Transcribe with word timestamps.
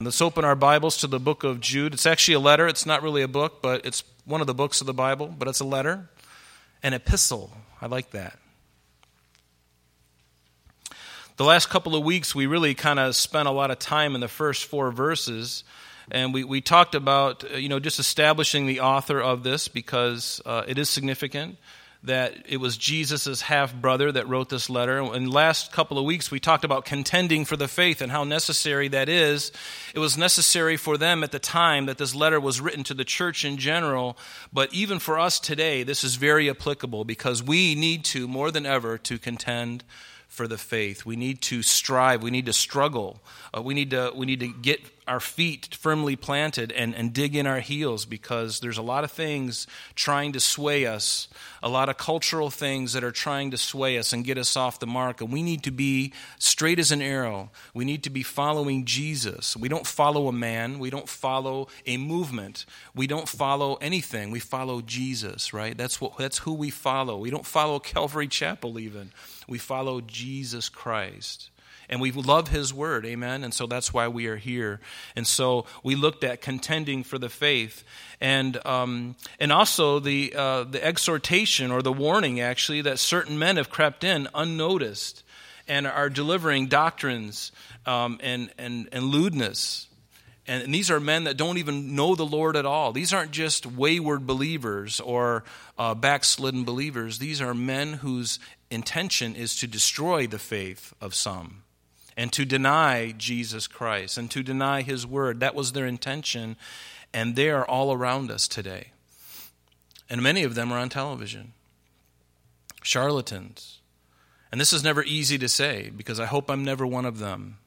Let's 0.00 0.22
open 0.22 0.44
our 0.44 0.54
Bibles 0.54 0.98
to 0.98 1.08
the 1.08 1.18
book 1.18 1.42
of 1.42 1.58
Jude. 1.60 1.92
It's 1.92 2.06
actually 2.06 2.34
a 2.34 2.38
letter. 2.38 2.68
It's 2.68 2.86
not 2.86 3.02
really 3.02 3.22
a 3.22 3.26
book, 3.26 3.60
but 3.60 3.84
it's 3.84 4.04
one 4.24 4.40
of 4.40 4.46
the 4.46 4.54
books 4.54 4.80
of 4.80 4.86
the 4.86 4.94
Bible, 4.94 5.26
but 5.26 5.48
it's 5.48 5.58
a 5.58 5.64
letter, 5.64 6.08
an 6.84 6.94
epistle. 6.94 7.50
I 7.80 7.86
like 7.86 8.12
that. 8.12 8.38
The 11.36 11.42
last 11.42 11.68
couple 11.68 11.96
of 11.96 12.04
weeks, 12.04 12.32
we 12.32 12.46
really 12.46 12.74
kind 12.74 13.00
of 13.00 13.16
spent 13.16 13.48
a 13.48 13.50
lot 13.50 13.72
of 13.72 13.80
time 13.80 14.14
in 14.14 14.20
the 14.20 14.28
first 14.28 14.66
four 14.66 14.92
verses, 14.92 15.64
and 16.12 16.32
we, 16.32 16.44
we 16.44 16.60
talked 16.60 16.94
about, 16.94 17.42
uh, 17.42 17.56
you 17.56 17.68
know, 17.68 17.80
just 17.80 17.98
establishing 17.98 18.66
the 18.66 18.78
author 18.78 19.20
of 19.20 19.42
this 19.42 19.66
because 19.66 20.40
uh, 20.46 20.62
it 20.68 20.78
is 20.78 20.88
significant 20.88 21.58
that 22.04 22.34
it 22.48 22.58
was 22.58 22.76
Jesus' 22.76 23.42
half 23.42 23.74
brother 23.74 24.12
that 24.12 24.28
wrote 24.28 24.48
this 24.48 24.70
letter. 24.70 24.98
And 25.00 25.32
last 25.32 25.72
couple 25.72 25.98
of 25.98 26.04
weeks, 26.04 26.30
we 26.30 26.38
talked 26.38 26.64
about 26.64 26.84
contending 26.84 27.44
for 27.44 27.56
the 27.56 27.66
faith 27.66 28.00
and 28.00 28.12
how 28.12 28.24
necessary 28.24 28.88
that 28.88 29.08
is. 29.08 29.50
It 29.94 29.98
was 29.98 30.16
necessary 30.16 30.76
for 30.76 30.96
them 30.96 31.24
at 31.24 31.32
the 31.32 31.40
time 31.40 31.86
that 31.86 31.98
this 31.98 32.14
letter 32.14 32.40
was 32.40 32.60
written 32.60 32.84
to 32.84 32.94
the 32.94 33.04
church 33.04 33.44
in 33.44 33.56
general, 33.56 34.16
but 34.52 34.72
even 34.72 35.00
for 35.00 35.18
us 35.18 35.40
today, 35.40 35.82
this 35.82 36.04
is 36.04 36.14
very 36.14 36.48
applicable 36.48 37.04
because 37.04 37.42
we 37.42 37.74
need 37.74 38.04
to, 38.06 38.28
more 38.28 38.50
than 38.52 38.64
ever, 38.64 38.96
to 38.98 39.18
contend 39.18 39.82
for 40.28 40.46
the 40.46 40.58
faith. 40.58 41.04
We 41.04 41.16
need 41.16 41.40
to 41.42 41.62
strive. 41.62 42.22
We 42.22 42.30
need 42.30 42.46
to 42.46 42.52
struggle. 42.52 43.20
Uh, 43.52 43.62
we, 43.62 43.74
need 43.74 43.90
to, 43.90 44.12
we 44.14 44.26
need 44.26 44.40
to 44.40 44.52
get 44.52 44.80
our 45.08 45.20
feet 45.20 45.74
firmly 45.74 46.14
planted 46.14 46.70
and, 46.72 46.94
and 46.94 47.12
dig 47.12 47.34
in 47.34 47.46
our 47.46 47.60
heels 47.60 48.04
because 48.04 48.60
there's 48.60 48.78
a 48.78 48.82
lot 48.82 49.04
of 49.04 49.10
things 49.10 49.66
trying 49.94 50.32
to 50.32 50.40
sway 50.40 50.86
us, 50.86 51.28
a 51.62 51.68
lot 51.68 51.88
of 51.88 51.96
cultural 51.96 52.50
things 52.50 52.92
that 52.92 53.02
are 53.02 53.10
trying 53.10 53.50
to 53.50 53.58
sway 53.58 53.98
us 53.98 54.12
and 54.12 54.24
get 54.24 54.38
us 54.38 54.56
off 54.56 54.78
the 54.78 54.86
mark. 54.86 55.20
And 55.20 55.32
we 55.32 55.42
need 55.42 55.62
to 55.64 55.70
be 55.70 56.12
straight 56.38 56.78
as 56.78 56.92
an 56.92 57.02
arrow. 57.02 57.50
We 57.74 57.84
need 57.84 58.02
to 58.04 58.10
be 58.10 58.22
following 58.22 58.84
Jesus. 58.84 59.56
We 59.56 59.68
don't 59.68 59.86
follow 59.86 60.28
a 60.28 60.32
man, 60.32 60.78
we 60.78 60.90
don't 60.90 61.08
follow 61.08 61.68
a 61.86 61.96
movement, 61.96 62.66
we 62.94 63.06
don't 63.06 63.28
follow 63.28 63.76
anything. 63.80 64.30
We 64.30 64.40
follow 64.40 64.80
Jesus, 64.80 65.52
right? 65.52 65.76
That's, 65.76 66.00
what, 66.00 66.16
that's 66.18 66.38
who 66.38 66.52
we 66.52 66.70
follow. 66.70 67.18
We 67.18 67.30
don't 67.30 67.46
follow 67.46 67.78
Calvary 67.78 68.28
Chapel 68.28 68.78
even. 68.78 69.12
We 69.46 69.58
follow 69.58 70.00
Jesus 70.00 70.68
Christ. 70.68 71.50
And 71.88 72.00
we 72.00 72.12
love 72.12 72.48
his 72.48 72.72
word, 72.74 73.06
amen? 73.06 73.44
And 73.44 73.54
so 73.54 73.66
that's 73.66 73.94
why 73.94 74.08
we 74.08 74.26
are 74.26 74.36
here. 74.36 74.80
And 75.16 75.26
so 75.26 75.64
we 75.82 75.94
looked 75.94 76.22
at 76.22 76.42
contending 76.42 77.02
for 77.02 77.18
the 77.18 77.30
faith. 77.30 77.82
And, 78.20 78.64
um, 78.66 79.16
and 79.40 79.50
also 79.52 79.98
the, 79.98 80.34
uh, 80.36 80.64
the 80.64 80.84
exhortation 80.84 81.70
or 81.70 81.80
the 81.80 81.92
warning, 81.92 82.40
actually, 82.40 82.82
that 82.82 82.98
certain 82.98 83.38
men 83.38 83.56
have 83.56 83.70
crept 83.70 84.04
in 84.04 84.28
unnoticed 84.34 85.22
and 85.66 85.86
are 85.86 86.10
delivering 86.10 86.66
doctrines 86.66 87.52
um, 87.86 88.18
and, 88.22 88.50
and, 88.58 88.88
and 88.92 89.04
lewdness. 89.04 89.86
And, 90.46 90.74
these 90.74 90.90
are 90.90 91.00
men 91.00 91.24
that 91.24 91.36
don't 91.36 91.58
even 91.58 91.94
know 91.94 92.14
the 92.14 92.26
Lord 92.26 92.56
at 92.56 92.66
all. 92.66 92.92
These 92.92 93.12
aren't 93.12 93.32
just 93.32 93.66
wayward 93.66 94.26
believers 94.26 94.98
or 94.98 95.44
uh, 95.78 95.94
backslidden 95.94 96.64
believers. 96.64 97.18
These 97.18 97.40
are 97.40 97.54
men 97.54 97.94
whose 97.94 98.38
intention 98.70 99.36
is 99.36 99.56
to 99.60 99.66
destroy 99.66 100.26
the 100.26 100.38
faith 100.38 100.92
of 101.00 101.14
some 101.14 101.62
and 102.18 102.32
to 102.32 102.44
deny 102.44 103.12
Jesus 103.16 103.68
Christ 103.68 104.18
and 104.18 104.28
to 104.32 104.42
deny 104.42 104.82
his 104.82 105.06
word. 105.06 105.38
That 105.38 105.54
was 105.54 105.70
their 105.70 105.86
intention, 105.86 106.56
and 107.14 107.36
they 107.36 107.48
are 107.48 107.64
all 107.64 107.92
around 107.92 108.32
us 108.32 108.48
today. 108.48 108.88
And 110.10 110.20
many 110.20 110.42
of 110.42 110.56
them 110.56 110.72
are 110.72 110.78
on 110.78 110.88
television. 110.88 111.52
Charlatans. 112.82 113.78
And 114.50 114.60
this 114.60 114.72
is 114.72 114.82
never 114.82 115.04
easy 115.04 115.38
to 115.38 115.48
say 115.48 115.92
because 115.96 116.18
I 116.18 116.26
hope 116.26 116.50
I'm 116.50 116.64
never 116.64 116.84
one 116.84 117.04
of 117.04 117.20
them. 117.20 117.58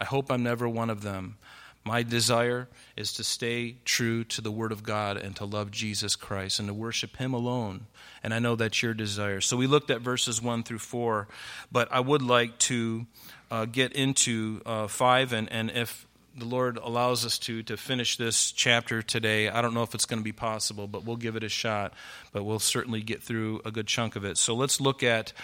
I 0.00 0.04
hope 0.04 0.30
I'm 0.30 0.44
never 0.44 0.68
one 0.68 0.90
of 0.90 1.02
them. 1.02 1.36
My 1.84 2.04
desire 2.04 2.68
is 2.96 3.12
to 3.14 3.24
stay 3.24 3.76
true 3.84 4.22
to 4.24 4.40
the 4.40 4.52
Word 4.52 4.70
of 4.70 4.84
God 4.84 5.16
and 5.16 5.34
to 5.36 5.44
love 5.44 5.72
Jesus 5.72 6.14
Christ 6.14 6.60
and 6.60 6.68
to 6.68 6.74
worship 6.74 7.16
Him 7.16 7.34
alone. 7.34 7.86
And 8.22 8.32
I 8.32 8.38
know 8.38 8.54
that's 8.54 8.82
your 8.82 8.94
desire. 8.94 9.40
So 9.40 9.56
we 9.56 9.66
looked 9.66 9.90
at 9.90 10.00
verses 10.00 10.40
1 10.40 10.62
through 10.62 10.78
4, 10.78 11.26
but 11.72 11.88
I 11.90 11.98
would 11.98 12.22
like 12.22 12.56
to 12.60 13.06
uh, 13.52 13.66
get 13.66 13.92
into 13.92 14.62
uh, 14.64 14.86
5, 14.86 15.34
and, 15.34 15.52
and 15.52 15.70
if 15.70 16.06
the 16.38 16.46
Lord 16.46 16.78
allows 16.78 17.26
us 17.26 17.38
to 17.40 17.62
to 17.64 17.76
finish 17.76 18.16
this 18.16 18.50
chapter 18.52 19.02
today. 19.02 19.50
I 19.50 19.60
don't 19.60 19.74
know 19.74 19.82
if 19.82 19.94
it's 19.94 20.06
going 20.06 20.20
to 20.20 20.24
be 20.24 20.32
possible, 20.32 20.86
but 20.86 21.04
we'll 21.04 21.18
give 21.18 21.36
it 21.36 21.44
a 21.44 21.50
shot. 21.50 21.92
But 22.32 22.44
we'll 22.44 22.58
certainly 22.58 23.02
get 23.02 23.22
through 23.22 23.60
a 23.66 23.70
good 23.70 23.86
chunk 23.86 24.16
of 24.16 24.24
it. 24.24 24.38
So 24.38 24.54
let's 24.54 24.80
look 24.80 25.02
at. 25.02 25.34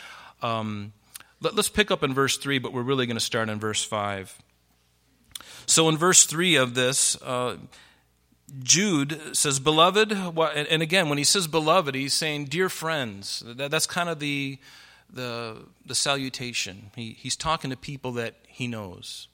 Um, 0.41 0.95
let, 1.43 1.59
us 1.59 1.69
pick 1.69 1.91
up 1.91 2.03
in 2.03 2.15
verse 2.15 2.39
three, 2.39 2.59
but 2.59 2.73
we're 2.73 2.81
really 2.81 3.05
going 3.05 3.19
to 3.19 3.25
start 3.25 3.51
in 3.51 3.61
verse 3.61 3.85
five. 3.85 4.35
So 5.67 5.91
in 5.91 5.99
verse 5.99 6.25
three 6.25 6.57
of 6.57 6.75
this. 6.75 7.21
Uh, 7.23 7.59
Jude 8.63 9.37
says, 9.37 9.61
Beloved, 9.61 10.11
and 10.11 10.83
again, 10.83 11.11
when 11.11 11.19
he 11.19 11.25
says 11.25 11.47
beloved, 11.47 11.95
he's 11.95 12.15
saying, 12.15 12.47
Dear 12.47 12.71
friends. 12.71 13.45
That's 13.47 13.87
kind 13.87 14.09
of 14.09 14.21
the, 14.21 14.59
the, 15.11 15.65
the 15.85 15.95
salutation. 15.95 16.91
He, 16.95 17.17
he's 17.19 17.37
talking 17.37 17.71
to 17.71 17.77
people 17.77 18.13
that 18.13 18.35
he 18.47 18.67
knows. 18.67 19.29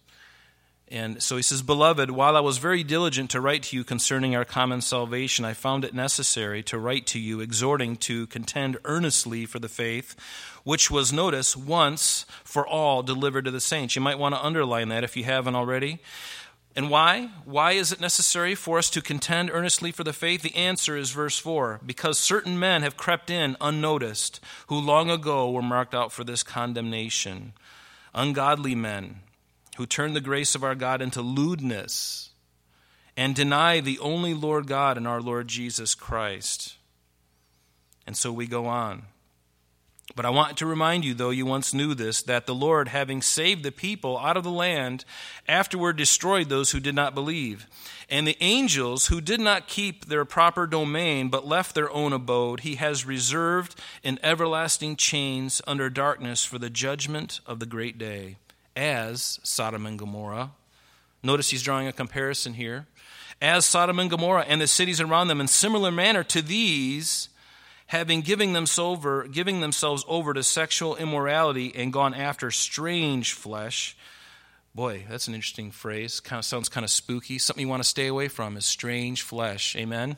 And 0.88 1.22
so 1.22 1.36
he 1.36 1.42
says, 1.42 1.62
Beloved, 1.62 2.10
while 2.10 2.36
I 2.36 2.40
was 2.40 2.58
very 2.58 2.84
diligent 2.84 3.30
to 3.30 3.40
write 3.40 3.64
to 3.64 3.76
you 3.76 3.84
concerning 3.84 4.36
our 4.36 4.44
common 4.44 4.82
salvation, 4.82 5.44
I 5.44 5.54
found 5.54 5.84
it 5.84 5.94
necessary 5.94 6.62
to 6.64 6.78
write 6.78 7.06
to 7.08 7.18
you, 7.18 7.40
exhorting 7.40 7.96
to 7.96 8.26
contend 8.26 8.76
earnestly 8.84 9.46
for 9.46 9.58
the 9.58 9.68
faith, 9.68 10.14
which 10.62 10.90
was, 10.90 11.12
notice, 11.12 11.56
once 11.56 12.26
for 12.44 12.66
all 12.66 13.02
delivered 13.02 13.46
to 13.46 13.50
the 13.50 13.60
saints. 13.60 13.96
You 13.96 14.02
might 14.02 14.18
want 14.18 14.34
to 14.34 14.44
underline 14.44 14.90
that 14.90 15.04
if 15.04 15.16
you 15.16 15.24
haven't 15.24 15.54
already. 15.54 16.00
And 16.76 16.90
why? 16.90 17.30
Why 17.44 17.72
is 17.72 17.92
it 17.92 18.00
necessary 18.00 18.54
for 18.56 18.78
us 18.78 18.90
to 18.90 19.00
contend 19.00 19.50
earnestly 19.50 19.92
for 19.92 20.02
the 20.02 20.12
faith? 20.12 20.42
The 20.42 20.56
answer 20.56 20.96
is 20.96 21.12
verse 21.12 21.38
4 21.38 21.80
because 21.86 22.18
certain 22.18 22.58
men 22.58 22.82
have 22.82 22.96
crept 22.96 23.30
in 23.30 23.56
unnoticed, 23.60 24.40
who 24.66 24.78
long 24.78 25.08
ago 25.08 25.50
were 25.50 25.62
marked 25.62 25.94
out 25.94 26.10
for 26.10 26.24
this 26.24 26.42
condemnation. 26.42 27.52
Ungodly 28.12 28.74
men 28.74 29.20
who 29.76 29.86
turn 29.86 30.14
the 30.14 30.20
grace 30.20 30.54
of 30.54 30.64
our 30.64 30.74
God 30.74 31.00
into 31.00 31.22
lewdness 31.22 32.30
and 33.16 33.34
deny 33.34 33.80
the 33.80 33.98
only 34.00 34.34
Lord 34.34 34.66
God 34.66 34.96
and 34.96 35.06
our 35.06 35.20
Lord 35.20 35.46
Jesus 35.46 35.94
Christ. 35.94 36.76
And 38.06 38.16
so 38.16 38.32
we 38.32 38.46
go 38.46 38.66
on. 38.66 39.04
But 40.16 40.24
I 40.24 40.30
want 40.30 40.56
to 40.58 40.66
remind 40.66 41.04
you, 41.04 41.12
though 41.12 41.30
you 41.30 41.44
once 41.44 41.74
knew 41.74 41.92
this, 41.92 42.22
that 42.22 42.46
the 42.46 42.54
Lord, 42.54 42.88
having 42.88 43.20
saved 43.20 43.64
the 43.64 43.72
people 43.72 44.16
out 44.18 44.36
of 44.36 44.44
the 44.44 44.50
land, 44.50 45.04
afterward 45.48 45.96
destroyed 45.96 46.48
those 46.48 46.70
who 46.70 46.78
did 46.78 46.94
not 46.94 47.16
believe. 47.16 47.66
And 48.08 48.26
the 48.26 48.36
angels 48.40 49.08
who 49.08 49.20
did 49.20 49.40
not 49.40 49.66
keep 49.66 50.04
their 50.04 50.24
proper 50.24 50.68
domain, 50.68 51.30
but 51.30 51.48
left 51.48 51.74
their 51.74 51.90
own 51.90 52.12
abode, 52.12 52.60
he 52.60 52.76
has 52.76 53.04
reserved 53.04 53.74
in 54.04 54.20
everlasting 54.22 54.94
chains 54.94 55.60
under 55.66 55.90
darkness 55.90 56.44
for 56.44 56.58
the 56.58 56.70
judgment 56.70 57.40
of 57.44 57.58
the 57.58 57.66
great 57.66 57.98
day, 57.98 58.36
as 58.76 59.40
Sodom 59.42 59.84
and 59.84 59.98
Gomorrah. 59.98 60.52
Notice 61.24 61.50
he's 61.50 61.62
drawing 61.62 61.88
a 61.88 61.92
comparison 61.92 62.54
here. 62.54 62.86
As 63.42 63.64
Sodom 63.64 63.98
and 63.98 64.10
Gomorrah 64.10 64.44
and 64.46 64.60
the 64.60 64.68
cities 64.68 65.00
around 65.00 65.26
them, 65.26 65.40
in 65.40 65.48
similar 65.48 65.90
manner 65.90 66.22
to 66.24 66.40
these, 66.40 67.30
having 67.86 68.20
giving 68.22 68.52
themselves 68.52 68.98
over, 69.04 69.26
giving 69.28 69.60
themselves 69.60 70.04
over 70.08 70.34
to 70.34 70.42
sexual 70.42 70.96
immorality 70.96 71.72
and 71.74 71.92
gone 71.92 72.14
after 72.14 72.50
strange 72.50 73.32
flesh. 73.32 73.96
Boy, 74.74 75.04
that's 75.08 75.28
an 75.28 75.34
interesting 75.34 75.70
phrase. 75.70 76.18
Kind 76.18 76.38
of 76.38 76.44
sounds 76.44 76.68
kind 76.68 76.82
of 76.82 76.90
spooky. 76.90 77.38
Something 77.38 77.62
you 77.62 77.68
want 77.68 77.82
to 77.82 77.88
stay 77.88 78.08
away 78.08 78.26
from 78.26 78.56
is 78.56 78.66
strange 78.66 79.22
flesh. 79.22 79.76
Amen. 79.76 80.16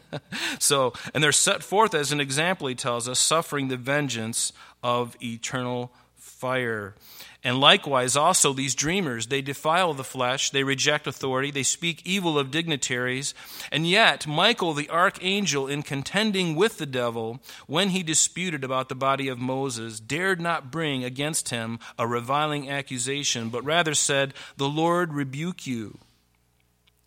so, 0.60 0.92
and 1.12 1.24
they're 1.24 1.32
set 1.32 1.64
forth 1.64 1.94
as 1.94 2.12
an 2.12 2.20
example. 2.20 2.68
He 2.68 2.76
tells 2.76 3.08
us, 3.08 3.18
suffering 3.18 3.66
the 3.66 3.76
vengeance 3.76 4.52
of 4.84 5.16
eternal 5.20 5.92
fire. 6.38 6.94
And 7.42 7.60
likewise, 7.60 8.16
also, 8.16 8.52
these 8.52 8.74
dreamers, 8.74 9.26
they 9.26 9.42
defile 9.42 9.92
the 9.92 10.04
flesh, 10.04 10.50
they 10.50 10.62
reject 10.62 11.06
authority, 11.06 11.50
they 11.50 11.64
speak 11.64 12.02
evil 12.04 12.38
of 12.38 12.50
dignitaries. 12.50 13.34
And 13.72 13.86
yet, 13.86 14.26
Michael 14.26 14.72
the 14.72 14.88
archangel, 14.88 15.66
in 15.66 15.82
contending 15.82 16.54
with 16.54 16.78
the 16.78 16.86
devil, 16.86 17.40
when 17.66 17.90
he 17.90 18.02
disputed 18.02 18.62
about 18.62 18.88
the 18.88 18.94
body 18.94 19.28
of 19.28 19.38
Moses, 19.38 19.98
dared 19.98 20.40
not 20.40 20.70
bring 20.70 21.02
against 21.02 21.48
him 21.48 21.80
a 21.98 22.06
reviling 22.06 22.70
accusation, 22.70 23.48
but 23.48 23.64
rather 23.64 23.94
said, 23.94 24.32
The 24.56 24.68
Lord 24.68 25.12
rebuke 25.12 25.66
you. 25.66 25.98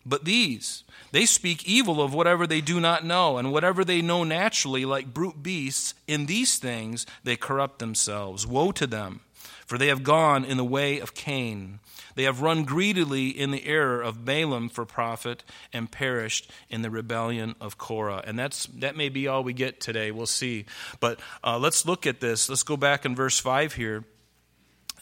But 0.04 0.24
these, 0.24 0.84
they 1.12 1.26
speak 1.26 1.66
evil 1.66 2.02
of 2.02 2.12
whatever 2.12 2.46
they 2.46 2.60
do 2.60 2.80
not 2.80 3.04
know, 3.04 3.38
and 3.38 3.52
whatever 3.52 3.84
they 3.84 4.02
know 4.02 4.24
naturally, 4.24 4.84
like 4.84 5.14
brute 5.14 5.42
beasts, 5.42 5.94
in 6.06 6.26
these 6.26 6.58
things 6.58 7.06
they 7.22 7.36
corrupt 7.36 7.78
themselves. 7.78 8.46
Woe 8.46 8.72
to 8.72 8.86
them! 8.86 9.20
For 9.66 9.78
they 9.78 9.86
have 9.86 10.02
gone 10.02 10.44
in 10.44 10.56
the 10.56 10.64
way 10.64 10.98
of 10.98 11.14
Cain. 11.14 11.78
They 12.14 12.24
have 12.24 12.42
run 12.42 12.64
greedily 12.64 13.28
in 13.28 13.52
the 13.52 13.64
error 13.64 14.02
of 14.02 14.24
Balaam 14.24 14.68
for 14.68 14.84
profit 14.84 15.44
and 15.72 15.90
perished 15.90 16.50
in 16.68 16.82
the 16.82 16.90
rebellion 16.90 17.54
of 17.60 17.78
Korah. 17.78 18.22
And 18.26 18.38
that's, 18.38 18.66
that 18.66 18.96
may 18.96 19.08
be 19.08 19.28
all 19.28 19.42
we 19.42 19.52
get 19.52 19.80
today. 19.80 20.10
We'll 20.10 20.26
see. 20.26 20.66
But 21.00 21.20
uh, 21.42 21.58
let's 21.58 21.86
look 21.86 22.06
at 22.06 22.20
this. 22.20 22.48
Let's 22.48 22.62
go 22.62 22.76
back 22.76 23.04
in 23.06 23.14
verse 23.14 23.38
5 23.38 23.74
here. 23.74 24.04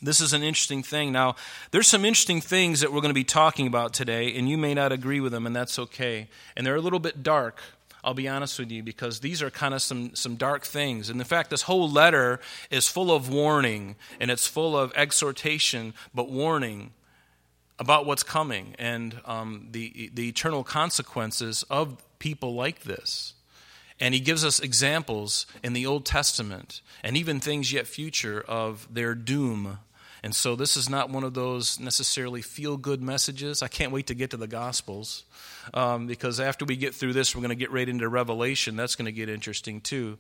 This 0.03 0.21
is 0.21 0.33
an 0.33 0.43
interesting 0.43 0.83
thing. 0.83 1.13
Now, 1.13 1.37
there's 1.73 1.87
some 1.87 2.07
interesting 2.07 2.41
things 2.41 2.81
that 2.81 2.91
we're 2.91 3.03
going 3.03 3.11
to 3.11 3.15
be 3.15 3.25
talking 3.25 3.67
about 3.67 3.93
today, 3.93 4.35
and 4.35 4.49
you 4.49 4.57
may 4.57 4.73
not 4.73 4.93
agree 4.93 5.21
with 5.21 5.33
them, 5.33 5.47
and 5.47 5.55
that's 5.55 5.79
okay. 5.79 6.29
And 6.57 6.67
they're 6.67 6.77
a 6.77 6.81
little 6.81 6.99
bit 6.99 7.23
dark, 7.23 7.61
I'll 8.03 8.15
be 8.15 8.27
honest 8.27 8.59
with 8.59 8.71
you, 8.71 8.83
because 8.83 9.21
these 9.21 9.43
are 9.43 9.51
kind 9.51 9.75
of 9.75 9.83
some, 9.83 10.15
some 10.15 10.37
dark 10.37 10.65
things. 10.65 11.11
And 11.11 11.21
in 11.21 11.27
fact, 11.27 11.51
this 11.51 11.63
whole 11.63 11.89
letter 11.89 12.41
is 12.71 12.89
full 12.89 13.15
of 13.15 13.29
warning, 13.29 13.97
and 14.19 14.31
it's 14.31 14.47
full 14.47 14.75
of 14.75 14.91
exhortation, 14.97 15.93
but 16.15 16.31
warning 16.31 16.93
about 17.79 18.07
what's 18.07 18.23
coming 18.23 18.75
and 18.79 19.21
um, 19.27 19.69
the, 19.71 20.11
the 20.15 20.29
eternal 20.29 20.65
consequences 20.65 21.63
of 21.69 22.03
people 22.19 22.55
like 22.55 22.85
this. 22.85 23.35
And 23.99 24.15
he 24.15 24.21
gives 24.21 24.47
us 24.47 24.61
examples 24.61 25.45
in 25.63 25.75
the 25.75 25.85
Old 25.85 26.07
Testament 26.07 26.81
and 27.05 27.19
even 27.19 27.39
things 27.39 27.71
yet 27.71 27.87
future 27.87 28.43
of 28.49 28.89
their 28.91 29.15
doom 29.15 29.79
and 30.23 30.35
so 30.35 30.55
this 30.55 30.77
is 30.77 30.89
not 30.89 31.11
one 31.11 31.25
of 31.25 31.35
those 31.35 31.81
necessarily 31.81 32.43
feel 32.43 32.77
good 32.77 33.01
messages. 33.01 33.63
I 33.63 33.69
can't 33.69 33.93
wait 33.93 34.09
to 34.09 34.15
get 34.15 34.31
to 34.31 34.37
the 34.37 34.47
Gospels 34.47 35.25
um, 35.73 36.07
because 36.07 36.41
after 36.41 36.65
we 36.65 36.77
get 36.77 36.95
through 36.95 37.15
this, 37.15 37.35
we're 37.35 37.41
going 37.41 37.51
to 37.51 37.55
get 37.55 37.73
right 37.73 37.89
into 37.89 38.09
Revelation. 38.09 38.77
That's 38.77 38.97
going 38.97 39.07
to 39.07 39.13
get 39.13 39.29
interesting 39.29 39.81
too. 39.81 40.19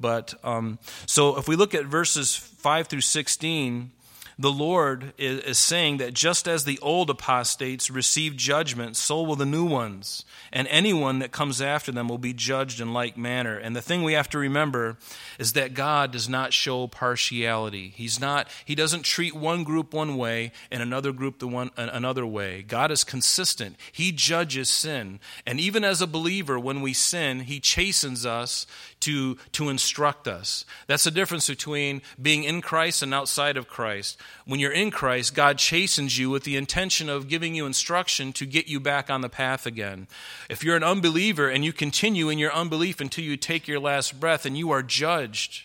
But 0.00 0.34
um, 0.42 0.78
so 1.06 1.38
if 1.38 1.48
we 1.48 1.56
look 1.56 1.74
at 1.74 1.84
verses 1.84 2.34
5 2.34 2.86
through 2.86 3.02
16, 3.02 3.90
the 4.38 4.52
Lord 4.52 5.12
is, 5.18 5.58
saying 5.58 5.98
that 5.98 6.14
just 6.14 6.48
as 6.48 6.64
the 6.64 6.78
old 6.80 7.10
apostates 7.10 7.90
received 7.90 8.38
judgment, 8.38 8.96
so 8.96 9.22
will 9.22 9.36
the 9.36 9.46
new 9.46 9.64
ones. 9.64 10.24
And 10.52 10.66
anyone 10.68 11.18
that 11.20 11.32
comes 11.32 11.60
after 11.60 11.92
them 11.92 12.08
will 12.08 12.18
be 12.18 12.32
judged 12.32 12.80
in 12.80 12.92
like 12.92 13.16
manner. 13.16 13.56
And 13.56 13.76
the 13.76 13.82
thing 13.82 14.02
we 14.02 14.14
have 14.14 14.28
to 14.30 14.38
remember 14.38 14.96
is 15.38 15.52
that 15.52 15.74
God 15.74 16.10
does 16.12 16.28
not 16.28 16.52
show 16.52 16.86
partiality. 16.86 17.92
He's 17.94 18.20
not, 18.20 18.48
he 18.64 18.74
doesn't 18.74 19.02
treat 19.02 19.34
one 19.34 19.64
group 19.64 19.94
one 19.94 20.16
way 20.16 20.52
and 20.70 20.82
another 20.82 21.12
group 21.12 21.38
the 21.38 21.48
one 21.48 21.70
another 21.76 22.26
way. 22.26 22.62
God 22.62 22.90
is 22.90 23.04
consistent. 23.04 23.76
He 23.92 24.12
judges 24.12 24.68
sin. 24.68 25.20
And 25.46 25.60
even 25.60 25.84
as 25.84 26.00
a 26.00 26.06
believer, 26.06 26.58
when 26.58 26.80
we 26.80 26.92
sin, 26.92 27.40
he 27.40 27.60
chastens 27.60 28.26
us 28.26 28.66
to, 29.02 29.36
to 29.52 29.68
instruct 29.68 30.26
us. 30.26 30.64
That's 30.86 31.04
the 31.04 31.10
difference 31.10 31.48
between 31.48 32.02
being 32.20 32.44
in 32.44 32.62
Christ 32.62 33.02
and 33.02 33.14
outside 33.14 33.56
of 33.56 33.68
Christ. 33.68 34.18
When 34.46 34.60
you're 34.60 34.72
in 34.72 34.90
Christ, 34.90 35.34
God 35.34 35.58
chastens 35.58 36.18
you 36.18 36.30
with 36.30 36.44
the 36.44 36.56
intention 36.56 37.08
of 37.08 37.28
giving 37.28 37.54
you 37.54 37.66
instruction 37.66 38.32
to 38.34 38.46
get 38.46 38.66
you 38.66 38.80
back 38.80 39.10
on 39.10 39.20
the 39.20 39.28
path 39.28 39.66
again. 39.66 40.08
If 40.48 40.64
you're 40.64 40.76
an 40.76 40.84
unbeliever 40.84 41.48
and 41.48 41.64
you 41.64 41.72
continue 41.72 42.28
in 42.28 42.38
your 42.38 42.52
unbelief 42.52 43.00
until 43.00 43.24
you 43.24 43.36
take 43.36 43.68
your 43.68 43.80
last 43.80 44.18
breath 44.18 44.46
and 44.46 44.56
you 44.56 44.70
are 44.70 44.82
judged, 44.82 45.64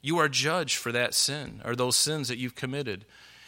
you 0.00 0.18
are 0.18 0.28
judged 0.28 0.76
for 0.76 0.92
that 0.92 1.14
sin 1.14 1.60
or 1.64 1.76
those 1.76 1.96
sins 1.96 2.28
that 2.28 2.38
you've 2.38 2.56
committed. 2.56 3.04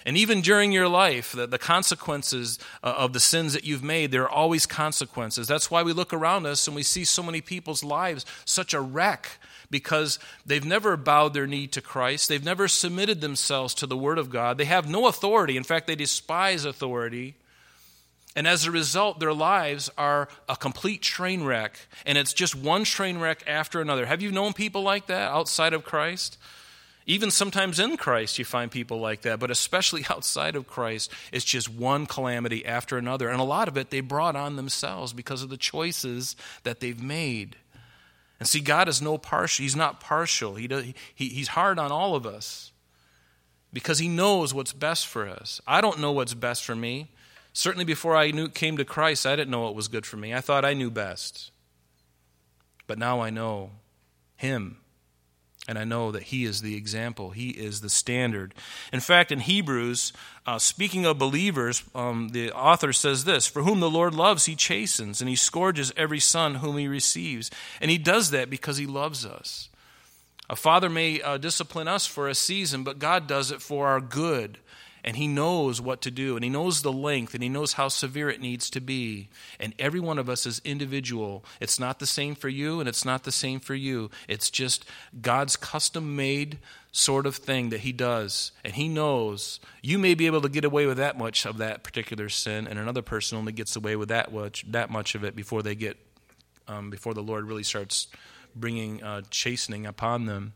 And 0.07 0.19
even 0.19 0.43
during 0.43 0.71
your 0.71 0.89
life, 0.89 1.33
the, 1.33 1.47
the 1.47 1.59
consequences 1.59 2.59
uh, 2.83 2.95
of 2.99 3.15
the 3.15 3.21
sins 3.21 3.55
that 3.55 3.65
you've 3.65 3.83
made, 3.83 4.11
there 4.11 4.25
are 4.25 4.29
always 4.29 4.67
consequences. 4.67 5.47
That's 5.47 5.71
why 5.71 5.83
we 5.83 5.95
look 5.95 6.13
around 6.13 6.45
us 6.47 6.67
and 6.67 6.77
we 6.77 6.83
see 6.83 7.05
so 7.05 7.23
many 7.23 7.41
people's 7.41 7.83
lives 7.83 8.27
such 8.45 8.75
a 8.75 8.81
wreck 8.81 9.39
because 9.71 10.19
they've 10.45 10.65
never 10.65 10.97
bowed 10.97 11.33
their 11.33 11.47
knee 11.47 11.67
to 11.69 11.81
Christ. 11.81 12.29
They've 12.29 12.45
never 12.45 12.69
submitted 12.69 13.23
themselves 13.23 13.73
to 13.75 13.87
the 13.87 13.97
Word 13.97 14.19
of 14.19 14.29
God. 14.29 14.59
They 14.59 14.67
have 14.67 14.89
no 14.89 15.07
authority. 15.07 15.57
In 15.57 15.65
fact, 15.65 15.87
they 15.87 15.97
despise 15.97 16.67
authority. 16.67 17.35
And 18.37 18.47
as 18.47 18.67
a 18.67 18.71
result, 18.71 19.21
their 19.21 19.33
lives 19.33 19.91
are 19.97 20.29
a 20.49 20.57
complete 20.57 21.01
train 21.01 21.45
wreck. 21.45 21.79
And 22.05 22.19
it's 22.19 22.35
just 22.35 22.55
one 22.55 22.85
train 22.85 23.19
wreck 23.19 23.43
after 23.47 23.81
another. 23.81 24.05
Have 24.07 24.21
you 24.21 24.31
known 24.31 24.53
people 24.53 24.83
like 24.83 25.07
that 25.07 25.31
outside 25.31 25.73
of 25.73 25.85
Christ? 25.85 26.37
Even 27.07 27.31
sometimes 27.31 27.79
in 27.79 27.97
Christ, 27.97 28.39
you 28.39 28.45
find 28.45 28.71
people 28.71 28.99
like 28.99 29.23
that, 29.23 29.39
but 29.39 29.51
especially 29.51 30.05
outside 30.11 30.57
of 30.57 30.67
Christ, 30.67 31.11
it's 31.33 31.45
just 31.45 31.69
one 31.69 32.07
calamity 32.07 32.65
after 32.65 32.97
another. 32.97 33.29
And 33.29 33.41
a 33.41 33.45
lot 33.45 33.69
of 33.69 33.77
it 33.77 33.91
they 33.91 34.01
brought 34.01 34.37
on 34.37 34.57
themselves 34.57 35.13
because 35.13 35.43
of 35.43 35.51
the 35.51 35.57
choices 35.57 36.35
that 36.63 36.81
they've 36.81 37.03
made. 37.03 37.57
And 38.41 38.49
see, 38.49 38.61
God 38.61 38.89
is 38.89 39.01
no 39.01 39.19
partial. 39.19 39.63
He's 39.63 39.77
not 39.77 40.01
partial. 40.01 40.55
He, 40.55 40.67
does, 40.67 40.85
he, 41.15 41.29
he's 41.29 41.49
hard 41.49 41.79
on 41.79 41.93
all 41.93 42.15
of 42.15 42.27
us 42.27 42.73
because 43.75 43.99
He 43.99 44.09
knows 44.09 44.55
what's 44.55 44.73
best 44.73 45.07
for 45.07 45.29
us. 45.29 45.61
I 45.67 45.83
don't 45.83 46.01
know 46.01 46.13
what's 46.13 46.33
best 46.33 46.65
for 46.65 46.75
me. 46.75 47.11
Certainly, 47.53 47.85
before 47.85 48.17
I 48.17 48.31
knew, 48.31 48.49
came 48.49 48.79
to 48.79 48.85
Christ, 48.85 49.27
I 49.27 49.37
didn't 49.37 49.51
know 49.51 49.61
what 49.61 49.75
was 49.75 49.89
good 49.89 50.07
for 50.07 50.17
me. 50.17 50.33
I 50.33 50.41
thought 50.41 50.65
I 50.65 50.75
knew 50.75 50.91
best. 50.91 51.51
But 52.87 52.99
now 52.99 53.21
I 53.21 53.31
know 53.31 53.71
Him. 54.37 54.79
And 55.67 55.79
I 55.79 55.85
know 55.85 56.13
that 56.13 56.25
he 56.25 56.45
is 56.45 56.61
the 56.61 56.77
example, 56.77 57.31
he 57.31 57.51
is 57.51 57.81
the 57.81 57.89
standard. 57.89 58.55
In 58.93 59.01
fact, 59.01 59.33
in 59.33 59.41
Hebrews, 59.41 60.13
uh, 60.47 60.59
speaking 60.59 61.07
of 61.07 61.19
believers, 61.19 61.83
um, 61.95 62.29
the 62.29 62.53
author 62.53 62.93
says 62.93 63.25
this 63.25 63.47
For 63.47 63.63
whom 63.63 63.81
the 63.81 63.91
Lord 63.91 64.15
loves, 64.15 64.45
he 64.45 64.57
chastens, 64.57 65.23
and 65.23 65.29
he 65.29 65.37
scourges 65.37 65.93
every 65.97 66.21
son 66.21 66.57
whom 66.57 66.77
he 66.77 66.87
receives. 66.87 67.51
And 67.81 67.91
he 67.91 67.97
does 67.97 68.31
that 68.31 68.51
because 68.51 68.77
he 68.77 68.87
loves 68.87 69.25
us. 69.25 69.71
A 70.51 70.57
father 70.57 70.91
may 70.91 71.23
uh, 71.23 71.39
discipline 71.39 71.89
us 71.89 72.07
for 72.07 72.29
a 72.29 72.35
season, 72.35 72.85
but 72.85 72.99
God 72.99 73.27
does 73.27 73.51
it 73.51 73.63
for 73.63 73.89
our 73.89 74.01
good 74.01 74.59
and 75.05 75.19
he 75.19 75.29
knows 75.29 75.83
what 75.83 76.01
to 76.01 76.11
do 76.11 76.35
and 76.35 76.43
he 76.43 76.51
knows 76.51 76.81
the 76.81 76.93
length 76.93 77.35
and 77.35 77.43
he 77.43 77.49
knows 77.49 77.75
how 77.75 77.89
severe 77.89 78.31
it 78.31 78.41
needs 78.41 78.71
to 78.71 78.81
be. 78.81 79.29
And 79.61 79.75
every 79.79 80.01
one 80.01 80.19
of 80.19 80.31
us 80.31 80.47
is 80.47 80.63
individual 80.65 81.45
it's 81.61 81.79
not 81.79 81.99
the 81.99 82.07
same 82.07 82.35
for 82.35 82.49
you 82.49 82.81
and 82.81 82.89
it's 82.89 83.05
not 83.05 83.25
the 83.25 83.33
same 83.33 83.61
for 83.61 83.75
you. 83.75 84.11
It's 84.27 84.49
just 84.49 84.85
god's 85.21 85.57
custom 85.57 86.17
made 86.17 86.59
sort 86.91 87.27
of 87.27 87.37
thing 87.37 87.69
that 87.69 87.81
he 87.81 87.93
does. 87.93 88.53
And 88.65 88.75
he 88.75 88.89
knows 88.89 89.61
you 89.83 89.99
may 89.99 90.15
be 90.15 90.27
able 90.27 90.41
to 90.41 90.49
get 90.49 90.65
away 90.65 90.87
with 90.87 90.97
that 90.97 91.19
much 91.19 91.45
of 91.45 91.59
that 91.59 91.85
particular 91.85 92.31
sin 92.31 92.67
and 92.67 92.79
another 92.79 93.03
person 93.03 93.37
only 93.37 93.53
gets 93.53 93.77
away 93.77 93.97
with 93.97 94.09
that 94.09 94.33
much 94.33 94.65
that 94.73 94.91
much 94.91 95.15
of 95.15 95.23
it 95.23 95.37
before 95.37 95.63
they 95.63 95.75
get 95.75 95.99
um, 96.67 96.89
before 96.89 97.13
the 97.13 97.23
lord 97.23 97.47
really 97.47 97.63
starts 97.63 98.07
bringing 98.57 99.03
uh, 99.03 99.21
chastening 99.31 99.85
upon 99.85 100.25
them. 100.25 100.55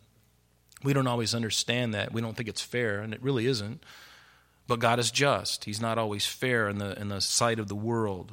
We 0.82 0.92
don't 0.92 1.08
always 1.08 1.34
understand 1.34 1.92
that. 1.94 2.12
We 2.12 2.22
don't 2.22 2.36
think 2.36 2.48
it's 2.48 2.62
fair 2.62 3.00
and 3.00 3.12
it 3.12 3.22
really 3.22 3.46
isn't 3.46 3.82
but 4.68 4.78
God 4.78 4.98
is 5.00 5.10
just. 5.10 5.64
He's 5.64 5.80
not 5.80 5.98
always 5.98 6.26
fair 6.26 6.68
in 6.68 6.78
the, 6.78 6.96
in 7.00 7.08
the 7.08 7.20
sight 7.20 7.58
of 7.58 7.68
the 7.68 7.74
world. 7.74 8.32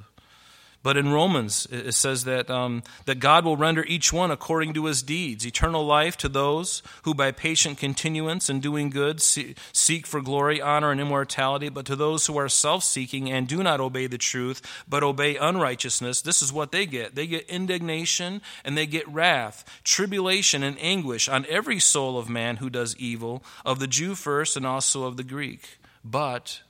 But 0.86 0.98
in 0.98 1.12
Romans, 1.12 1.68
it 1.72 1.94
says 1.94 2.26
that, 2.26 2.48
um, 2.52 2.84
that 3.06 3.18
God 3.18 3.44
will 3.44 3.58
render 3.58 3.84
each 3.86 4.14
one 4.14 4.30
according 4.30 4.76
to 4.76 4.86
his 4.86 5.02
deeds 5.02 5.44
eternal 5.44 5.84
life 5.84 6.16
to 6.18 6.30
those 6.30 6.84
who, 7.02 7.16
by 7.16 7.32
patient 7.32 7.80
continuance 7.80 8.52
in 8.52 8.60
doing 8.60 8.92
good, 8.92 9.20
seek 9.20 10.06
for 10.06 10.22
glory, 10.22 10.62
honor, 10.62 10.92
and 10.92 11.02
immortality. 11.02 11.70
But 11.70 11.88
to 11.88 11.96
those 11.96 12.28
who 12.28 12.38
are 12.38 12.48
self 12.48 12.84
seeking 12.84 13.32
and 13.32 13.48
do 13.48 13.64
not 13.64 13.80
obey 13.80 14.06
the 14.06 14.20
truth, 14.20 14.62
but 14.88 15.02
obey 15.02 15.38
unrighteousness, 15.38 16.22
this 16.22 16.44
is 16.44 16.54
what 16.54 16.72
they 16.72 16.86
get. 16.86 17.16
They 17.16 17.26
get 17.26 17.50
indignation 17.50 18.44
and 18.64 18.78
they 18.78 18.86
get 18.86 19.08
wrath, 19.08 19.66
tribulation, 19.84 20.62
and 20.62 20.78
anguish 20.80 21.28
on 21.28 21.48
every 21.50 21.80
soul 21.80 22.20
of 22.20 22.30
man 22.30 22.58
who 22.58 22.70
does 22.70 22.96
evil, 22.98 23.44
of 23.66 23.80
the 23.80 23.88
Jew 23.88 24.14
first 24.14 24.56
and 24.56 24.68
also 24.68 25.06
of 25.06 25.18
the 25.18 25.24
Greek 25.24 25.80
but 26.06 26.62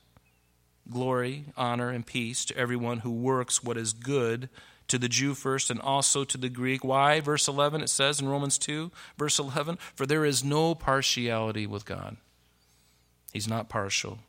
glory, 0.90 1.44
honor, 1.56 1.90
and 1.90 2.06
peace 2.06 2.44
to 2.46 2.56
everyone 2.56 3.00
who 3.00 3.12
works 3.12 3.62
what 3.62 3.76
is 3.76 3.92
good, 3.92 4.48
to 4.88 4.98
the 4.98 5.08
Jew 5.08 5.34
first 5.34 5.70
and 5.70 5.80
also 5.80 6.24
to 6.24 6.38
the 6.38 6.48
Greek. 6.48 6.84
Why? 6.84 7.20
Verse 7.20 7.48
11, 7.48 7.82
it 7.82 7.90
says 7.90 8.20
in 8.20 8.28
Romans 8.28 8.56
2, 8.58 8.90
verse 9.18 9.38
11, 9.38 9.78
for 9.94 10.06
there 10.06 10.24
is 10.24 10.44
no 10.44 10.74
partiality 10.74 11.66
with 11.66 11.84
God. 11.84 12.16
He's 13.32 13.48
not 13.48 13.68
partial. 13.68 14.20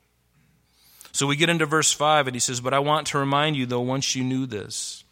So 1.11 1.25
we 1.27 1.35
get 1.35 1.49
into 1.49 1.65
verse 1.65 1.91
5, 1.91 2.27
and 2.27 2.35
he 2.35 2.39
says, 2.39 2.59
But 2.59 2.73
I 2.73 2.79
want 2.79 3.07
to 3.07 3.17
remind 3.17 3.55
you, 3.55 3.65
though, 3.65 3.81
once 3.81 4.15
you 4.15 4.23
knew 4.23 4.45
this, 4.45 5.03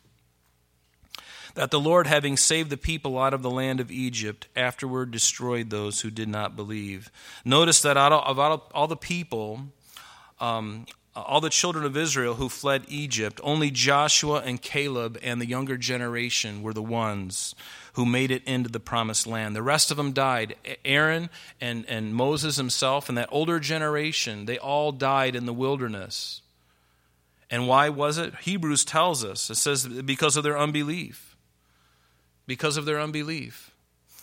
that 1.53 1.71
the 1.71 1.79
Lord, 1.79 2.05
having 2.05 2.35
saved 2.35 2.69
the 2.69 2.77
people 2.77 3.17
out 3.17 3.33
of 3.33 3.41
the 3.41 3.49
land 3.49 3.79
of 3.79 3.91
Egypt, 3.91 4.47
afterward 4.55 5.11
destroyed 5.11 5.69
those 5.69 6.01
who 6.01 6.11
did 6.11 6.27
not 6.27 6.55
believe. 6.55 7.09
Notice 7.45 7.81
that 7.81 7.97
out 7.97 8.11
of, 8.11 8.39
all 8.73 8.87
the 8.87 8.97
people, 8.97 9.67
um, 10.39 10.85
all 11.15 11.39
the 11.39 11.49
children 11.49 11.85
of 11.85 11.95
Israel 11.95 12.35
who 12.35 12.49
fled 12.49 12.83
Egypt, 12.89 13.39
only 13.43 13.71
Joshua 13.71 14.41
and 14.41 14.61
Caleb 14.61 15.17
and 15.23 15.39
the 15.39 15.45
younger 15.45 15.77
generation 15.77 16.61
were 16.61 16.73
the 16.73 16.81
ones 16.81 17.55
who 17.93 18.05
made 18.05 18.31
it 18.31 18.43
into 18.45 18.69
the 18.69 18.79
promised 18.79 19.25
land. 19.25 19.55
The 19.55 19.63
rest 19.63 19.91
of 19.91 19.97
them 19.97 20.11
died. 20.11 20.55
Aaron 20.83 21.29
and, 21.61 21.85
and 21.87 22.13
Moses 22.13 22.57
himself 22.57 23.07
and 23.07 23.17
that 23.17 23.29
older 23.31 23.59
generation, 23.59 24.45
they 24.45 24.57
all 24.57 24.91
died 24.91 25.35
in 25.35 25.45
the 25.45 25.53
wilderness. 25.53 26.41
And 27.49 27.67
why 27.67 27.87
was 27.89 28.17
it? 28.17 28.35
Hebrews 28.41 28.83
tells 28.83 29.23
us. 29.23 29.49
It 29.49 29.55
says 29.55 29.87
because 29.87 30.35
of 30.35 30.43
their 30.43 30.57
unbelief. 30.57 31.37
Because 32.45 32.75
of 32.75 32.85
their 32.85 32.99
unbelief. 32.99 33.71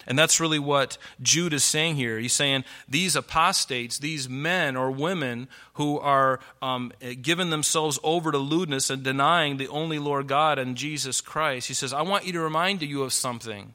And 0.06 0.18
that's 0.18 0.40
really 0.40 0.58
what 0.58 0.98
Jude 1.20 1.52
is 1.52 1.64
saying 1.64 1.96
here. 1.96 2.18
He's 2.18 2.32
saying 2.32 2.64
these 2.88 3.16
apostates, 3.16 3.98
these 3.98 4.28
men 4.28 4.76
or 4.76 4.90
women 4.90 5.48
who 5.74 5.98
are 5.98 6.40
um, 6.60 6.92
giving 7.20 7.50
themselves 7.50 7.98
over 8.02 8.32
to 8.32 8.38
lewdness 8.38 8.90
and 8.90 9.02
denying 9.02 9.56
the 9.56 9.68
only 9.68 9.98
Lord 9.98 10.26
God 10.26 10.58
and 10.58 10.76
Jesus 10.76 11.20
Christ, 11.20 11.68
he 11.68 11.74
says, 11.74 11.92
I 11.92 12.02
want 12.02 12.26
you 12.26 12.32
to 12.32 12.40
remind 12.40 12.82
you 12.82 13.02
of 13.02 13.12
something 13.12 13.74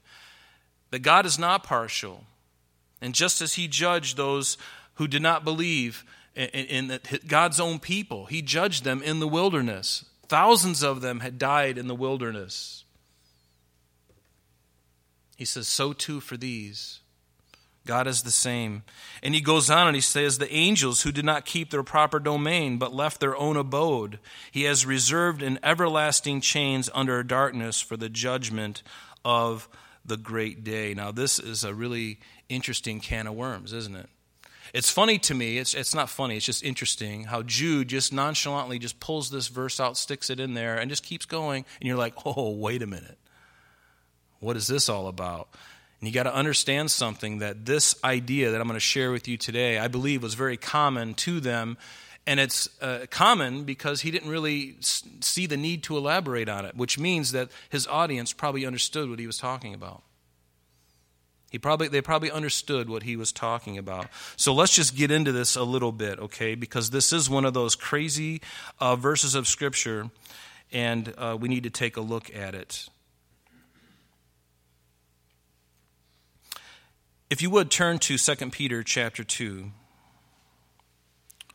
that 0.92 1.00
God 1.00 1.26
is 1.26 1.40
not 1.40 1.64
partial. 1.64 2.24
And 3.02 3.14
just 3.14 3.42
as 3.42 3.54
he 3.54 3.68
judged 3.68 4.18
those 4.18 4.58
who 4.96 5.08
did 5.08 5.22
not 5.22 5.44
believe 5.44 6.04
in, 6.38 6.90
in 6.90 7.00
God's 7.28 7.60
own 7.60 7.80
people. 7.80 8.26
He 8.26 8.42
judged 8.42 8.84
them 8.84 9.02
in 9.02 9.20
the 9.20 9.28
wilderness. 9.28 10.06
Thousands 10.28 10.84
of 10.84 11.02
them 11.02 11.22
had 11.22 11.40
died 11.40 11.78
in 11.78 11.88
the 11.88 11.96
wilderness. 11.96 12.84
He 15.38 15.46
says, 15.46 15.68
So 15.70 15.94
too 15.94 16.20
for 16.20 16.36
these. 16.36 17.00
God 17.86 18.06
is 18.06 18.24
the 18.24 18.32
same. 18.32 18.84
And 19.24 19.34
he 19.34 19.40
goes 19.40 19.70
on 19.70 19.88
and 19.88 19.96
he 19.96 20.02
says, 20.02 20.38
The 20.38 20.54
angels 20.54 21.04
who 21.04 21.14
did 21.14 21.24
not 21.24 21.46
keep 21.46 21.70
their 21.70 21.84
proper 21.84 22.20
domain, 22.20 22.78
but 22.78 22.94
left 22.94 23.22
their 23.22 23.38
own 23.38 23.56
abode, 23.56 24.20
he 24.52 24.64
has 24.64 24.86
reserved 24.86 25.42
in 25.42 25.58
everlasting 25.64 26.42
chains 26.42 26.90
under 26.94 27.24
darkness 27.24 27.80
for 27.80 27.96
the 27.96 28.10
judgment 28.10 28.84
of 29.24 29.70
the 30.04 30.18
great 30.18 30.64
day. 30.64 30.94
Now, 30.94 31.12
this 31.12 31.40
is 31.40 31.64
a 31.64 31.74
really 31.74 32.20
interesting 32.50 33.00
can 33.00 33.28
of 33.28 33.36
worms, 33.36 33.72
isn't 33.72 33.96
it? 33.96 34.10
It's 34.74 34.90
funny 34.92 35.18
to 35.20 35.34
me, 35.34 35.60
it's, 35.60 35.74
it's 35.74 35.96
not 35.96 36.10
funny, 36.10 36.36
it's 36.36 36.46
just 36.46 36.64
interesting 36.64 37.24
how 37.24 37.42
Jude 37.42 37.88
just 37.88 38.12
nonchalantly 38.12 38.80
just 38.80 39.00
pulls 39.00 39.30
this 39.30 39.48
verse 39.48 39.80
out, 39.80 39.96
sticks 39.96 40.30
it 40.30 40.42
in 40.42 40.56
there, 40.56 40.78
and 40.78 40.90
just 40.90 41.04
keeps 41.04 41.26
going. 41.26 41.64
And 41.80 41.88
you're 41.88 41.98
like, 41.98 42.14
oh, 42.26 42.52
wait 42.52 42.82
a 42.82 42.88
minute. 42.88 43.18
What 44.40 44.58
is 44.58 44.68
this 44.68 44.90
all 44.90 45.08
about? 45.08 45.50
And 46.00 46.08
you 46.08 46.14
got 46.14 46.24
to 46.24 46.36
understand 46.36 46.92
something 46.92 47.40
that 47.40 47.66
this 47.66 47.96
idea 48.04 48.52
that 48.52 48.62
I'm 48.62 48.68
going 48.68 48.76
to 48.76 48.80
share 48.80 49.12
with 49.12 49.28
you 49.28 49.38
today, 49.38 49.80
I 49.80 49.88
believe, 49.88 50.22
was 50.22 50.36
very 50.36 50.58
common 50.58 51.16
to 51.16 51.40
them. 51.40 51.78
And 52.28 52.40
it's 52.40 52.70
uh, 52.82 53.06
common 53.10 53.64
because 53.64 54.02
he 54.02 54.12
didn't 54.12 54.30
really 54.30 54.76
see 54.82 55.46
the 55.46 55.58
need 55.58 55.84
to 55.84 55.98
elaborate 55.98 56.50
on 56.50 56.66
it, 56.66 56.76
which 56.76 57.00
means 57.00 57.32
that 57.32 57.50
his 57.70 57.88
audience 57.88 58.34
probably 58.34 58.66
understood 58.66 59.10
what 59.10 59.18
he 59.18 59.26
was 59.26 59.38
talking 59.38 59.74
about. 59.74 60.04
He 61.50 61.58
probably, 61.58 61.88
they 61.88 62.02
probably 62.02 62.30
understood 62.30 62.90
what 62.90 63.04
he 63.04 63.16
was 63.16 63.32
talking 63.32 63.78
about. 63.78 64.08
So 64.36 64.54
let's 64.54 64.76
just 64.76 64.96
get 64.96 65.12
into 65.12 65.32
this 65.32 65.56
a 65.56 65.64
little 65.64 65.94
bit, 65.94 66.20
okay? 66.20 66.56
Because 66.56 66.90
this 66.90 67.14
is 67.14 67.30
one 67.30 67.46
of 67.46 67.54
those 67.54 67.74
crazy 67.74 68.42
uh, 68.82 68.98
verses 68.98 69.34
of 69.34 69.48
Scripture, 69.48 70.10
and 70.74 71.14
uh, 71.18 71.38
we 71.40 71.48
need 71.48 71.64
to 71.64 71.70
take 71.70 71.96
a 71.96 72.02
look 72.02 72.36
at 72.36 72.54
it. 72.54 72.90
If 77.30 77.42
you 77.42 77.50
would 77.50 77.70
turn 77.70 78.00
to 78.00 78.18
2 78.18 78.50
Peter 78.52 78.84
chapter 78.84 79.24
2. 79.24 79.72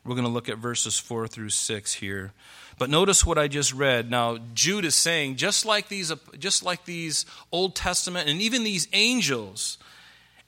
We're 0.04 0.14
going 0.14 0.26
to 0.26 0.32
look 0.32 0.48
at 0.48 0.58
verses 0.58 0.98
4 0.98 1.28
through 1.28 1.50
6 1.50 1.94
here. 1.94 2.32
But 2.76 2.90
notice 2.90 3.24
what 3.24 3.38
I 3.38 3.48
just 3.48 3.72
read. 3.72 4.10
Now, 4.10 4.38
Jude 4.52 4.84
is 4.84 4.96
saying, 4.96 5.36
just 5.36 5.64
like 5.64 5.88
these, 5.88 6.12
just 6.38 6.64
like 6.64 6.84
these 6.84 7.24
Old 7.52 7.76
Testament 7.76 8.28
and 8.28 8.42
even 8.42 8.64
these 8.64 8.88
angels, 8.92 9.78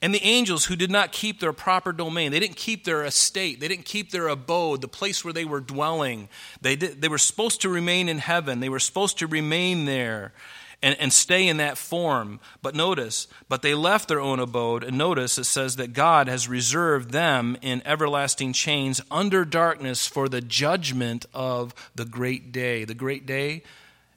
and 0.01 0.13
the 0.13 0.23
angels 0.23 0.65
who 0.65 0.75
did 0.75 0.91
not 0.91 1.13
keep 1.13 1.39
their 1.39 1.53
proper 1.53 1.93
domain, 1.93 2.31
they 2.31 2.39
didn't 2.39 2.57
keep 2.57 2.83
their 2.83 3.05
estate, 3.05 3.61
they 3.61 3.69
didn't 3.69 3.85
keep 3.85 4.11
their 4.11 4.27
abode, 4.27 4.81
the 4.81 4.87
place 4.89 5.23
where 5.23 5.33
they 5.33 5.45
were 5.45 5.61
dwelling. 5.61 6.27
They, 6.61 6.75
did, 6.75 7.01
they 7.01 7.07
were 7.07 7.17
supposed 7.17 7.61
to 7.61 7.69
remain 7.69 8.09
in 8.09 8.19
heaven, 8.19 8.59
they 8.59 8.69
were 8.69 8.79
supposed 8.79 9.19
to 9.19 9.27
remain 9.27 9.85
there 9.85 10.33
and, 10.81 10.95
and 10.99 11.11
stay 11.11 11.47
in 11.47 11.57
that 11.57 11.77
form. 11.77 12.39
But 12.61 12.75
notice, 12.75 13.27
but 13.49 13.61
they 13.61 13.73
left 13.73 14.07
their 14.07 14.19
own 14.19 14.39
abode, 14.39 14.83
and 14.83 14.97
notice 14.97 15.37
it 15.37 15.45
says 15.45 15.75
that 15.77 15.93
God 15.93 16.27
has 16.27 16.47
reserved 16.47 17.11
them 17.11 17.57
in 17.61 17.81
everlasting 17.85 18.53
chains 18.53 19.01
under 19.09 19.45
darkness 19.45 20.07
for 20.07 20.29
the 20.29 20.41
judgment 20.41 21.25
of 21.33 21.73
the 21.95 22.05
great 22.05 22.51
day. 22.51 22.85
The 22.85 22.93
great 22.93 23.25
day 23.25 23.63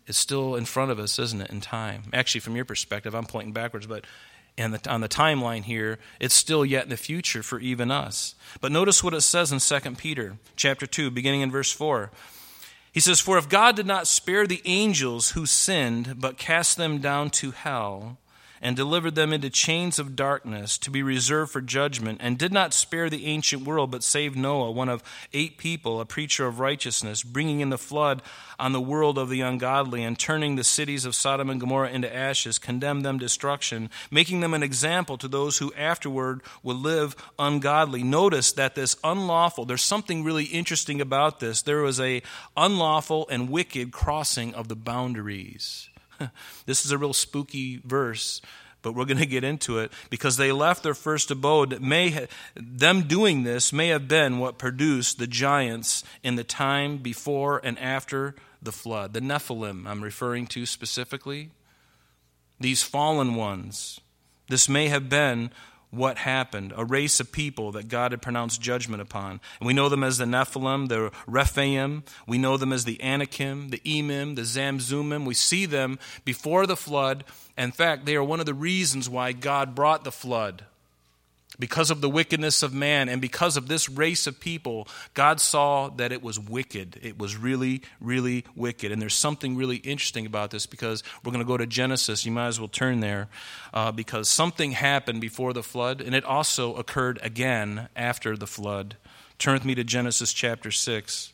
is 0.07 0.17
still 0.17 0.57
in 0.57 0.65
front 0.65 0.91
of 0.91 0.99
us, 0.99 1.19
isn't 1.19 1.41
it, 1.41 1.51
in 1.51 1.61
time? 1.61 2.05
Actually, 2.13 2.41
from 2.41 2.57
your 2.57 2.65
perspective, 2.65 3.15
I'm 3.15 3.27
pointing 3.27 3.53
backwards, 3.53 3.87
but 3.87 4.05
and 4.59 4.75
the, 4.75 4.91
on 4.91 5.01
the 5.01 5.09
timeline 5.09 5.63
here, 5.63 5.99
it's 6.19 6.35
still 6.35 6.65
yet 6.65 6.83
in 6.83 6.91
the 6.91 6.97
future 6.97 7.45
for 7.45 7.61
even 7.61 7.93
us. 7.93 8.35
But 8.61 8.73
notice 8.73 9.05
what 9.05 9.15
it 9.15 9.21
says 9.21 9.53
in 9.53 9.61
2 9.61 9.93
Peter 9.93 10.37
chapter 10.57 10.87
2, 10.87 11.13
beginning 11.13 11.43
in 11.43 11.51
verse 11.51 11.71
4. 11.71 12.11
He 12.99 13.03
says, 13.03 13.21
For 13.21 13.39
if 13.39 13.49
God 13.49 13.77
did 13.77 13.87
not 13.87 14.09
spare 14.09 14.45
the 14.45 14.61
angels 14.65 15.31
who 15.31 15.47
sinned, 15.47 16.17
but 16.19 16.37
cast 16.37 16.77
them 16.77 16.99
down 16.99 17.31
to 17.31 17.53
hell, 17.53 18.19
and 18.61 18.77
delivered 18.77 19.15
them 19.15 19.33
into 19.33 19.51
chains 19.51 19.99
of 19.99 20.17
darkness 20.17 20.79
to 20.79 20.91
be 20.91 21.03
reserved 21.03 21.53
for 21.53 21.61
judgment, 21.61 22.21
and 22.23 22.39
did 22.39 22.53
not 22.53 22.75
spare 22.75 23.11
the 23.11 23.27
ancient 23.27 23.63
world, 23.63 23.91
but 23.91 24.03
saved 24.03 24.37
Noah, 24.37 24.71
one 24.71 24.89
of 24.89 25.03
eight 25.33 25.59
people, 25.59 26.01
a 26.01 26.05
preacher 26.05 26.47
of 26.47 26.61
righteousness, 26.61 27.23
bringing 27.23 27.61
in 27.61 27.71
the 27.71 27.79
flood 27.79 28.23
on 28.59 28.73
the 28.73 28.81
world 28.81 29.19
of 29.19 29.29
the 29.29 29.41
ungodly, 29.41 30.03
and 30.03 30.19
turning 30.19 30.57
the 30.57 30.65
cities 30.65 31.05
of 31.05 31.15
Sodom 31.15 31.51
and 31.51 31.61
Gomorrah 31.61 31.91
into 31.91 32.15
ashes, 32.15 32.59
condemned 32.59 33.05
them 33.05 33.19
destruction, 33.19 33.91
making 34.11 34.41
them 34.41 34.55
an 34.55 34.63
example 34.63 35.17
to 35.19 35.29
those 35.29 35.59
who 35.59 35.73
afterward 35.75 36.43
will 36.63 36.77
live 36.77 37.15
ungodly. 37.39 38.03
Notice 38.03 38.53
that 38.53 38.75
this 38.75 38.97
unlawful, 39.05 39.65
there's 39.65 39.85
something 39.85 40.25
really 40.25 40.45
interesting 40.45 41.01
about 41.01 41.41
this. 41.41 41.63
There 41.63 41.83
was 41.83 42.01
a 42.01 42.23
unlawful 42.57 43.29
and 43.31 43.51
wicked 43.51 43.93
crossing 43.93 44.55
of 44.55 44.69
the 44.69 44.77
boundaries. 44.77 45.89
this 46.67 46.85
is 46.85 46.93
a 46.93 46.99
real 46.99 47.13
spooky 47.13 47.81
verse, 47.85 48.41
but 48.83 48.95
we're 48.95 49.05
going 49.05 49.19
to 49.19 49.27
get 49.27 49.45
into 49.45 49.79
it 49.79 49.93
because 50.11 50.37
they 50.37 50.53
left 50.53 50.83
their 50.83 50.95
first 50.95 51.31
abode. 51.31 51.81
May 51.81 52.11
ha- 52.11 52.27
them 52.55 53.03
doing 53.03 53.43
this 53.43 53.73
may 53.73 53.89
have 53.89 54.09
been 54.09 54.39
what 54.39 54.59
produced 54.59 55.19
the 55.19 55.27
giants 55.27 56.05
in 56.23 56.37
the 56.37 56.45
time 56.45 56.99
before 56.99 57.61
and 57.65 57.79
after 57.79 58.35
the 58.63 58.73
flood. 58.73 59.13
The 59.13 59.21
Nephilim, 59.21 59.87
I'm 59.87 60.03
referring 60.03 60.47
to 60.49 60.67
specifically. 60.67 61.51
These 62.61 62.83
fallen 62.83 63.35
ones. 63.35 64.01
This 64.49 64.69
may 64.69 64.89
have 64.89 65.09
been 65.09 65.51
what 65.91 66.19
happened, 66.19 66.73
a 66.77 66.85
race 66.85 67.21
of 67.21 67.33
people 67.33 67.73
that 67.73 67.89
God 67.89 68.13
had 68.13 68.23
pronounced 68.23 68.61
judgment 68.61 69.01
upon. 69.01 69.41
And 69.61 69.67
we 69.67 69.73
know 69.73 69.89
them 69.89 70.05
as 70.05 70.19
the 70.19 70.25
Nephilim, 70.25 70.89
the 70.89 71.11
Rephaim. 71.27 72.05
We 72.27 72.39
know 72.39 72.57
them 72.57 72.73
as 72.73 72.85
the 72.85 73.03
Anakim, 73.03 73.71
the 73.71 73.81
Emim, 73.81 74.37
the 74.37 74.43
Zamzummim. 74.43 75.25
We 75.25 75.35
see 75.35 75.67
them 75.67 75.99
before 76.25 76.67
the 76.67 76.77
flood. 76.77 77.25
In 77.57 77.73
fact, 77.73 78.05
they 78.05 78.17
are 78.17 78.25
one 78.25 78.41
of 78.41 78.47
the 78.47 78.55
reasons 78.55 79.09
why 79.09 79.33
God 79.33 79.75
brought 79.75 80.05
the 80.05 80.13
flood 80.13 80.65
because 81.59 81.91
of 81.91 82.01
the 82.01 82.09
wickedness 82.09 82.63
of 82.63 82.73
man 82.73 83.09
and 83.09 83.21
because 83.21 83.57
of 83.57 83.69
this 83.69 83.89
race 83.89 84.27
of 84.27 84.39
people, 84.39 84.87
God 85.15 85.41
saw 85.41 85.89
that 85.91 86.13
it 86.13 86.23
was 86.23 86.39
wicked. 86.39 86.99
It 87.03 87.19
was 87.19 87.37
really, 87.37 87.83
really 88.01 88.45
wicked. 88.55 88.93
And 88.93 89.03
there's 89.03 89.15
something 89.15 89.57
really 89.57 89.77
interesting 89.77 90.27
about 90.27 90.51
this 90.51 90.67
because 90.67 91.03
we're 91.25 91.33
going 91.33 91.45
to 91.45 91.49
go 91.49 91.57
to 91.57 91.67
Genesis. 91.67 92.25
You 92.25 92.33
might 92.33 92.47
as 92.47 92.61
well 92.61 92.69
turn 92.69 93.01
there 93.01 93.29
uh, 93.75 93.93
because 93.93 94.29
something 94.29 94.73
happened 94.73 95.21
before 95.21 95.53
the 95.53 95.63
flood 95.63 96.01
and 96.01 96.15
it 96.15 96.25
also 96.25 96.75
occurred 96.75 97.19
again 97.23 97.89
after 97.97 98.37
the 98.37 98.47
flood. 98.47 98.97
Turn 99.39 99.55
with 99.55 99.65
me 99.65 99.75
to 99.75 99.85
Genesis 99.85 100.33
chapter 100.33 100.71
6. 100.71 101.33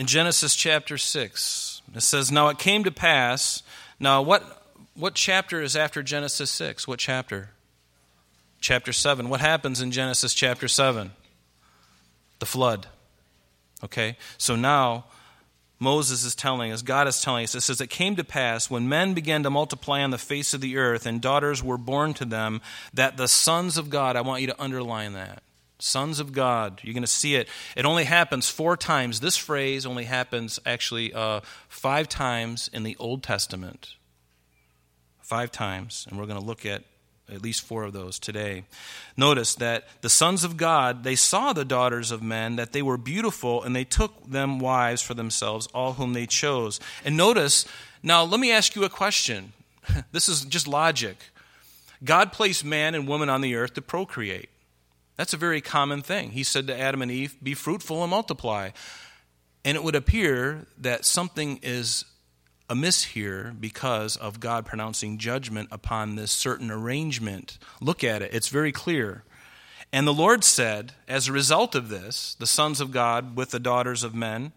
In 0.00 0.06
Genesis 0.06 0.56
chapter 0.56 0.96
6. 0.96 1.82
It 1.94 2.00
says, 2.00 2.32
Now 2.32 2.48
it 2.48 2.58
came 2.58 2.84
to 2.84 2.90
pass. 2.90 3.62
Now, 4.00 4.22
what, 4.22 4.64
what 4.94 5.14
chapter 5.14 5.60
is 5.60 5.76
after 5.76 6.02
Genesis 6.02 6.50
6? 6.52 6.88
What 6.88 6.98
chapter? 6.98 7.50
Chapter 8.62 8.94
7. 8.94 9.28
What 9.28 9.40
happens 9.40 9.82
in 9.82 9.90
Genesis 9.90 10.32
chapter 10.32 10.68
7? 10.68 11.10
The 12.38 12.46
flood. 12.46 12.86
Okay? 13.84 14.16
So 14.38 14.56
now. 14.56 15.04
Moses 15.82 16.24
is 16.26 16.34
telling 16.34 16.72
us, 16.72 16.82
God 16.82 17.08
is 17.08 17.22
telling 17.22 17.42
us, 17.42 17.54
it 17.54 17.62
says, 17.62 17.80
It 17.80 17.88
came 17.88 18.14
to 18.16 18.22
pass 18.22 18.68
when 18.68 18.86
men 18.86 19.14
began 19.14 19.44
to 19.44 19.48
multiply 19.48 20.02
on 20.02 20.10
the 20.10 20.18
face 20.18 20.52
of 20.52 20.60
the 20.60 20.76
earth 20.76 21.06
and 21.06 21.22
daughters 21.22 21.64
were 21.64 21.78
born 21.78 22.12
to 22.14 22.26
them, 22.26 22.60
that 22.92 23.16
the 23.16 23.26
sons 23.26 23.78
of 23.78 23.88
God, 23.88 24.14
I 24.14 24.20
want 24.20 24.42
you 24.42 24.46
to 24.48 24.62
underline 24.62 25.14
that, 25.14 25.42
sons 25.80 26.20
of 26.20 26.32
God. 26.32 26.80
You're 26.82 26.94
going 26.94 27.02
to 27.02 27.08
see 27.08 27.34
it. 27.34 27.48
It 27.76 27.84
only 27.84 28.04
happens 28.04 28.48
four 28.48 28.76
times. 28.76 29.20
This 29.20 29.36
phrase 29.36 29.86
only 29.86 30.04
happens 30.04 30.60
actually 30.64 31.12
uh, 31.12 31.40
five 31.68 32.08
times 32.08 32.70
in 32.72 32.82
the 32.82 32.96
Old 32.98 33.22
Testament. 33.22 33.94
Five 35.20 35.50
times. 35.50 36.06
And 36.08 36.18
we're 36.18 36.26
going 36.26 36.40
to 36.40 36.44
look 36.44 36.66
at 36.66 36.84
at 37.32 37.42
least 37.42 37.62
four 37.62 37.84
of 37.84 37.92
those 37.92 38.18
today. 38.18 38.64
Notice 39.16 39.54
that 39.56 39.86
the 40.00 40.10
sons 40.10 40.44
of 40.44 40.56
God, 40.56 41.04
they 41.04 41.14
saw 41.14 41.52
the 41.52 41.64
daughters 41.64 42.10
of 42.10 42.22
men, 42.22 42.56
that 42.56 42.72
they 42.72 42.82
were 42.82 42.96
beautiful, 42.96 43.62
and 43.62 43.74
they 43.74 43.84
took 43.84 44.28
them 44.28 44.58
wives 44.58 45.02
for 45.02 45.14
themselves, 45.14 45.68
all 45.68 45.94
whom 45.94 46.12
they 46.12 46.26
chose. 46.26 46.80
And 47.04 47.16
notice, 47.16 47.66
now 48.02 48.24
let 48.24 48.40
me 48.40 48.50
ask 48.50 48.74
you 48.74 48.84
a 48.84 48.88
question. 48.88 49.52
this 50.12 50.28
is 50.28 50.44
just 50.44 50.66
logic. 50.66 51.16
God 52.02 52.32
placed 52.32 52.64
man 52.64 52.94
and 52.94 53.06
woman 53.06 53.28
on 53.28 53.40
the 53.40 53.54
earth 53.54 53.74
to 53.74 53.82
procreate. 53.82 54.48
That's 55.20 55.34
a 55.34 55.36
very 55.36 55.60
common 55.60 56.00
thing. 56.00 56.30
He 56.30 56.42
said 56.42 56.66
to 56.68 56.80
Adam 56.80 57.02
and 57.02 57.10
Eve, 57.10 57.36
Be 57.42 57.52
fruitful 57.52 58.02
and 58.02 58.08
multiply. 58.08 58.70
And 59.66 59.76
it 59.76 59.84
would 59.84 59.94
appear 59.94 60.64
that 60.78 61.04
something 61.04 61.60
is 61.62 62.06
amiss 62.70 63.04
here 63.04 63.54
because 63.60 64.16
of 64.16 64.40
God 64.40 64.64
pronouncing 64.64 65.18
judgment 65.18 65.68
upon 65.70 66.16
this 66.16 66.32
certain 66.32 66.70
arrangement. 66.70 67.58
Look 67.82 68.02
at 68.02 68.22
it, 68.22 68.32
it's 68.32 68.48
very 68.48 68.72
clear. 68.72 69.22
And 69.92 70.06
the 70.06 70.14
Lord 70.14 70.42
said, 70.42 70.94
as 71.06 71.28
a 71.28 71.32
result 71.32 71.74
of 71.74 71.90
this, 71.90 72.34
the 72.36 72.46
sons 72.46 72.80
of 72.80 72.90
God 72.90 73.36
with 73.36 73.50
the 73.50 73.60
daughters 73.60 74.02
of 74.02 74.14
men, 74.14 74.52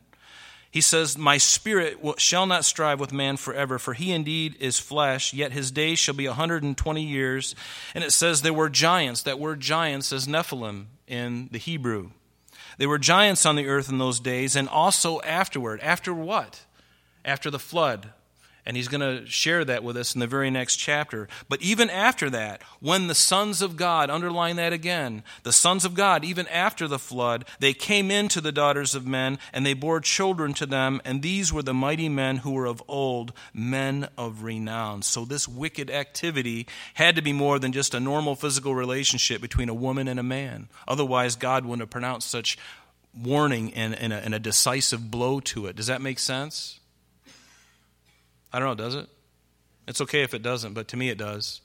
he 0.74 0.82
says, 0.82 1.20
My 1.20 1.38
spirit 1.38 2.00
shall 2.18 2.48
not 2.48 2.66
strive 2.66 3.00
with 3.00 3.14
man 3.14 3.38
forever, 3.38 3.78
for 3.78 3.94
he 3.94 4.12
indeed 4.12 4.56
is 4.60 4.80
flesh, 4.80 5.32
yet 5.32 5.52
his 5.52 5.70
days 5.70 6.00
shall 6.00 6.16
be 6.16 6.26
a 6.26 6.32
120 6.32 7.04
years. 7.04 7.54
And 7.94 8.04
it 8.04 8.10
says 8.10 8.42
there 8.42 8.56
were 8.56 8.70
giants. 8.70 9.22
That 9.22 9.38
word 9.38 9.60
giants 9.60 10.12
is 10.12 10.28
Nephilim 10.28 10.86
in 11.06 11.48
the 11.52 11.60
Hebrew. 11.60 12.10
There 12.80 12.90
were 12.90 12.98
giants 12.98 13.46
on 13.46 13.56
the 13.56 13.68
earth 13.68 13.88
in 13.88 14.00
those 14.00 14.20
days, 14.20 14.56
and 14.56 14.68
also 14.68 15.22
afterward. 15.22 15.80
After 15.82 16.12
what? 16.12 16.66
After 17.24 17.52
the 17.52 17.60
flood. 17.60 18.10
And 18.66 18.78
he's 18.78 18.88
going 18.88 19.02
to 19.02 19.30
share 19.30 19.66
that 19.66 19.84
with 19.84 19.98
us 19.98 20.14
in 20.14 20.20
the 20.20 20.28
very 20.28 20.50
next 20.50 20.78
chapter. 20.78 21.28
But 21.50 21.62
even 21.62 21.90
after 21.90 22.30
that, 22.30 22.62
when 22.80 23.08
the 23.08 23.16
sons 23.16 23.62
of 23.62 23.76
God, 23.76 24.10
underline 24.10 24.56
that 24.56 24.72
again, 24.72 25.24
the 25.44 25.52
sons 25.52 25.84
of 25.84 25.94
God, 25.94 26.24
even 26.24 26.48
after 26.48 26.88
the 26.88 27.00
flood, 27.00 27.44
they 27.60 27.74
came 27.74 28.10
into 28.10 28.40
the 28.40 28.54
daughters 28.54 28.96
of 28.96 29.06
men, 29.06 29.38
and 29.52 29.66
they 29.66 29.74
bore 29.74 30.00
children 30.00 30.54
to 30.54 30.66
them, 30.66 31.02
and 31.04 31.22
these 31.22 31.52
were 31.52 31.62
the 31.62 31.74
mighty 31.74 32.08
men 32.08 32.38
who 32.38 32.52
were 32.52 32.66
of 32.66 32.82
old, 32.88 33.34
men 33.54 34.08
of 34.18 34.44
renown. 34.44 35.02
So 35.02 35.26
this 35.26 35.48
wicked 35.48 35.92
activity 35.92 36.66
had 36.94 37.18
to 37.18 37.22
be 37.22 37.34
more 37.34 37.60
than 37.60 37.74
just 37.74 37.94
a 37.94 38.00
normal 38.00 38.36
physical 38.36 38.74
relationship 38.74 39.42
between 39.42 39.68
a 39.68 39.74
woman 39.74 40.08
and 40.08 40.20
a 40.20 40.24
man. 40.24 40.70
Otherwise, 40.88 41.36
God 41.36 41.66
wouldn't 41.66 41.82
have 41.82 41.90
pronounced 41.90 42.30
such 42.30 42.58
warning 43.14 43.74
and, 43.74 43.94
and, 43.94 44.14
a, 44.14 44.18
and 44.18 44.34
a 44.34 44.40
decisive 44.40 45.12
blow 45.12 45.40
to 45.42 45.68
it. 45.68 45.76
Does 45.76 45.88
that 45.88 46.02
make 46.02 46.20
sense? 46.20 46.80
I 48.54 48.60
don't 48.60 48.68
know, 48.70 48.84
does 48.84 48.96
it? 48.96 49.10
It's 49.88 50.00
okay 50.02 50.22
if 50.22 50.34
it 50.34 50.44
doesn't, 50.44 50.74
but 50.74 50.88
to 50.90 50.98
me 50.98 51.10
it 51.10 51.18
does. 51.18 51.62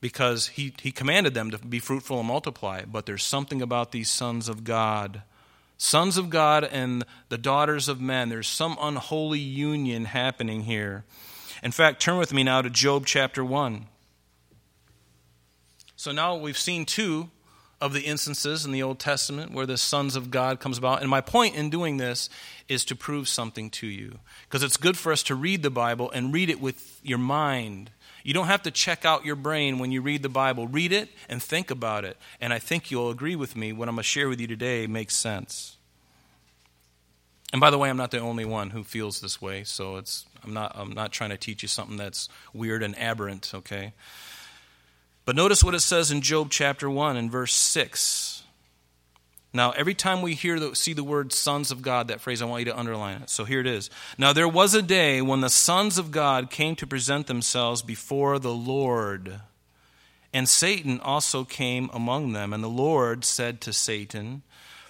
Because 0.00 0.48
he, 0.48 0.74
he 0.80 0.90
commanded 0.90 1.34
them 1.34 1.50
to 1.50 1.58
be 1.58 1.78
fruitful 1.78 2.18
and 2.18 2.28
multiply. 2.28 2.82
But 2.84 3.06
there's 3.06 3.22
something 3.22 3.62
about 3.62 3.92
these 3.92 4.10
sons 4.10 4.48
of 4.48 4.64
God. 4.64 5.22
Sons 5.76 6.16
of 6.16 6.28
God 6.28 6.64
and 6.64 7.04
the 7.28 7.38
daughters 7.38 7.88
of 7.88 8.00
men. 8.00 8.28
There's 8.28 8.48
some 8.48 8.76
unholy 8.80 9.38
union 9.38 10.06
happening 10.06 10.64
here. 10.64 11.04
In 11.62 11.72
fact, 11.72 12.00
turn 12.02 12.18
with 12.18 12.32
me 12.32 12.42
now 12.42 12.62
to 12.62 12.70
Job 12.70 13.06
chapter 13.06 13.44
1. 13.44 13.86
So 15.96 16.12
now 16.12 16.36
we've 16.36 16.58
seen 16.58 16.84
two 16.84 17.30
of 17.80 17.92
the 17.92 18.02
instances 18.02 18.64
in 18.64 18.72
the 18.72 18.82
Old 18.82 18.98
Testament 18.98 19.52
where 19.52 19.66
the 19.66 19.76
sons 19.76 20.16
of 20.16 20.30
God 20.30 20.58
comes 20.58 20.78
about. 20.78 21.00
And 21.00 21.08
my 21.08 21.20
point 21.20 21.54
in 21.54 21.70
doing 21.70 21.96
this 21.96 22.28
is 22.68 22.84
to 22.86 22.96
prove 22.96 23.28
something 23.28 23.70
to 23.70 23.86
you. 23.86 24.18
Because 24.48 24.62
it's 24.62 24.76
good 24.76 24.96
for 24.96 25.12
us 25.12 25.22
to 25.24 25.34
read 25.34 25.62
the 25.62 25.70
Bible 25.70 26.10
and 26.10 26.32
read 26.32 26.50
it 26.50 26.60
with 26.60 27.00
your 27.02 27.18
mind. 27.18 27.90
You 28.24 28.34
don't 28.34 28.46
have 28.46 28.62
to 28.62 28.70
check 28.70 29.04
out 29.04 29.24
your 29.24 29.36
brain 29.36 29.78
when 29.78 29.92
you 29.92 30.02
read 30.02 30.22
the 30.22 30.28
Bible. 30.28 30.66
Read 30.66 30.92
it 30.92 31.08
and 31.28 31.42
think 31.42 31.70
about 31.70 32.04
it. 32.04 32.16
And 32.40 32.52
I 32.52 32.58
think 32.58 32.90
you'll 32.90 33.10
agree 33.10 33.36
with 33.36 33.56
me 33.56 33.72
what 33.72 33.88
I'm 33.88 33.94
going 33.94 34.02
to 34.02 34.08
share 34.08 34.28
with 34.28 34.40
you 34.40 34.48
today 34.48 34.86
makes 34.86 35.14
sense. 35.14 35.76
And 37.52 37.60
by 37.60 37.70
the 37.70 37.78
way, 37.78 37.88
I'm 37.88 37.96
not 37.96 38.10
the 38.10 38.18
only 38.18 38.44
one 38.44 38.70
who 38.70 38.84
feels 38.84 39.20
this 39.20 39.40
way, 39.40 39.64
so 39.64 39.96
it's 39.96 40.26
I'm 40.44 40.52
not 40.52 40.72
I'm 40.74 40.92
not 40.92 41.12
trying 41.12 41.30
to 41.30 41.38
teach 41.38 41.62
you 41.62 41.68
something 41.68 41.96
that's 41.96 42.28
weird 42.52 42.82
and 42.82 42.98
aberrant, 42.98 43.52
okay? 43.54 43.94
But 45.28 45.36
notice 45.36 45.62
what 45.62 45.74
it 45.74 45.80
says 45.80 46.10
in 46.10 46.22
Job 46.22 46.48
chapter 46.48 46.88
1 46.88 47.18
and 47.18 47.30
verse 47.30 47.52
6. 47.52 48.44
Now, 49.52 49.72
every 49.72 49.92
time 49.92 50.22
we 50.22 50.32
hear 50.32 50.58
the, 50.58 50.74
see 50.74 50.94
the 50.94 51.04
word 51.04 51.34
sons 51.34 51.70
of 51.70 51.82
God, 51.82 52.08
that 52.08 52.22
phrase, 52.22 52.40
I 52.40 52.46
want 52.46 52.60
you 52.60 52.72
to 52.72 52.78
underline 52.78 53.20
it. 53.20 53.28
So 53.28 53.44
here 53.44 53.60
it 53.60 53.66
is. 53.66 53.90
Now, 54.16 54.32
there 54.32 54.48
was 54.48 54.72
a 54.72 54.80
day 54.80 55.20
when 55.20 55.42
the 55.42 55.50
sons 55.50 55.98
of 55.98 56.10
God 56.10 56.48
came 56.48 56.76
to 56.76 56.86
present 56.86 57.26
themselves 57.26 57.82
before 57.82 58.38
the 58.38 58.54
Lord. 58.54 59.42
And 60.32 60.48
Satan 60.48 60.98
also 60.98 61.44
came 61.44 61.90
among 61.92 62.32
them. 62.32 62.54
And 62.54 62.64
the 62.64 62.68
Lord 62.68 63.22
said 63.22 63.60
to 63.60 63.72
Satan, 63.74 64.40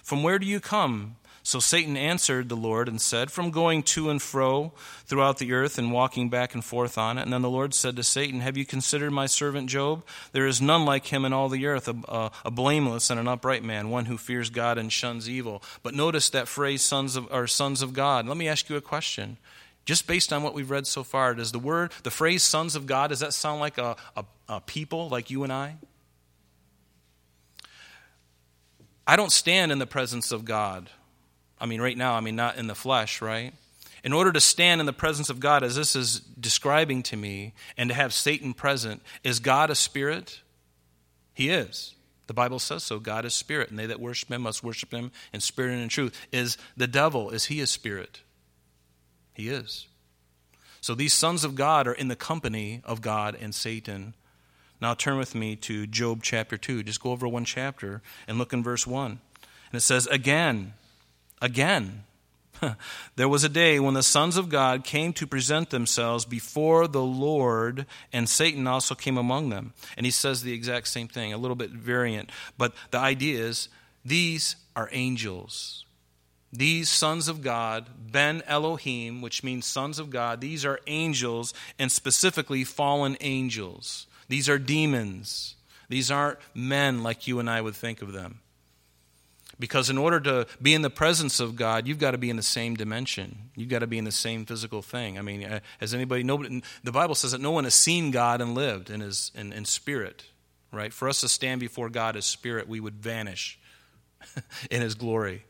From 0.01 0.23
where 0.23 0.39
do 0.39 0.45
you 0.45 0.61
come? 0.61 1.17
So 1.43 1.59
Satan 1.59 1.95
answered 1.95 2.49
the 2.49 2.55
Lord 2.55 2.87
and 2.87 3.01
said, 3.01 3.31
From 3.31 3.51
going 3.51 3.83
to 3.83 4.09
and 4.09 4.21
fro 4.21 4.73
throughout 5.05 5.37
the 5.37 5.53
earth 5.53 5.77
and 5.77 5.91
walking 5.91 6.29
back 6.29 6.53
and 6.53 6.63
forth 6.63 6.97
on 6.97 7.17
it. 7.17 7.23
And 7.23 7.33
then 7.33 7.41
the 7.41 7.49
Lord 7.49 7.73
said 7.73 7.95
to 7.95 8.03
Satan, 8.03 8.41
Have 8.41 8.57
you 8.57 8.65
considered 8.65 9.11
my 9.11 9.25
servant 9.25 9.69
Job? 9.69 10.03
There 10.31 10.47
is 10.47 10.61
none 10.61 10.85
like 10.85 11.07
him 11.07 11.25
in 11.25 11.33
all 11.33 11.49
the 11.49 11.65
earth, 11.65 11.87
a, 11.87 11.95
a, 12.07 12.31
a 12.45 12.51
blameless 12.51 13.09
and 13.09 13.19
an 13.19 13.27
upright 13.27 13.63
man, 13.63 13.89
one 13.89 14.05
who 14.05 14.17
fears 14.17 14.49
God 14.49 14.77
and 14.77 14.91
shuns 14.91 15.29
evil. 15.29 15.63
But 15.81 15.95
notice 15.95 16.29
that 16.31 16.47
phrase, 16.47 16.81
sons 16.81 17.15
of, 17.15 17.31
or 17.31 17.47
sons 17.47 17.81
of 17.81 17.93
God. 17.93 18.27
Let 18.27 18.37
me 18.37 18.47
ask 18.47 18.69
you 18.69 18.75
a 18.75 18.81
question. 18.81 19.37
Just 19.85 20.05
based 20.05 20.31
on 20.33 20.43
what 20.43 20.53
we've 20.53 20.69
read 20.69 20.85
so 20.85 21.03
far, 21.03 21.33
does 21.33 21.51
the 21.51 21.59
word, 21.59 21.91
the 22.03 22.11
phrase 22.11 22.43
sons 22.43 22.75
of 22.75 22.85
God, 22.85 23.07
does 23.07 23.21
that 23.21 23.33
sound 23.33 23.59
like 23.59 23.77
a, 23.77 23.95
a, 24.15 24.25
a 24.47 24.61
people 24.61 25.09
like 25.09 25.31
you 25.31 25.43
and 25.43 25.51
I? 25.51 25.77
I 29.07 29.15
don't 29.15 29.31
stand 29.31 29.71
in 29.71 29.79
the 29.79 29.87
presence 29.87 30.31
of 30.31 30.45
God 30.45 30.91
I 31.59 31.65
mean, 31.65 31.81
right 31.81 31.97
now, 31.97 32.13
I 32.13 32.21
mean, 32.21 32.35
not 32.35 32.57
in 32.57 32.67
the 32.67 32.75
flesh, 32.75 33.21
right? 33.21 33.53
In 34.03 34.13
order 34.13 34.31
to 34.31 34.39
stand 34.39 34.79
in 34.79 34.85
the 34.85 34.93
presence 34.93 35.29
of 35.29 35.39
God, 35.39 35.63
as 35.63 35.75
this 35.75 35.95
is 35.95 36.19
describing 36.19 37.03
to 37.03 37.17
me, 37.17 37.53
and 37.77 37.89
to 37.89 37.95
have 37.95 38.13
Satan 38.13 38.53
present, 38.53 39.01
is 39.23 39.39
God 39.39 39.69
a 39.69 39.75
spirit? 39.75 40.41
He 41.33 41.49
is. 41.49 41.95
The 42.27 42.33
Bible 42.33 42.59
says 42.59 42.83
so. 42.83 42.99
God 42.99 43.25
is 43.25 43.33
spirit, 43.33 43.69
and 43.69 43.79
they 43.79 43.87
that 43.87 43.99
worship 43.99 44.31
him 44.31 44.43
must 44.43 44.63
worship 44.63 44.93
him 44.93 45.11
in 45.33 45.41
spirit 45.41 45.73
and 45.73 45.81
in 45.81 45.89
truth. 45.89 46.15
Is 46.31 46.57
the 46.77 46.87
devil, 46.87 47.29
is 47.31 47.45
he 47.45 47.59
a 47.59 47.67
spirit? 47.67 48.21
He 49.33 49.49
is. 49.49 49.87
So 50.81 50.95
these 50.95 51.13
sons 51.13 51.43
of 51.43 51.55
God 51.55 51.87
are 51.87 51.93
in 51.93 52.07
the 52.07 52.15
company 52.15 52.81
of 52.85 53.01
God 53.01 53.35
and 53.39 53.53
Satan. 53.53 54.13
Now 54.81 54.93
turn 54.93 55.17
with 55.17 55.35
me 55.35 55.55
to 55.57 55.87
Job 55.87 56.21
chapter 56.23 56.57
2. 56.57 56.83
Just 56.83 57.01
go 57.01 57.11
over 57.11 57.27
one 57.27 57.45
chapter 57.45 58.01
and 58.27 58.37
look 58.37 58.53
in 58.53 58.63
verse 58.63 58.87
1. 58.87 59.11
And 59.11 59.77
it 59.77 59.81
says, 59.81 60.07
Again, 60.07 60.73
again. 61.41 62.03
there 63.15 63.29
was 63.29 63.43
a 63.43 63.49
day 63.49 63.79
when 63.79 63.93
the 63.93 64.03
sons 64.03 64.37
of 64.37 64.49
God 64.49 64.83
came 64.83 65.13
to 65.13 65.27
present 65.27 65.69
themselves 65.69 66.25
before 66.25 66.87
the 66.87 67.03
Lord, 67.03 67.85
and 68.11 68.27
Satan 68.27 68.67
also 68.67 68.95
came 68.95 69.17
among 69.17 69.49
them. 69.49 69.73
And 69.97 70.05
he 70.05 70.11
says 70.11 70.41
the 70.41 70.53
exact 70.53 70.87
same 70.87 71.07
thing, 71.07 71.33
a 71.33 71.37
little 71.37 71.55
bit 71.55 71.71
variant. 71.71 72.31
But 72.57 72.73
the 72.91 72.97
idea 72.97 73.39
is 73.39 73.69
these 74.03 74.55
are 74.75 74.89
angels. 74.91 75.85
These 76.51 76.89
sons 76.89 77.27
of 77.27 77.43
God, 77.43 78.11
Ben 78.11 78.41
Elohim, 78.47 79.21
which 79.21 79.43
means 79.43 79.65
sons 79.65 79.99
of 79.99 80.09
God, 80.09 80.41
these 80.41 80.65
are 80.65 80.79
angels, 80.87 81.53
and 81.77 81.91
specifically 81.91 82.63
fallen 82.63 83.17
angels. 83.21 84.07
These 84.27 84.49
are 84.49 84.57
demons. 84.57 85.55
These 85.89 86.09
aren't 86.09 86.39
men 86.55 87.03
like 87.03 87.27
you 87.27 87.39
and 87.39 87.49
I 87.49 87.61
would 87.61 87.75
think 87.75 88.01
of 88.01 88.13
them. 88.13 88.39
Because 89.59 89.89
in 89.89 89.97
order 89.97 90.21
to 90.21 90.47
be 90.61 90.73
in 90.73 90.81
the 90.81 90.89
presence 90.89 91.41
of 91.41 91.57
God, 91.57 91.85
you've 91.85 91.99
got 91.99 92.11
to 92.11 92.17
be 92.17 92.29
in 92.29 92.37
the 92.37 92.43
same 92.43 92.75
dimension. 92.75 93.49
You've 93.55 93.67
got 93.67 93.79
to 93.79 93.87
be 93.87 93.97
in 93.97 94.05
the 94.05 94.11
same 94.11 94.45
physical 94.45 94.81
thing. 94.81 95.19
I 95.19 95.21
mean, 95.21 95.43
uh, 95.43 95.59
has 95.79 95.93
anybody, 95.93 96.23
nobody, 96.23 96.63
the 96.83 96.93
Bible 96.93 97.13
says 97.13 97.33
that 97.33 97.41
no 97.41 97.51
one 97.51 97.65
has 97.65 97.73
seen 97.73 98.11
God 98.11 98.39
and 98.39 98.55
lived 98.55 98.89
in, 98.89 99.01
his, 99.01 99.31
in, 99.35 99.51
in 99.51 99.65
spirit, 99.65 100.23
right? 100.71 100.93
For 100.93 101.09
us 101.09 101.19
to 101.21 101.27
stand 101.27 101.59
before 101.59 101.89
God 101.89 102.15
as 102.15 102.25
spirit, 102.25 102.69
we 102.69 102.79
would 102.79 102.95
vanish 102.95 103.59
in 104.71 104.81
his 104.81 104.95
glory. 104.95 105.43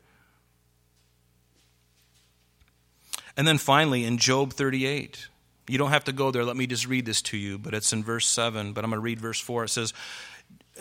And 3.36 3.46
then 3.46 3.58
finally, 3.58 4.04
in 4.04 4.18
Job 4.18 4.52
38, 4.52 5.28
you 5.68 5.78
don't 5.78 5.90
have 5.90 6.04
to 6.04 6.12
go 6.12 6.32
there. 6.32 6.44
Let 6.44 6.56
me 6.56 6.66
just 6.66 6.88
read 6.88 7.06
this 7.06 7.22
to 7.22 7.36
you, 7.36 7.58
but 7.58 7.74
it's 7.74 7.92
in 7.92 8.02
verse 8.02 8.26
7. 8.26 8.72
But 8.72 8.82
I'm 8.82 8.90
going 8.90 8.98
to 8.98 9.04
read 9.04 9.20
verse 9.20 9.40
4. 9.40 9.64
It 9.64 9.68
says, 9.68 9.94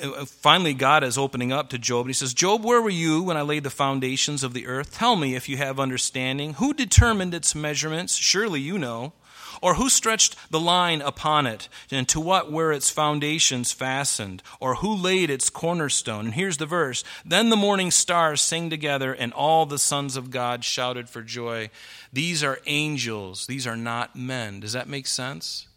Uh, 0.02 0.26
finally, 0.26 0.74
God 0.74 1.04
is 1.04 1.18
opening 1.18 1.52
up 1.52 1.70
to 1.70 1.78
Job. 1.78 2.02
And 2.02 2.10
he 2.10 2.14
says, 2.14 2.34
Job, 2.34 2.64
where 2.64 2.82
were 2.82 2.90
you 2.90 3.24
when 3.24 3.38
I 3.38 3.42
laid 3.42 3.64
the 3.64 3.70
foundations 3.70 4.44
of 4.44 4.54
the 4.54 4.68
earth? 4.68 4.94
Tell 4.94 5.16
me 5.16 5.36
if 5.36 5.50
you 5.50 5.58
have 5.58 5.80
understanding. 5.80 6.56
Who 6.56 6.74
determined 6.74 7.34
its 7.34 7.56
measurements? 7.56 8.16
Surely 8.16 8.62
you 8.62 8.78
know. 8.78 9.14
Or 9.62 9.76
who 9.76 9.90
stretched 9.90 10.36
the 10.52 10.60
line 10.60 11.02
upon 11.02 11.46
it? 11.46 11.68
And 11.92 12.08
to 12.10 12.20
what 12.20 12.52
were 12.52 12.72
its 12.72 12.90
foundations 12.90 13.72
fastened? 13.72 14.42
Or 14.60 14.76
who 14.76 14.96
laid 14.96 15.30
its 15.30 15.50
cornerstone? 15.50 16.26
And 16.26 16.34
here's 16.34 16.58
the 16.58 16.66
verse 16.66 17.04
Then 17.26 17.50
the 17.50 17.56
morning 17.56 17.92
stars 17.92 18.42
sang 18.42 18.70
together, 18.70 19.14
and 19.14 19.34
all 19.34 19.66
the 19.66 19.80
sons 19.80 20.16
of 20.16 20.32
God 20.32 20.64
shouted 20.64 21.10
for 21.10 21.22
joy. 21.22 21.70
These 22.14 22.44
are 22.44 22.60
angels, 22.66 23.48
these 23.48 23.68
are 23.68 23.78
not 23.78 24.16
men. 24.16 24.60
Does 24.62 24.74
that 24.74 24.88
make 24.88 25.08
sense? 25.08 25.68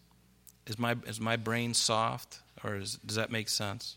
Is 0.67 0.79
my, 0.79 0.97
is 1.07 1.21
my 1.21 1.37
brain 1.37 1.75
soft? 1.75 2.41
Or 2.63 2.77
is, 2.77 2.99
does 3.05 3.17
that 3.17 3.33
make 3.33 3.49
sense? 3.49 3.97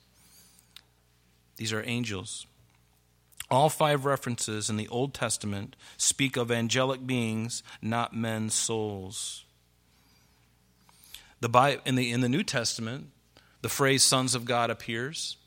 These 1.57 1.73
are 1.73 1.83
angels. 1.85 2.47
All 3.49 3.69
five 3.69 4.05
references 4.05 4.69
in 4.69 4.77
the 4.77 4.87
Old 4.87 5.13
Testament 5.13 5.75
speak 5.97 6.35
of 6.35 6.51
angelic 6.51 7.05
beings, 7.05 7.61
not 7.81 8.15
men's 8.15 8.55
souls. 8.55 9.45
The, 11.41 11.79
in, 11.85 11.95
the, 11.95 12.11
in 12.11 12.21
the 12.21 12.29
New 12.29 12.43
Testament, 12.43 13.11
the 13.61 13.69
phrase 13.69 14.03
sons 14.03 14.33
of 14.33 14.45
God 14.45 14.71
appears, 14.71 15.37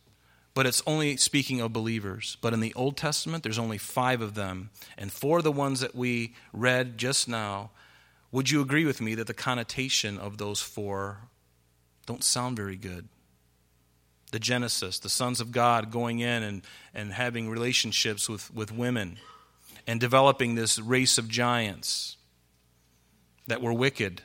but 0.54 0.66
it's 0.66 0.82
only 0.86 1.16
speaking 1.16 1.60
of 1.60 1.72
believers. 1.72 2.36
But 2.40 2.52
in 2.52 2.60
the 2.60 2.74
Old 2.74 2.96
Testament, 2.96 3.42
there's 3.42 3.58
only 3.58 3.78
five 3.78 4.20
of 4.20 4.34
them. 4.34 4.70
And 4.96 5.12
for 5.12 5.42
the 5.42 5.52
ones 5.52 5.80
that 5.80 5.94
we 5.94 6.34
read 6.52 6.98
just 6.98 7.28
now, 7.28 7.70
would 8.30 8.50
you 8.50 8.60
agree 8.60 8.84
with 8.84 9.00
me 9.00 9.14
that 9.16 9.26
the 9.26 9.34
connotation 9.34 10.18
of 10.18 10.38
those 10.38 10.60
four 10.60 11.28
don't 12.06 12.22
sound 12.22 12.56
very 12.56 12.76
good? 12.76 13.08
The 14.30 14.38
Genesis, 14.38 14.98
the 14.98 15.08
sons 15.08 15.40
of 15.40 15.52
God 15.52 15.90
going 15.90 16.20
in 16.20 16.42
and, 16.42 16.62
and 16.94 17.12
having 17.12 17.48
relationships 17.48 18.28
with, 18.28 18.52
with 18.54 18.70
women. 18.70 19.18
and 19.88 19.98
developing 19.98 20.54
this 20.54 20.78
race 20.78 21.16
of 21.16 21.28
giants 21.30 22.18
that 23.46 23.62
were 23.62 23.72
wicked. 23.72 24.20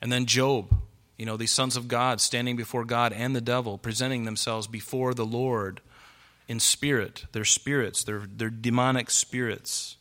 And 0.00 0.10
then 0.10 0.24
Job, 0.24 0.74
you 1.18 1.26
know, 1.26 1.36
these 1.36 1.50
sons 1.50 1.76
of 1.76 1.86
God 1.86 2.22
standing 2.22 2.56
before 2.56 2.86
God 2.86 3.12
and 3.12 3.36
the 3.36 3.42
devil, 3.42 3.76
presenting 3.76 4.24
themselves 4.24 4.66
before 4.66 5.12
the 5.12 5.26
Lord 5.26 5.82
in 6.48 6.58
spirit, 6.58 7.26
their 7.32 7.44
spirits, 7.44 8.02
their, 8.02 8.22
their 8.26 8.48
demonic 8.48 9.10
spirits. 9.10 9.97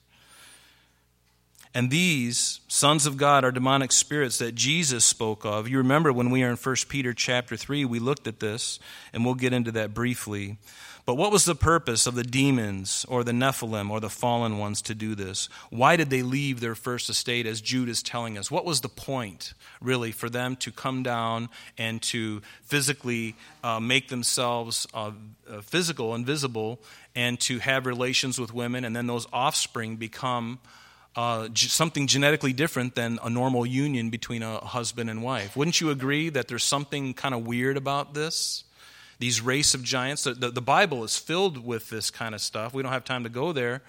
And 1.74 1.92
these 1.92 2.62
sons 2.68 3.06
of 3.06 3.18
God 3.18 3.44
are 3.44 3.52
demonic 3.52 3.92
spirits 3.92 4.38
that 4.40 4.56
Jesus 4.56 5.06
spoke 5.06 5.46
of. 5.46 5.68
You 5.68 5.78
remember 5.78 6.12
when 6.12 6.30
we 6.30 6.44
are 6.44 6.50
in 6.50 6.56
1 6.56 6.76
Peter 6.90 7.14
chapter 7.14 7.56
3, 7.56 7.86
we 7.86 8.00
looked 8.00 8.28
at 8.28 8.40
this, 8.40 8.80
and 9.14 9.26
we'll 9.26 9.36
get 9.36 9.54
into 9.54 9.72
that 9.74 9.94
briefly. 9.94 10.58
But 11.08 11.16
what 11.16 11.32
was 11.32 11.46
the 11.46 11.56
purpose 11.56 12.06
of 12.06 12.16
the 12.16 12.24
demons 12.24 13.06
or 13.08 13.24
the 13.24 13.32
Nephilim 13.32 13.90
or 13.90 14.02
the 14.02 14.10
fallen 14.10 14.58
ones 14.58 14.82
to 14.82 14.94
do 14.94 15.16
this? 15.16 15.48
Why 15.70 15.96
did 15.96 16.10
they 16.10 16.22
leave 16.22 16.60
their 16.60 16.76
first 16.76 17.10
estate, 17.10 17.46
as 17.46 17.62
Jude 17.62 17.88
is 17.88 18.04
telling 18.04 18.38
us? 18.38 18.52
What 18.52 18.66
was 18.66 18.82
the 18.82 18.90
point, 18.90 19.54
really, 19.80 20.12
for 20.12 20.30
them 20.30 20.58
to 20.58 20.70
come 20.70 21.04
down 21.04 21.48
and 21.78 22.02
to 22.04 22.42
physically 22.64 23.38
uh, 23.64 23.80
make 23.80 24.10
themselves 24.10 24.86
uh, 24.94 25.12
uh, 25.50 25.62
physical 25.62 26.14
and 26.14 26.26
visible 26.26 26.82
and 27.16 27.40
to 27.40 27.60
have 27.60 27.86
relations 27.86 28.38
with 28.38 28.54
women, 28.54 28.84
and 28.84 28.94
then 28.94 29.08
those 29.08 29.28
offspring 29.32 29.96
become. 29.96 30.60
Uh, 31.18 31.50
something 31.56 32.06
genetically 32.06 32.54
different 32.54 32.94
than 32.94 33.18
a 33.24 33.30
normal 33.30 33.66
union 33.66 34.10
between 34.10 34.44
a 34.44 34.60
husband 34.60 35.10
and 35.10 35.24
wife. 35.24 35.58
Wouldn't 35.58 35.82
you 35.82 35.90
agree 35.90 36.30
that 36.30 36.48
there's 36.48 36.64
something 36.64 37.14
kind 37.16 37.34
of 37.34 37.46
weird 37.46 37.76
about 37.76 38.14
this? 38.14 38.64
these 39.20 39.42
race 39.42 39.74
of 39.74 39.84
giants. 39.84 40.24
The, 40.24 40.34
the, 40.34 40.52
the 40.52 40.62
Bible 40.62 41.04
is 41.04 41.18
filled 41.18 41.66
with 41.66 41.90
this 41.90 42.12
kind 42.12 42.36
of 42.36 42.42
stuff. 42.42 42.74
We 42.74 42.84
don't 42.84 42.92
have 42.92 43.04
time 43.04 43.24
to 43.24 43.30
go 43.30 43.52
there. 43.52 43.82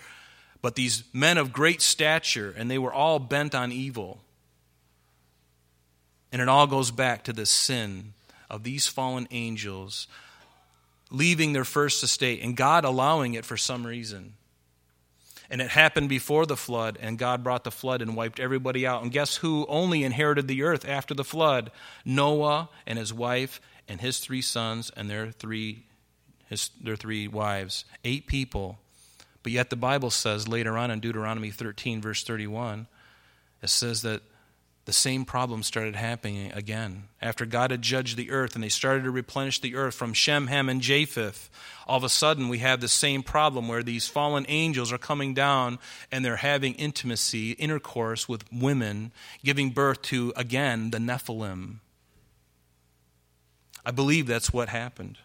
But 0.60 0.74
these 0.74 1.04
men 1.12 1.38
of 1.38 1.52
great 1.52 1.82
stature, 1.82 2.54
and 2.56 2.70
they 2.70 2.78
were 2.78 2.92
all 2.92 3.18
bent 3.18 3.54
on 3.54 3.70
evil. 3.70 4.20
And 6.32 6.42
it 6.42 6.48
all 6.48 6.66
goes 6.66 6.90
back 6.90 7.24
to 7.24 7.32
the 7.32 7.46
sin 7.46 8.14
of 8.50 8.64
these 8.64 8.86
fallen 8.86 9.28
angels 9.30 10.08
leaving 11.10 11.52
their 11.52 11.64
first 11.64 12.02
estate 12.02 12.42
and 12.42 12.56
God 12.56 12.84
allowing 12.84 13.34
it 13.34 13.44
for 13.44 13.56
some 13.56 13.86
reason. 13.86 14.34
And 15.50 15.62
it 15.62 15.70
happened 15.70 16.10
before 16.10 16.44
the 16.44 16.56
flood, 16.56 16.98
and 17.00 17.18
God 17.18 17.42
brought 17.42 17.64
the 17.64 17.70
flood 17.70 18.02
and 18.02 18.14
wiped 18.14 18.38
everybody 18.38 18.86
out. 18.86 19.02
And 19.02 19.10
guess 19.10 19.36
who 19.36 19.64
only 19.68 20.04
inherited 20.04 20.46
the 20.46 20.62
earth 20.62 20.86
after 20.86 21.14
the 21.14 21.24
flood? 21.24 21.70
Noah 22.04 22.68
and 22.86 22.98
his 22.98 23.14
wife 23.14 23.60
and 23.88 24.00
his 24.00 24.18
three 24.18 24.42
sons 24.42 24.90
and 24.94 25.08
their 25.08 25.30
three, 25.30 25.84
his, 26.48 26.70
their 26.82 26.96
three 26.96 27.26
wives. 27.28 27.86
Eight 28.04 28.26
people. 28.26 28.78
But 29.42 29.52
yet 29.52 29.70
the 29.70 29.76
Bible 29.76 30.10
says 30.10 30.46
later 30.46 30.76
on 30.76 30.90
in 30.90 31.00
Deuteronomy 31.00 31.50
13, 31.50 32.02
verse 32.02 32.22
31, 32.22 32.86
it 33.62 33.70
says 33.70 34.02
that 34.02 34.20
the 34.88 34.92
same 34.94 35.26
problem 35.26 35.62
started 35.62 35.94
happening 35.94 36.50
again. 36.52 37.08
After 37.20 37.44
God 37.44 37.72
had 37.72 37.82
judged 37.82 38.16
the 38.16 38.30
earth 38.30 38.54
and 38.54 38.64
they 38.64 38.70
started 38.70 39.04
to 39.04 39.10
replenish 39.10 39.60
the 39.60 39.74
earth 39.74 39.94
from 39.94 40.14
Shem, 40.14 40.46
Ham, 40.46 40.70
and 40.70 40.80
Japheth, 40.80 41.50
all 41.86 41.98
of 41.98 42.04
a 42.04 42.08
sudden 42.08 42.48
we 42.48 42.60
have 42.60 42.80
the 42.80 42.88
same 42.88 43.22
problem 43.22 43.68
where 43.68 43.82
these 43.82 44.08
fallen 44.08 44.46
angels 44.48 44.90
are 44.90 44.96
coming 44.96 45.34
down 45.34 45.78
and 46.10 46.24
they're 46.24 46.36
having 46.36 46.72
intimacy, 46.76 47.50
intercourse 47.50 48.30
with 48.30 48.50
women, 48.50 49.12
giving 49.44 49.72
birth 49.72 50.00
to, 50.04 50.32
again, 50.36 50.90
the 50.90 50.96
Nephilim. 50.96 51.80
I 53.84 53.90
believe 53.90 54.26
that's 54.26 54.54
what 54.54 54.70
happened. 54.70 55.18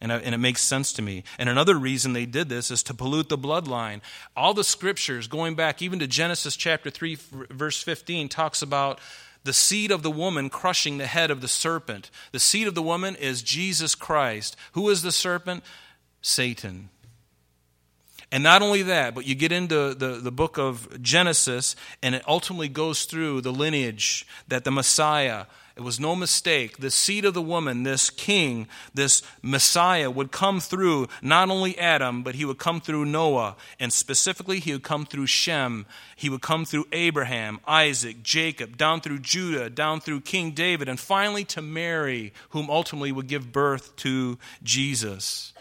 And, 0.00 0.12
and 0.12 0.34
it 0.34 0.38
makes 0.38 0.62
sense 0.62 0.92
to 0.92 1.02
me. 1.02 1.24
And 1.38 1.48
another 1.48 1.76
reason 1.76 2.12
they 2.12 2.26
did 2.26 2.48
this 2.48 2.70
is 2.70 2.84
to 2.84 2.94
pollute 2.94 3.28
the 3.28 3.38
bloodline. 3.38 4.00
All 4.36 4.54
the 4.54 4.62
scriptures, 4.62 5.26
going 5.26 5.56
back 5.56 5.82
even 5.82 5.98
to 5.98 6.06
Genesis 6.06 6.54
chapter 6.54 6.88
3, 6.88 7.18
verse 7.50 7.82
15, 7.82 8.28
talks 8.28 8.62
about 8.62 9.00
the 9.42 9.52
seed 9.52 9.90
of 9.90 10.02
the 10.02 10.10
woman 10.10 10.50
crushing 10.50 10.98
the 10.98 11.06
head 11.06 11.30
of 11.30 11.40
the 11.40 11.48
serpent. 11.48 12.10
The 12.32 12.38
seed 12.38 12.68
of 12.68 12.74
the 12.74 12.82
woman 12.82 13.16
is 13.16 13.42
Jesus 13.42 13.94
Christ. 13.94 14.56
Who 14.72 14.88
is 14.88 15.02
the 15.02 15.12
serpent? 15.12 15.64
Satan. 16.22 16.90
And 18.30 18.42
not 18.42 18.60
only 18.60 18.82
that, 18.82 19.14
but 19.14 19.26
you 19.26 19.34
get 19.34 19.52
into 19.52 19.94
the, 19.94 20.20
the 20.22 20.30
book 20.30 20.58
of 20.58 21.00
Genesis, 21.00 21.74
and 22.02 22.14
it 22.14 22.22
ultimately 22.28 22.68
goes 22.68 23.04
through 23.04 23.40
the 23.40 23.52
lineage 23.52 24.26
that 24.48 24.64
the 24.64 24.70
Messiah 24.70 25.46
it 25.78 25.84
was 25.84 26.00
no 26.00 26.16
mistake. 26.16 26.78
The 26.78 26.90
seed 26.90 27.24
of 27.24 27.34
the 27.34 27.40
woman, 27.40 27.84
this 27.84 28.10
king, 28.10 28.66
this 28.92 29.22
Messiah, 29.42 30.10
would 30.10 30.32
come 30.32 30.58
through 30.58 31.06
not 31.22 31.50
only 31.50 31.78
Adam, 31.78 32.24
but 32.24 32.34
he 32.34 32.44
would 32.44 32.58
come 32.58 32.80
through 32.80 33.04
Noah. 33.04 33.54
And 33.78 33.92
specifically, 33.92 34.58
he 34.58 34.72
would 34.72 34.82
come 34.82 35.06
through 35.06 35.26
Shem. 35.26 35.86
He 36.16 36.28
would 36.28 36.42
come 36.42 36.64
through 36.64 36.86
Abraham, 36.90 37.60
Isaac, 37.64 38.24
Jacob, 38.24 38.76
down 38.76 39.00
through 39.00 39.20
Judah, 39.20 39.70
down 39.70 40.00
through 40.00 40.22
King 40.22 40.50
David, 40.50 40.88
and 40.88 40.98
finally 40.98 41.44
to 41.44 41.62
Mary, 41.62 42.32
whom 42.50 42.70
ultimately 42.70 43.12
would 43.12 43.28
give 43.28 43.52
birth 43.52 43.94
to 43.96 44.36
Jesus. 44.64 45.52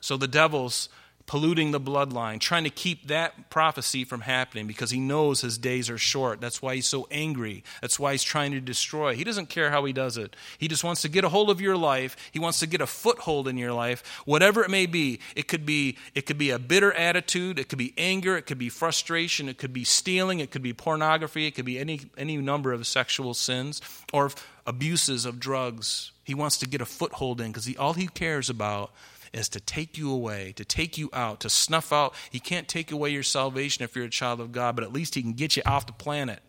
So 0.00 0.16
the 0.16 0.26
devil's 0.26 0.88
polluting 1.30 1.70
the 1.70 1.80
bloodline, 1.80 2.40
trying 2.40 2.64
to 2.64 2.70
keep 2.70 3.06
that 3.06 3.50
prophecy 3.50 4.02
from 4.02 4.22
happening 4.22 4.66
because 4.66 4.90
he 4.90 4.98
knows 4.98 5.42
his 5.42 5.58
days 5.58 5.88
are 5.88 5.96
short. 5.96 6.40
That's 6.40 6.60
why 6.60 6.74
he's 6.74 6.88
so 6.88 7.06
angry. 7.08 7.62
That's 7.80 8.00
why 8.00 8.10
he's 8.10 8.24
trying 8.24 8.50
to 8.50 8.60
destroy. 8.60 9.14
He 9.14 9.22
doesn't 9.22 9.48
care 9.48 9.70
how 9.70 9.84
he 9.84 9.92
does 9.92 10.16
it. 10.16 10.34
He 10.58 10.66
just 10.66 10.82
wants 10.82 11.02
to 11.02 11.08
get 11.08 11.22
a 11.22 11.28
hold 11.28 11.48
of 11.48 11.60
your 11.60 11.76
life. 11.76 12.16
He 12.32 12.40
wants 12.40 12.58
to 12.58 12.66
get 12.66 12.80
a 12.80 12.86
foothold 12.88 13.46
in 13.46 13.56
your 13.56 13.72
life, 13.72 14.02
whatever 14.24 14.64
it 14.64 14.70
may 14.70 14.86
be. 14.86 15.20
It 15.36 15.46
could 15.46 15.64
be 15.64 15.98
it 16.16 16.26
could 16.26 16.36
be 16.36 16.50
a 16.50 16.58
bitter 16.58 16.92
attitude, 16.94 17.60
it 17.60 17.68
could 17.68 17.78
be 17.78 17.94
anger, 17.96 18.36
it 18.36 18.46
could 18.46 18.58
be 18.58 18.68
frustration, 18.68 19.48
it 19.48 19.56
could 19.56 19.72
be 19.72 19.84
stealing, 19.84 20.40
it 20.40 20.50
could 20.50 20.62
be 20.62 20.72
pornography, 20.72 21.46
it 21.46 21.52
could 21.52 21.64
be 21.64 21.78
any 21.78 22.00
any 22.18 22.38
number 22.38 22.72
of 22.72 22.84
sexual 22.88 23.34
sins 23.34 23.80
or 24.12 24.32
abuses 24.66 25.26
of 25.26 25.38
drugs. 25.38 26.10
He 26.24 26.34
wants 26.34 26.58
to 26.58 26.66
get 26.66 26.80
a 26.80 26.86
foothold 26.86 27.40
in 27.40 27.52
because 27.52 27.72
all 27.76 27.92
he 27.92 28.08
cares 28.08 28.50
about 28.50 28.90
is 29.32 29.48
to 29.50 29.60
take 29.60 29.96
you 29.96 30.12
away, 30.12 30.52
to 30.56 30.64
take 30.64 30.98
you 30.98 31.08
out, 31.12 31.40
to 31.40 31.50
snuff 31.50 31.92
out. 31.92 32.14
He 32.30 32.40
can't 32.40 32.68
take 32.68 32.90
away 32.90 33.10
your 33.10 33.22
salvation 33.22 33.84
if 33.84 33.94
you're 33.94 34.06
a 34.06 34.10
child 34.10 34.40
of 34.40 34.52
God, 34.52 34.74
but 34.74 34.84
at 34.84 34.92
least 34.92 35.14
He 35.14 35.22
can 35.22 35.34
get 35.34 35.56
you 35.56 35.62
off 35.64 35.86
the 35.86 35.92
planet. 35.92 36.40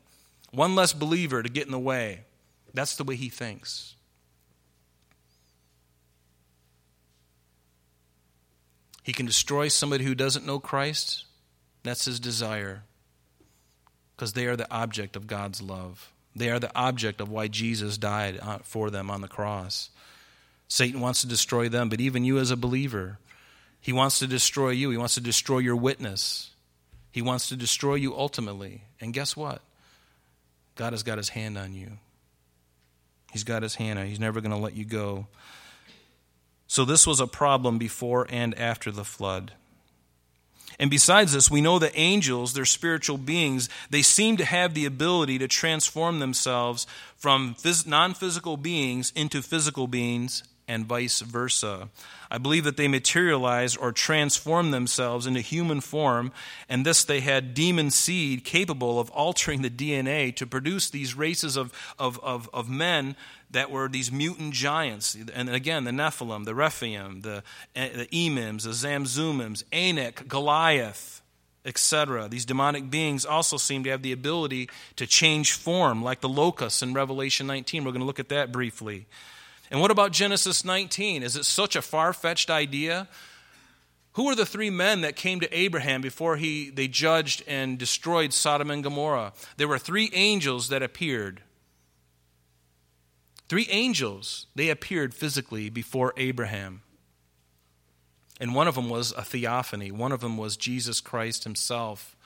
One 0.52 0.76
less 0.76 0.94
believer 0.94 1.44
to 1.44 1.50
get 1.50 1.65
in 1.65 1.72
the 1.72 1.80
way. 1.80 2.22
That's 2.74 2.96
the 2.96 3.04
way 3.04 3.15
He 3.15 3.30
thinks. 3.30 3.96
He 9.04 9.13
can 9.13 9.26
destroy 9.26 9.67
somebody 9.67 10.04
who 10.04 10.15
doesn't 10.15 10.46
know 10.46 10.60
Christ. 10.60 11.26
That's 11.84 12.06
his 12.06 12.20
desire. 12.20 12.84
Because 14.15 14.34
they 14.34 14.46
are 14.46 14.56
the 14.56 14.72
object 14.72 15.15
of 15.15 15.28
God's 15.28 15.62
love. 15.62 16.12
They 16.36 16.50
are 16.50 16.60
the 16.60 16.72
object 16.76 17.20
of 17.20 17.30
why 17.30 17.48
Jesus 17.48 17.98
died 17.98 18.39
uh, 18.41 18.60
for 18.60 18.89
them 18.89 19.10
on 19.10 19.22
the 19.22 19.28
cross. 19.28 19.89
Satan 20.71 21.01
wants 21.01 21.19
to 21.19 21.27
destroy 21.27 21.67
them, 21.67 21.89
but 21.89 21.99
even 21.99 22.23
you 22.23 22.39
as 22.39 22.49
a 22.49 22.55
believer, 22.55 23.19
he 23.81 23.91
wants 23.91 24.19
to 24.19 24.25
destroy 24.25 24.69
you. 24.69 24.89
He 24.89 24.95
wants 24.95 25.15
to 25.15 25.21
destroy 25.21 25.57
your 25.57 25.75
witness. 25.75 26.51
He 27.12 27.21
wants 27.21 27.49
to 27.49 27.57
destroy 27.57 27.95
you 27.95 28.15
ultimately. 28.15 28.84
And 29.01 29.13
guess 29.13 29.36
what? 29.36 29.62
God 30.75 30.93
has 30.93 31.03
got 31.03 31.17
his 31.17 31.27
hand 31.27 31.57
on 31.57 31.73
you. 31.73 31.97
He's 33.34 33.43
got 33.43 33.63
his 33.63 33.75
hand 33.75 33.99
on 33.99 34.05
you. 34.05 34.12
He's 34.12 34.19
never 34.21 34.39
going 34.39 34.53
to 34.53 34.57
let 34.57 34.73
you 34.73 34.86
go. 34.86 35.27
So, 36.67 36.86
this 36.86 37.05
was 37.05 37.19
a 37.19 37.27
problem 37.27 37.77
before 37.77 38.25
and 38.29 38.57
after 38.57 38.91
the 38.91 39.03
flood. 39.03 39.51
And 40.79 40.89
besides 40.89 41.34
this, 41.34 41.51
we 41.51 41.60
know 41.60 41.79
that 41.79 41.91
angels, 41.95 42.53
they're 42.53 42.63
spiritual 42.63 43.17
beings, 43.17 43.67
they 43.89 44.01
seem 44.01 44.38
to 44.38 44.45
have 44.45 44.73
the 44.73 44.86
ability 44.86 45.38
to 45.39 45.49
transform 45.49 46.19
themselves 46.19 46.88
from 47.17 47.57
non 47.86 48.13
physical 48.13 48.55
beings 48.55 49.12
into 49.17 49.41
physical 49.41 49.88
beings 49.88 50.43
and 50.71 50.86
vice 50.86 51.19
versa. 51.19 51.89
I 52.31 52.38
believe 52.38 52.63
that 52.63 52.77
they 52.77 52.88
materialized 52.88 53.77
or 53.77 53.91
transformed 53.91 54.73
themselves 54.73 55.27
into 55.27 55.41
human 55.41 55.81
form, 55.81 56.31
and 56.69 56.86
this 56.86 57.03
they 57.03 57.19
had 57.19 57.53
demon 57.53 57.91
seed 57.91 58.45
capable 58.45 58.97
of 58.97 59.10
altering 59.10 59.63
the 59.63 59.69
DNA 59.69 60.34
to 60.38 60.47
produce 60.47 60.89
these 60.89 61.13
races 61.13 61.57
of, 61.57 61.73
of, 61.99 62.17
of, 62.23 62.49
of 62.53 62.69
men 62.69 63.17
that 63.51 63.69
were 63.69 63.89
these 63.89 64.13
mutant 64.13 64.53
giants. 64.53 65.17
And 65.34 65.49
again, 65.49 65.84
the 65.84 65.91
Nephilim, 65.91 66.45
the 66.45 66.55
Rephaim, 66.55 67.19
the, 67.19 67.43
eh, 67.75 67.89
the 67.93 68.07
Emims, 68.07 68.63
the 68.63 68.69
Zamzumims, 68.69 69.65
Anak, 69.73 70.25
Goliath, 70.29 71.21
etc. 71.65 72.29
These 72.29 72.45
demonic 72.45 72.89
beings 72.89 73.25
also 73.25 73.57
seem 73.57 73.84
to 73.84 73.89
have 73.89 74.03
the 74.03 74.13
ability 74.13 74.69
to 74.95 75.05
change 75.05 75.51
form, 75.51 76.01
like 76.01 76.21
the 76.21 76.29
locusts 76.29 76.81
in 76.81 76.93
Revelation 76.93 77.45
19. 77.45 77.84
We're 77.84 77.91
going 77.91 77.99
to 77.99 78.05
look 78.05 78.21
at 78.21 78.29
that 78.29 78.53
briefly. 78.53 79.05
And 79.71 79.79
what 79.79 79.89
about 79.89 80.12
Genesis 80.12 80.65
19? 80.65 81.23
Is 81.23 81.38
it 81.38 81.45
such 81.45 81.77
a 81.77 81.81
far 81.81 82.12
fetched 82.12 82.49
idea? 82.49 83.07
Who 84.13 84.25
were 84.25 84.36
the 84.36 84.45
three 84.45 84.69
men 84.69 85.01
that 85.01 85.15
came 85.15 85.39
to 85.39 85.57
Abraham 85.57 86.01
before 86.01 86.36
he, 86.36 86.69
they 86.69 86.89
judged 86.89 87.43
and 87.47 87.77
destroyed 87.77 88.34
Sodom 88.34 88.69
and 88.69 88.84
Gomorrah? 88.84 89.31
There 89.55 89.69
were 89.69 89.79
three 89.79 90.10
angels 90.13 90.67
that 90.67 90.84
appeared. 90.84 91.41
Three 93.47 93.67
angels, 93.69 94.47
they 94.55 94.69
appeared 94.69 95.13
physically 95.13 95.69
before 95.69 96.13
Abraham. 96.17 96.81
And 98.41 98.53
one 98.53 98.67
of 98.67 98.75
them 98.75 98.89
was 98.89 99.13
a 99.13 99.23
theophany, 99.23 99.91
one 99.91 100.12
of 100.12 100.19
them 100.19 100.38
was 100.38 100.57
Jesus 100.57 100.99
Christ 100.99 101.45
himself, 101.45 102.17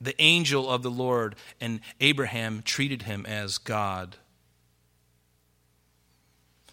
the 0.00 0.14
angel 0.22 0.70
of 0.70 0.82
the 0.82 0.90
Lord, 0.90 1.36
and 1.60 1.80
Abraham 2.00 2.62
treated 2.62 3.02
him 3.02 3.26
as 3.26 3.58
God. 3.58 4.16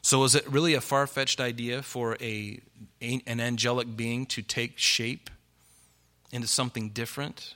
So, 0.03 0.23
is 0.23 0.33
it 0.33 0.49
really 0.49 0.73
a 0.73 0.81
far 0.81 1.05
fetched 1.05 1.39
idea 1.39 1.83
for 1.83 2.17
a, 2.19 2.59
an 3.01 3.39
angelic 3.39 3.95
being 3.95 4.25
to 4.27 4.41
take 4.41 4.77
shape 4.77 5.29
into 6.31 6.47
something 6.47 6.89
different? 6.89 7.55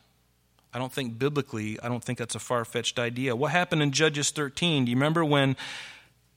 I 0.74 0.78
don't 0.78 0.92
think 0.92 1.18
biblically, 1.18 1.80
I 1.82 1.88
don't 1.88 2.04
think 2.04 2.20
that's 2.20 2.36
a 2.36 2.40
far 2.40 2.66
fetched 2.66 3.00
idea. 3.00 3.36
What 3.36 3.52
happened 3.52 3.82
in 3.82 3.92
Judges 3.92 4.30
13? 4.30 4.86
Do 4.86 4.92
you 4.92 4.98
remember 4.98 5.24
when 5.26 5.56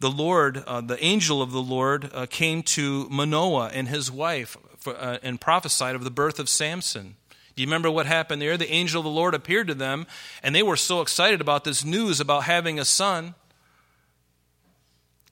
the 0.01 0.11
Lord, 0.11 0.59
uh, 0.59 0.81
the 0.81 1.03
angel 1.05 1.43
of 1.43 1.51
the 1.51 1.61
Lord, 1.61 2.11
uh, 2.15 2.27
came 2.27 2.63
to 2.63 3.09
Manoah 3.11 3.71
and 3.75 3.89
his 3.89 4.11
wife 4.11 4.57
for, 4.79 4.97
uh, 4.97 5.19
and 5.23 5.41
prophesied 5.41 5.97
of 5.97 6.05
the 6.05 6.11
birth 6.11 6.39
of 6.39 6.49
Samson? 6.49 7.17
Do 7.57 7.63
you 7.63 7.67
remember 7.67 7.91
what 7.91 8.07
happened 8.07 8.41
there? 8.41 8.57
The 8.57 8.71
angel 8.71 9.01
of 9.01 9.05
the 9.05 9.11
Lord 9.11 9.35
appeared 9.35 9.67
to 9.67 9.75
them, 9.75 10.07
and 10.43 10.55
they 10.55 10.63
were 10.63 10.77
so 10.77 11.01
excited 11.01 11.41
about 11.41 11.65
this 11.65 11.85
news 11.85 12.21
about 12.21 12.45
having 12.45 12.79
a 12.79 12.85
son 12.85 13.35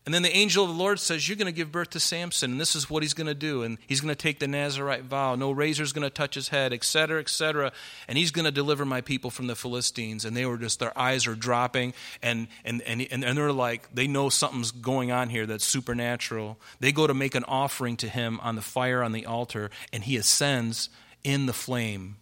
and 0.07 0.15
then 0.15 0.23
the 0.23 0.35
angel 0.37 0.63
of 0.63 0.71
the 0.71 0.77
Lord 0.77 1.01
says, 1.01 1.29
You're 1.29 1.37
going 1.37 1.47
to 1.47 1.53
give 1.53 1.73
birth 1.73 1.91
to 1.91 2.01
Samson, 2.01 2.53
and 2.53 2.61
this 2.61 2.77
is 2.77 2.89
what 2.89 3.03
he's 3.03 3.13
going 3.13 3.27
to 3.27 3.35
do. 3.35 3.65
And 3.65 3.77
he's 3.89 4.01
going 4.01 4.15
to 4.15 4.23
take 4.23 4.39
the 4.39 4.47
Nazarite 4.47 5.03
vow. 5.03 5.35
No 5.35 5.51
razor's 5.51 5.93
going 5.93 6.05
to 6.05 6.11
touch 6.11 6.37
his 6.37 6.49
head, 6.49 6.73
etc., 6.73 7.19
etc. 7.19 7.73
And 8.07 8.17
he's 8.17 8.31
going 8.31 8.45
to 8.45 8.53
deliver 8.53 8.85
my 8.85 9.01
people 9.01 9.31
from 9.31 9.49
the 9.49 9.57
Philistines. 9.57 10.25
And 10.25 10.37
they 10.37 10.47
were 10.47 10.59
just, 10.59 10.79
their 10.79 10.97
eyes 10.97 11.27
are 11.27 11.35
dropping. 11.35 11.93
And, 12.23 12.47
and, 12.65 12.83
and, 12.83 13.03
and 13.11 13.37
they're 13.37 13.51
like, 13.51 13.93
they 13.93 14.07
know 14.07 14.29
something's 14.29 14.71
going 14.71 15.11
on 15.11 15.29
here 15.29 15.45
that's 15.45 15.67
supernatural. 15.67 16.57
They 16.79 16.93
go 16.93 17.09
to 17.09 17.15
make 17.15 17.35
an 17.35 17.45
offering 17.45 17.97
to 17.97 18.09
him 18.09 18.39
on 18.45 18.55
the 18.55 18.63
fire 18.63 19.03
on 19.03 19.11
the 19.11 19.27
altar, 19.27 19.73
and 19.93 20.05
he 20.05 20.17
ascends 20.17 20.89
in 21.25 21.47
the 21.47 21.53
flame. 21.53 22.19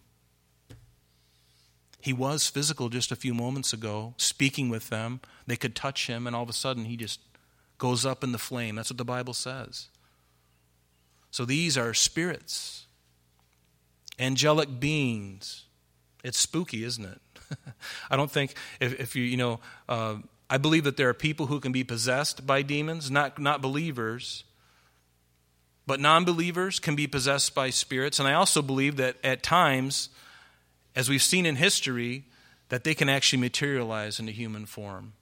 He 2.01 2.15
was 2.15 2.49
physical 2.49 2.89
just 2.89 3.13
a 3.13 3.17
few 3.17 3.35
moments 3.35 3.75
ago, 3.75 4.15
speaking 4.17 4.71
with 4.71 4.89
them. 4.89 5.21
They 5.47 5.57
could 5.57 5.75
touch 5.75 6.07
him, 6.07 6.27
and 6.27 6.35
all 6.35 6.43
of 6.43 6.49
a 6.49 6.55
sudden 6.55 6.87
he 6.87 6.97
just 6.97 7.21
goes 7.79 8.07
up 8.07 8.25
in 8.25 8.33
the 8.33 8.39
flame. 8.39 8.77
That's 8.77 8.91
what 8.91 8.99
the 8.99 9.05
Bible 9.05 9.35
says. 9.35 9.89
So 11.31 11.45
these 11.45 11.77
are 11.77 11.93
spirits, 11.95 12.87
angelic 14.19 14.79
beings. 14.79 15.65
It's 16.23 16.39
spooky, 16.39 16.85
isn't 16.85 17.05
it? 17.05 17.21
I 18.11 18.17
don't 18.17 18.31
think 18.31 18.55
if, 18.81 18.99
if 19.01 19.17
you, 19.17 19.25
you 19.25 19.37
know, 19.37 19.61
uh, 19.89 20.17
I 20.49 20.59
believe 20.59 20.85
that 20.85 20.97
there 20.97 21.09
are 21.09 21.15
people 21.15 21.47
who 21.47 21.61
can 21.61 21.73
be 21.73 21.85
possessed 21.85 22.47
by 22.47 22.63
demons, 22.63 23.11
not, 23.11 23.39
not 23.39 23.61
believers. 23.61 24.45
But 25.87 26.01
non 26.01 26.25
believers 26.25 26.79
can 26.79 26.97
be 26.97 27.07
possessed 27.07 27.55
by 27.55 27.71
spirits. 27.71 28.19
And 28.19 28.29
I 28.29 28.35
also 28.35 28.63
believe 28.63 28.97
that 28.97 29.17
at 29.23 29.43
times, 29.43 30.09
as 30.97 31.09
we've 31.09 31.23
seen 31.23 31.45
in 31.45 31.57
history, 31.57 32.25
that 32.69 32.85
they 32.85 32.95
can 32.95 33.09
actually 33.09 33.41
materialize 33.41 34.19
into 34.19 34.33
human 34.33 34.67
form. 34.67 35.13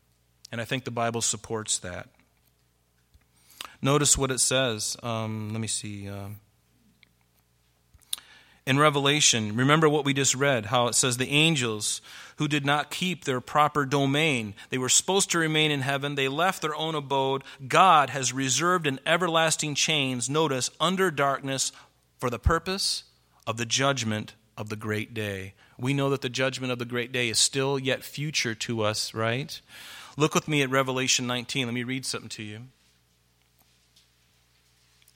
And 0.52 0.60
I 0.60 0.64
think 0.64 0.84
the 0.84 0.90
Bible 0.90 1.22
supports 1.22 1.78
that. 1.78 2.08
Notice 3.82 4.16
what 4.16 4.30
it 4.30 4.38
says. 4.38 4.96
Um, 5.02 5.50
let 5.50 5.60
me 5.60 5.66
see. 5.66 6.08
Uh, 6.08 6.28
in 8.64 8.78
Revelation, 8.78 9.56
remember 9.56 9.88
what 9.88 10.04
we 10.04 10.14
just 10.14 10.36
read, 10.36 10.66
how 10.66 10.86
it 10.86 10.94
says 10.94 11.16
the 11.16 11.30
angels 11.30 12.00
who 12.36 12.46
did 12.46 12.64
not 12.64 12.92
keep 12.92 13.24
their 13.24 13.40
proper 13.40 13.84
domain, 13.84 14.54
they 14.70 14.78
were 14.78 14.88
supposed 14.88 15.30
to 15.32 15.38
remain 15.38 15.72
in 15.72 15.80
heaven, 15.80 16.14
they 16.14 16.28
left 16.28 16.62
their 16.62 16.74
own 16.76 16.94
abode. 16.94 17.42
God 17.66 18.10
has 18.10 18.32
reserved 18.32 18.86
in 18.86 19.00
everlasting 19.04 19.74
chains, 19.74 20.30
notice, 20.30 20.70
under 20.78 21.10
darkness 21.10 21.72
for 22.18 22.30
the 22.30 22.38
purpose 22.38 23.02
of 23.48 23.56
the 23.56 23.66
judgment 23.66 24.34
of 24.56 24.68
the 24.68 24.76
great 24.76 25.12
day. 25.12 25.54
We 25.76 25.92
know 25.92 26.08
that 26.10 26.20
the 26.20 26.28
judgment 26.28 26.72
of 26.72 26.78
the 26.78 26.84
great 26.84 27.10
day 27.10 27.28
is 27.28 27.40
still 27.40 27.80
yet 27.80 28.04
future 28.04 28.54
to 28.54 28.82
us, 28.82 29.12
right? 29.12 29.60
Look 30.16 30.36
with 30.36 30.46
me 30.46 30.62
at 30.62 30.70
Revelation 30.70 31.26
19. 31.26 31.66
Let 31.66 31.74
me 31.74 31.82
read 31.82 32.06
something 32.06 32.28
to 32.28 32.44
you. 32.44 32.60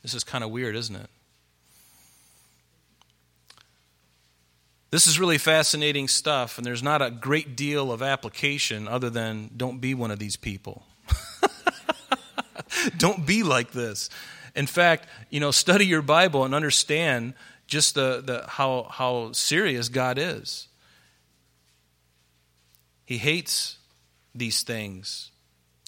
This 0.07 0.15
is 0.15 0.23
kind 0.23 0.45
of 0.45 0.51
weird, 0.51 0.77
isn't 0.77 0.95
it? 0.95 1.11
This 4.93 5.09
is 5.09 5.19
really 5.19 5.37
fascinating 5.37 6.07
stuff, 6.07 6.59
and 6.59 6.65
there's 6.65 6.81
not 6.81 7.03
a 7.03 7.11
great 7.11 7.57
deal 7.57 7.91
of 7.91 8.03
application 8.03 8.87
other 8.87 9.11
than 9.11 9.51
don't 9.57 9.81
be 9.81 9.95
one 9.95 10.13
of 10.13 10.21
these 10.21 10.37
people. 10.37 10.85
don't 12.99 13.27
be 13.27 13.43
like 13.43 13.73
this. 13.73 14.09
In 14.55 14.69
fact, 14.69 15.09
you 15.29 15.41
know, 15.41 15.51
study 15.51 15.87
your 15.87 16.03
Bible 16.03 16.45
and 16.45 16.55
understand 16.55 17.35
just 17.67 17.97
the, 17.97 18.23
the 18.25 18.45
how 18.47 18.87
how 18.89 19.33
serious 19.33 19.89
God 19.89 20.19
is. 20.19 20.69
He 23.05 23.19
hates 23.19 23.79
these 24.37 24.63
things, 24.63 25.33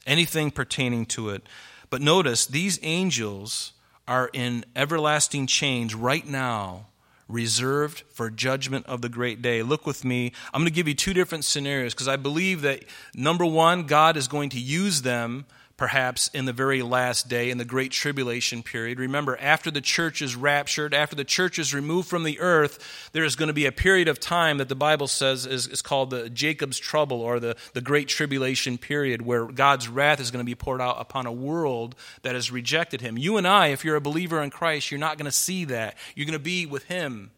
anything 0.09 0.50
pertaining 0.50 1.07
to 1.07 1.31
it. 1.31 1.44
But 1.88 2.02
notice 2.02 2.46
these 2.46 2.81
angels 2.83 3.74
are 4.08 4.30
in 4.32 4.64
everlasting 4.74 5.46
chains 5.46 5.94
right 5.94 6.26
now, 6.26 6.86
reserved 7.28 8.02
for 8.10 8.30
judgment 8.30 8.86
of 8.86 9.02
the 9.02 9.08
great 9.08 9.42
day. 9.42 9.62
Look 9.62 9.86
with 9.86 10.04
me. 10.04 10.32
I'm 10.52 10.62
going 10.62 10.70
to 10.70 10.74
give 10.74 10.88
you 10.88 10.94
two 10.94 11.12
different 11.12 11.44
scenarios 11.44 11.94
because 11.94 12.08
I 12.08 12.16
believe 12.16 12.62
that 12.62 12.84
number 13.14 13.44
one, 13.44 13.84
God 13.84 14.16
is 14.16 14.26
going 14.26 14.48
to 14.50 14.58
use 14.58 15.02
them 15.02 15.44
perhaps 15.78 16.28
in 16.34 16.44
the 16.44 16.52
very 16.52 16.82
last 16.82 17.28
day, 17.28 17.50
in 17.50 17.56
the 17.56 17.64
great 17.64 17.92
tribulation 17.92 18.62
period. 18.64 18.98
Remember, 18.98 19.38
after 19.40 19.70
the 19.70 19.80
church 19.80 20.20
is 20.20 20.34
raptured, 20.34 20.92
after 20.92 21.14
the 21.14 21.24
church 21.24 21.58
is 21.58 21.72
removed 21.72 22.08
from 22.08 22.24
the 22.24 22.40
earth, 22.40 23.10
there 23.12 23.24
is 23.24 23.36
going 23.36 23.46
to 23.46 23.54
be 23.54 23.64
a 23.64 23.72
period 23.72 24.08
of 24.08 24.18
time 24.18 24.58
that 24.58 24.68
the 24.68 24.74
Bible 24.74 25.06
says 25.06 25.46
is, 25.46 25.68
is 25.68 25.80
called 25.80 26.10
the 26.10 26.28
Jacob's 26.28 26.78
trouble 26.78 27.20
or 27.20 27.38
the, 27.38 27.56
the 27.74 27.80
great 27.80 28.08
tribulation 28.08 28.76
period, 28.76 29.22
where 29.22 29.46
God's 29.46 29.88
wrath 29.88 30.20
is 30.20 30.32
going 30.32 30.44
to 30.44 30.50
be 30.50 30.56
poured 30.56 30.80
out 30.80 31.00
upon 31.00 31.26
a 31.26 31.32
world 31.32 31.94
that 32.22 32.34
has 32.34 32.50
rejected 32.50 33.00
him. 33.00 33.16
You 33.16 33.36
and 33.36 33.46
I, 33.46 33.68
if 33.68 33.84
you're 33.84 33.96
a 33.96 34.00
believer 34.00 34.42
in 34.42 34.50
Christ, 34.50 34.90
you're 34.90 34.98
not 34.98 35.16
going 35.16 35.26
to 35.26 35.32
see 35.32 35.64
that. 35.66 35.96
You're 36.16 36.26
going 36.26 36.32
to 36.32 36.40
be 36.40 36.66
with 36.66 36.84
him. 36.84 37.30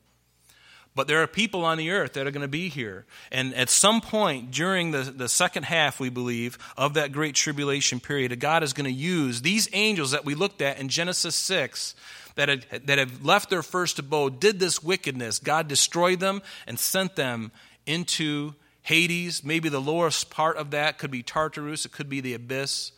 But 0.94 1.06
there 1.06 1.22
are 1.22 1.26
people 1.26 1.64
on 1.64 1.78
the 1.78 1.90
earth 1.90 2.14
that 2.14 2.26
are 2.26 2.32
going 2.32 2.42
to 2.42 2.48
be 2.48 2.68
here. 2.68 3.06
And 3.30 3.54
at 3.54 3.70
some 3.70 4.00
point 4.00 4.50
during 4.50 4.90
the, 4.90 5.02
the 5.02 5.28
second 5.28 5.64
half, 5.64 6.00
we 6.00 6.08
believe, 6.08 6.58
of 6.76 6.94
that 6.94 7.12
great 7.12 7.36
tribulation 7.36 8.00
period, 8.00 8.38
God 8.40 8.62
is 8.62 8.72
going 8.72 8.86
to 8.86 8.92
use 8.92 9.42
these 9.42 9.68
angels 9.72 10.10
that 10.10 10.24
we 10.24 10.34
looked 10.34 10.60
at 10.60 10.80
in 10.80 10.88
Genesis 10.88 11.36
6 11.36 11.94
that 12.34 12.48
had, 12.48 12.66
that 12.86 12.98
have 12.98 13.24
left 13.24 13.50
their 13.50 13.62
first 13.62 13.98
abode, 13.98 14.40
did 14.40 14.58
this 14.58 14.82
wickedness. 14.82 15.38
God 15.38 15.68
destroyed 15.68 16.18
them 16.18 16.42
and 16.66 16.78
sent 16.78 17.14
them 17.14 17.52
into 17.86 18.54
Hades. 18.82 19.44
Maybe 19.44 19.68
the 19.68 19.80
lowest 19.80 20.30
part 20.30 20.56
of 20.56 20.72
that 20.72 20.98
could 20.98 21.10
be 21.10 21.22
Tartarus, 21.22 21.86
it 21.86 21.92
could 21.92 22.08
be 22.08 22.20
the 22.20 22.34
abyss 22.34 22.92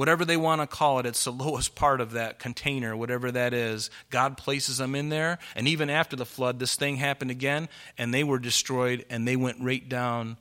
whatever 0.00 0.24
they 0.24 0.38
want 0.38 0.62
to 0.62 0.66
call 0.66 0.98
it, 0.98 1.04
it's 1.04 1.24
the 1.24 1.30
lowest 1.44 1.74
part 1.74 2.00
of 2.00 2.12
that 2.12 2.38
container, 2.38 2.96
whatever 2.96 3.30
that 3.30 3.52
is. 3.52 3.90
God 4.08 4.38
places 4.38 4.78
them 4.78 4.94
in 4.94 5.10
there. 5.10 5.38
And 5.54 5.68
even 5.68 5.90
after 5.90 6.16
the 6.16 6.24
flood, 6.24 6.58
this 6.58 6.74
thing 6.74 6.96
happened 6.96 7.30
again, 7.30 7.68
and 7.98 8.14
they 8.14 8.24
were 8.24 8.38
destroyed, 8.38 9.04
and 9.10 9.28
they 9.28 9.36
went 9.36 9.58
right 9.60 9.86
down 9.86 10.38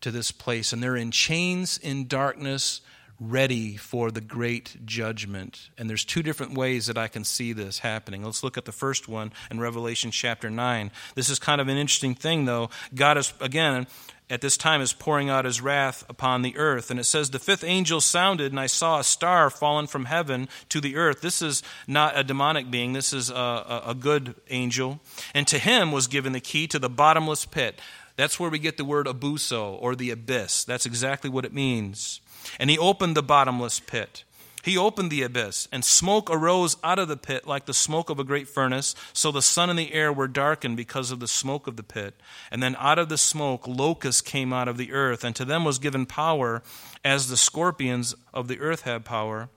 to 0.00 0.10
this 0.10 0.32
place. 0.32 0.72
And 0.72 0.82
they're 0.82 0.96
in 0.96 1.10
chains 1.10 1.76
in 1.76 2.06
darkness, 2.06 2.80
ready 3.20 3.76
for 3.76 4.10
the 4.10 4.22
great 4.22 4.86
judgment. 4.86 5.68
And 5.76 5.90
there's 5.90 6.06
two 6.06 6.22
different 6.22 6.54
ways 6.54 6.86
that 6.86 6.96
I 6.96 7.08
can 7.08 7.22
see 7.22 7.52
this 7.52 7.80
happening. 7.80 8.24
Let's 8.24 8.42
look 8.42 8.56
at 8.56 8.64
the 8.64 8.72
first 8.72 9.08
one 9.08 9.30
in 9.50 9.60
Revelation 9.60 10.10
chapter 10.10 10.48
9. 10.48 10.90
This 11.16 11.28
is 11.28 11.38
kind 11.38 11.60
of 11.60 11.68
an 11.68 11.76
interesting 11.76 12.14
thing, 12.14 12.46
though. 12.46 12.70
God 12.94 13.18
is, 13.18 13.34
again, 13.40 13.86
at 14.32 14.40
this 14.40 14.56
time 14.56 14.80
is 14.80 14.94
pouring 14.94 15.28
out 15.28 15.44
his 15.44 15.60
wrath 15.60 16.04
upon 16.08 16.40
the 16.40 16.56
earth. 16.56 16.90
And 16.90 16.98
it 16.98 17.04
says, 17.04 17.28
The 17.28 17.38
fifth 17.38 17.62
angel 17.62 18.00
sounded, 18.00 18.50
and 18.50 18.58
I 18.58 18.66
saw 18.66 18.98
a 18.98 19.04
star 19.04 19.50
fallen 19.50 19.86
from 19.86 20.06
heaven 20.06 20.48
to 20.70 20.80
the 20.80 20.96
earth. 20.96 21.20
This 21.20 21.42
is 21.42 21.62
not 21.86 22.18
a 22.18 22.24
demonic 22.24 22.70
being, 22.70 22.94
this 22.94 23.12
is 23.12 23.28
a, 23.28 23.82
a, 23.86 23.94
good 23.94 24.34
angel. 24.48 25.00
And 25.34 25.46
to 25.48 25.58
him 25.58 25.92
was 25.92 26.06
given 26.06 26.32
the 26.32 26.40
key 26.40 26.66
to 26.68 26.78
the 26.78 26.88
bottomless 26.88 27.44
pit. 27.44 27.78
That's 28.16 28.40
where 28.40 28.48
we 28.48 28.58
get 28.58 28.78
the 28.78 28.86
word 28.86 29.06
abuso, 29.06 29.76
or 29.82 29.94
the 29.94 30.10
abyss. 30.10 30.64
That's 30.64 30.86
exactly 30.86 31.28
what 31.28 31.44
it 31.44 31.52
means. 31.52 32.22
And 32.58 32.70
he 32.70 32.78
opened 32.78 33.14
the 33.14 33.22
bottomless 33.22 33.80
pit. 33.80 34.24
He 34.62 34.78
opened 34.78 35.10
the 35.10 35.22
abyss, 35.22 35.66
and 35.72 35.84
smoke 35.84 36.30
arose 36.30 36.76
out 36.84 37.00
of 37.00 37.08
the 37.08 37.16
pit 37.16 37.46
like 37.46 37.66
the 37.66 37.74
smoke 37.74 38.08
of 38.08 38.20
a 38.20 38.24
great 38.24 38.48
furnace. 38.48 38.94
So 39.12 39.32
the 39.32 39.42
sun 39.42 39.68
and 39.68 39.78
the 39.78 39.92
air 39.92 40.12
were 40.12 40.28
darkened 40.28 40.76
because 40.76 41.10
of 41.10 41.18
the 41.18 41.26
smoke 41.26 41.66
of 41.66 41.76
the 41.76 41.82
pit. 41.82 42.14
And 42.50 42.62
then 42.62 42.76
out 42.78 42.98
of 42.98 43.08
the 43.08 43.18
smoke, 43.18 43.66
locusts 43.66 44.20
came 44.20 44.52
out 44.52 44.68
of 44.68 44.78
the 44.78 44.92
earth, 44.92 45.24
and 45.24 45.34
to 45.34 45.44
them 45.44 45.64
was 45.64 45.80
given 45.80 46.06
power 46.06 46.62
as 47.04 47.28
the 47.28 47.36
scorpions 47.36 48.14
of 48.32 48.46
the 48.46 48.60
earth 48.60 48.82
have 48.82 49.04
power. 49.04 49.48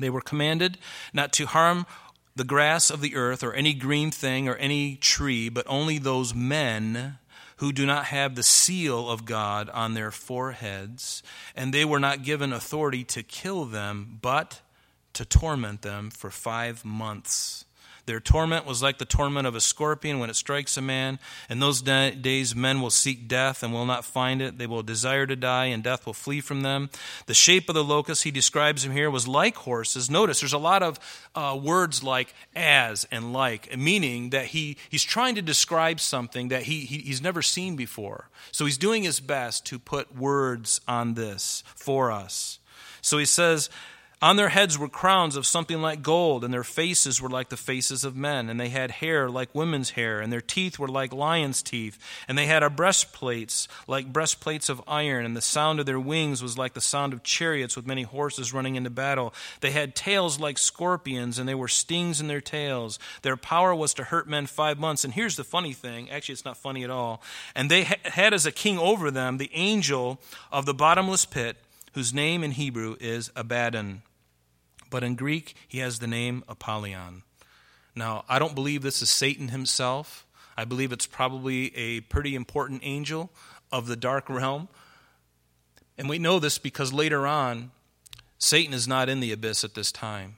They 0.00 0.10
were 0.10 0.20
commanded 0.20 0.78
not 1.12 1.32
to 1.34 1.46
harm 1.46 1.86
the 2.34 2.44
grass 2.44 2.90
of 2.90 3.00
the 3.00 3.14
earth 3.14 3.44
or 3.44 3.52
any 3.52 3.72
green 3.74 4.10
thing 4.10 4.48
or 4.48 4.56
any 4.56 4.96
tree, 4.96 5.48
but 5.48 5.64
only 5.68 5.98
those 5.98 6.34
men 6.34 7.18
who 7.64 7.72
do 7.72 7.86
not 7.86 8.04
have 8.04 8.34
the 8.34 8.42
seal 8.42 9.08
of 9.08 9.24
God 9.24 9.70
on 9.70 9.94
their 9.94 10.10
foreheads, 10.10 11.22
and 11.56 11.72
they 11.72 11.82
were 11.82 11.98
not 11.98 12.22
given 12.22 12.52
authority 12.52 13.04
to 13.04 13.22
kill 13.22 13.64
them, 13.64 14.18
but 14.20 14.60
to 15.14 15.24
torment 15.24 15.80
them 15.80 16.10
for 16.10 16.28
five 16.28 16.84
months. 16.84 17.64
Their 18.06 18.20
torment 18.20 18.66
was 18.66 18.82
like 18.82 18.98
the 18.98 19.04
torment 19.04 19.46
of 19.46 19.54
a 19.54 19.60
scorpion 19.60 20.18
when 20.18 20.30
it 20.30 20.36
strikes 20.36 20.76
a 20.76 20.82
man. 20.82 21.18
In 21.48 21.60
those 21.60 21.80
days, 21.80 22.54
men 22.54 22.80
will 22.80 22.90
seek 22.90 23.26
death 23.26 23.62
and 23.62 23.72
will 23.72 23.86
not 23.86 24.04
find 24.04 24.42
it. 24.42 24.58
They 24.58 24.66
will 24.66 24.82
desire 24.82 25.26
to 25.26 25.36
die, 25.36 25.66
and 25.66 25.82
death 25.82 26.04
will 26.04 26.12
flee 26.12 26.40
from 26.40 26.62
them. 26.62 26.90
The 27.26 27.34
shape 27.34 27.68
of 27.68 27.74
the 27.74 27.84
locust, 27.84 28.24
he 28.24 28.30
describes 28.30 28.84
him 28.84 28.92
here, 28.92 29.10
was 29.10 29.26
like 29.26 29.56
horses. 29.56 30.10
Notice 30.10 30.40
there's 30.40 30.52
a 30.52 30.58
lot 30.58 30.82
of 30.82 30.98
uh, 31.34 31.58
words 31.60 32.02
like 32.02 32.34
as 32.54 33.06
and 33.10 33.32
like, 33.32 33.76
meaning 33.76 34.30
that 34.30 34.46
he, 34.46 34.76
he's 34.88 35.02
trying 35.02 35.34
to 35.36 35.42
describe 35.42 36.00
something 36.00 36.48
that 36.48 36.64
he, 36.64 36.80
he, 36.80 36.98
he's 36.98 37.22
never 37.22 37.42
seen 37.42 37.76
before. 37.76 38.28
So 38.52 38.66
he's 38.66 38.78
doing 38.78 39.02
his 39.02 39.20
best 39.20 39.64
to 39.66 39.78
put 39.78 40.14
words 40.14 40.80
on 40.86 41.14
this 41.14 41.62
for 41.74 42.12
us. 42.12 42.58
So 43.00 43.18
he 43.18 43.26
says, 43.26 43.70
on 44.24 44.36
their 44.36 44.48
heads 44.48 44.78
were 44.78 44.88
crowns 44.88 45.36
of 45.36 45.44
something 45.44 45.82
like 45.82 46.02
gold, 46.02 46.44
and 46.44 46.54
their 46.54 46.64
faces 46.64 47.20
were 47.20 47.28
like 47.28 47.50
the 47.50 47.58
faces 47.58 48.04
of 48.04 48.16
men, 48.16 48.48
and 48.48 48.58
they 48.58 48.70
had 48.70 48.90
hair 48.90 49.28
like 49.28 49.54
women's 49.54 49.90
hair, 49.90 50.18
and 50.18 50.32
their 50.32 50.40
teeth 50.40 50.78
were 50.78 50.88
like 50.88 51.12
lions' 51.12 51.62
teeth, 51.62 51.98
and 52.26 52.38
they 52.38 52.46
had 52.46 52.62
a 52.62 52.70
breastplates 52.70 53.68
like 53.86 54.14
breastplates 54.14 54.70
of 54.70 54.80
iron, 54.88 55.26
and 55.26 55.36
the 55.36 55.42
sound 55.42 55.78
of 55.78 55.84
their 55.84 56.00
wings 56.00 56.42
was 56.42 56.56
like 56.56 56.72
the 56.72 56.80
sound 56.80 57.12
of 57.12 57.22
chariots 57.22 57.76
with 57.76 57.86
many 57.86 58.02
horses 58.02 58.54
running 58.54 58.76
into 58.76 58.88
battle. 58.88 59.34
They 59.60 59.72
had 59.72 59.94
tails 59.94 60.40
like 60.40 60.56
scorpions, 60.56 61.38
and 61.38 61.46
they 61.46 61.54
were 61.54 61.68
stings 61.68 62.18
in 62.18 62.26
their 62.26 62.40
tails. 62.40 62.98
Their 63.20 63.36
power 63.36 63.74
was 63.74 63.92
to 63.92 64.04
hurt 64.04 64.26
men 64.26 64.46
five 64.46 64.78
months. 64.78 65.04
And 65.04 65.12
here's 65.12 65.36
the 65.36 65.44
funny 65.44 65.74
thing 65.74 66.10
actually, 66.10 66.32
it's 66.32 66.46
not 66.46 66.56
funny 66.56 66.82
at 66.82 66.88
all. 66.88 67.20
And 67.54 67.70
they 67.70 67.82
had 67.82 68.32
as 68.32 68.46
a 68.46 68.52
king 68.52 68.78
over 68.78 69.10
them 69.10 69.36
the 69.36 69.50
angel 69.52 70.18
of 70.50 70.64
the 70.64 70.72
bottomless 70.72 71.26
pit, 71.26 71.58
whose 71.92 72.14
name 72.14 72.42
in 72.42 72.52
Hebrew 72.52 72.96
is 73.00 73.30
Abaddon 73.36 74.00
but 74.90 75.04
in 75.04 75.14
Greek, 75.14 75.54
he 75.66 75.78
has 75.78 75.98
the 75.98 76.06
name 76.06 76.44
Apollyon. 76.48 77.22
Now, 77.94 78.24
I 78.28 78.38
don't 78.38 78.54
believe 78.54 78.82
this 78.82 79.02
is 79.02 79.10
Satan 79.10 79.48
himself. 79.48 80.26
I 80.56 80.64
believe 80.64 80.92
it's 80.92 81.06
probably 81.06 81.76
a 81.76 82.00
pretty 82.00 82.34
important 82.34 82.80
angel 82.84 83.30
of 83.72 83.86
the 83.86 83.96
dark 83.96 84.28
realm. 84.28 84.68
And 85.96 86.08
we 86.08 86.18
know 86.18 86.38
this 86.38 86.58
because 86.58 86.92
later 86.92 87.26
on, 87.26 87.70
Satan 88.38 88.74
is 88.74 88.88
not 88.88 89.08
in 89.08 89.20
the 89.20 89.32
abyss 89.32 89.64
at 89.64 89.74
this 89.74 89.92
time. 89.92 90.36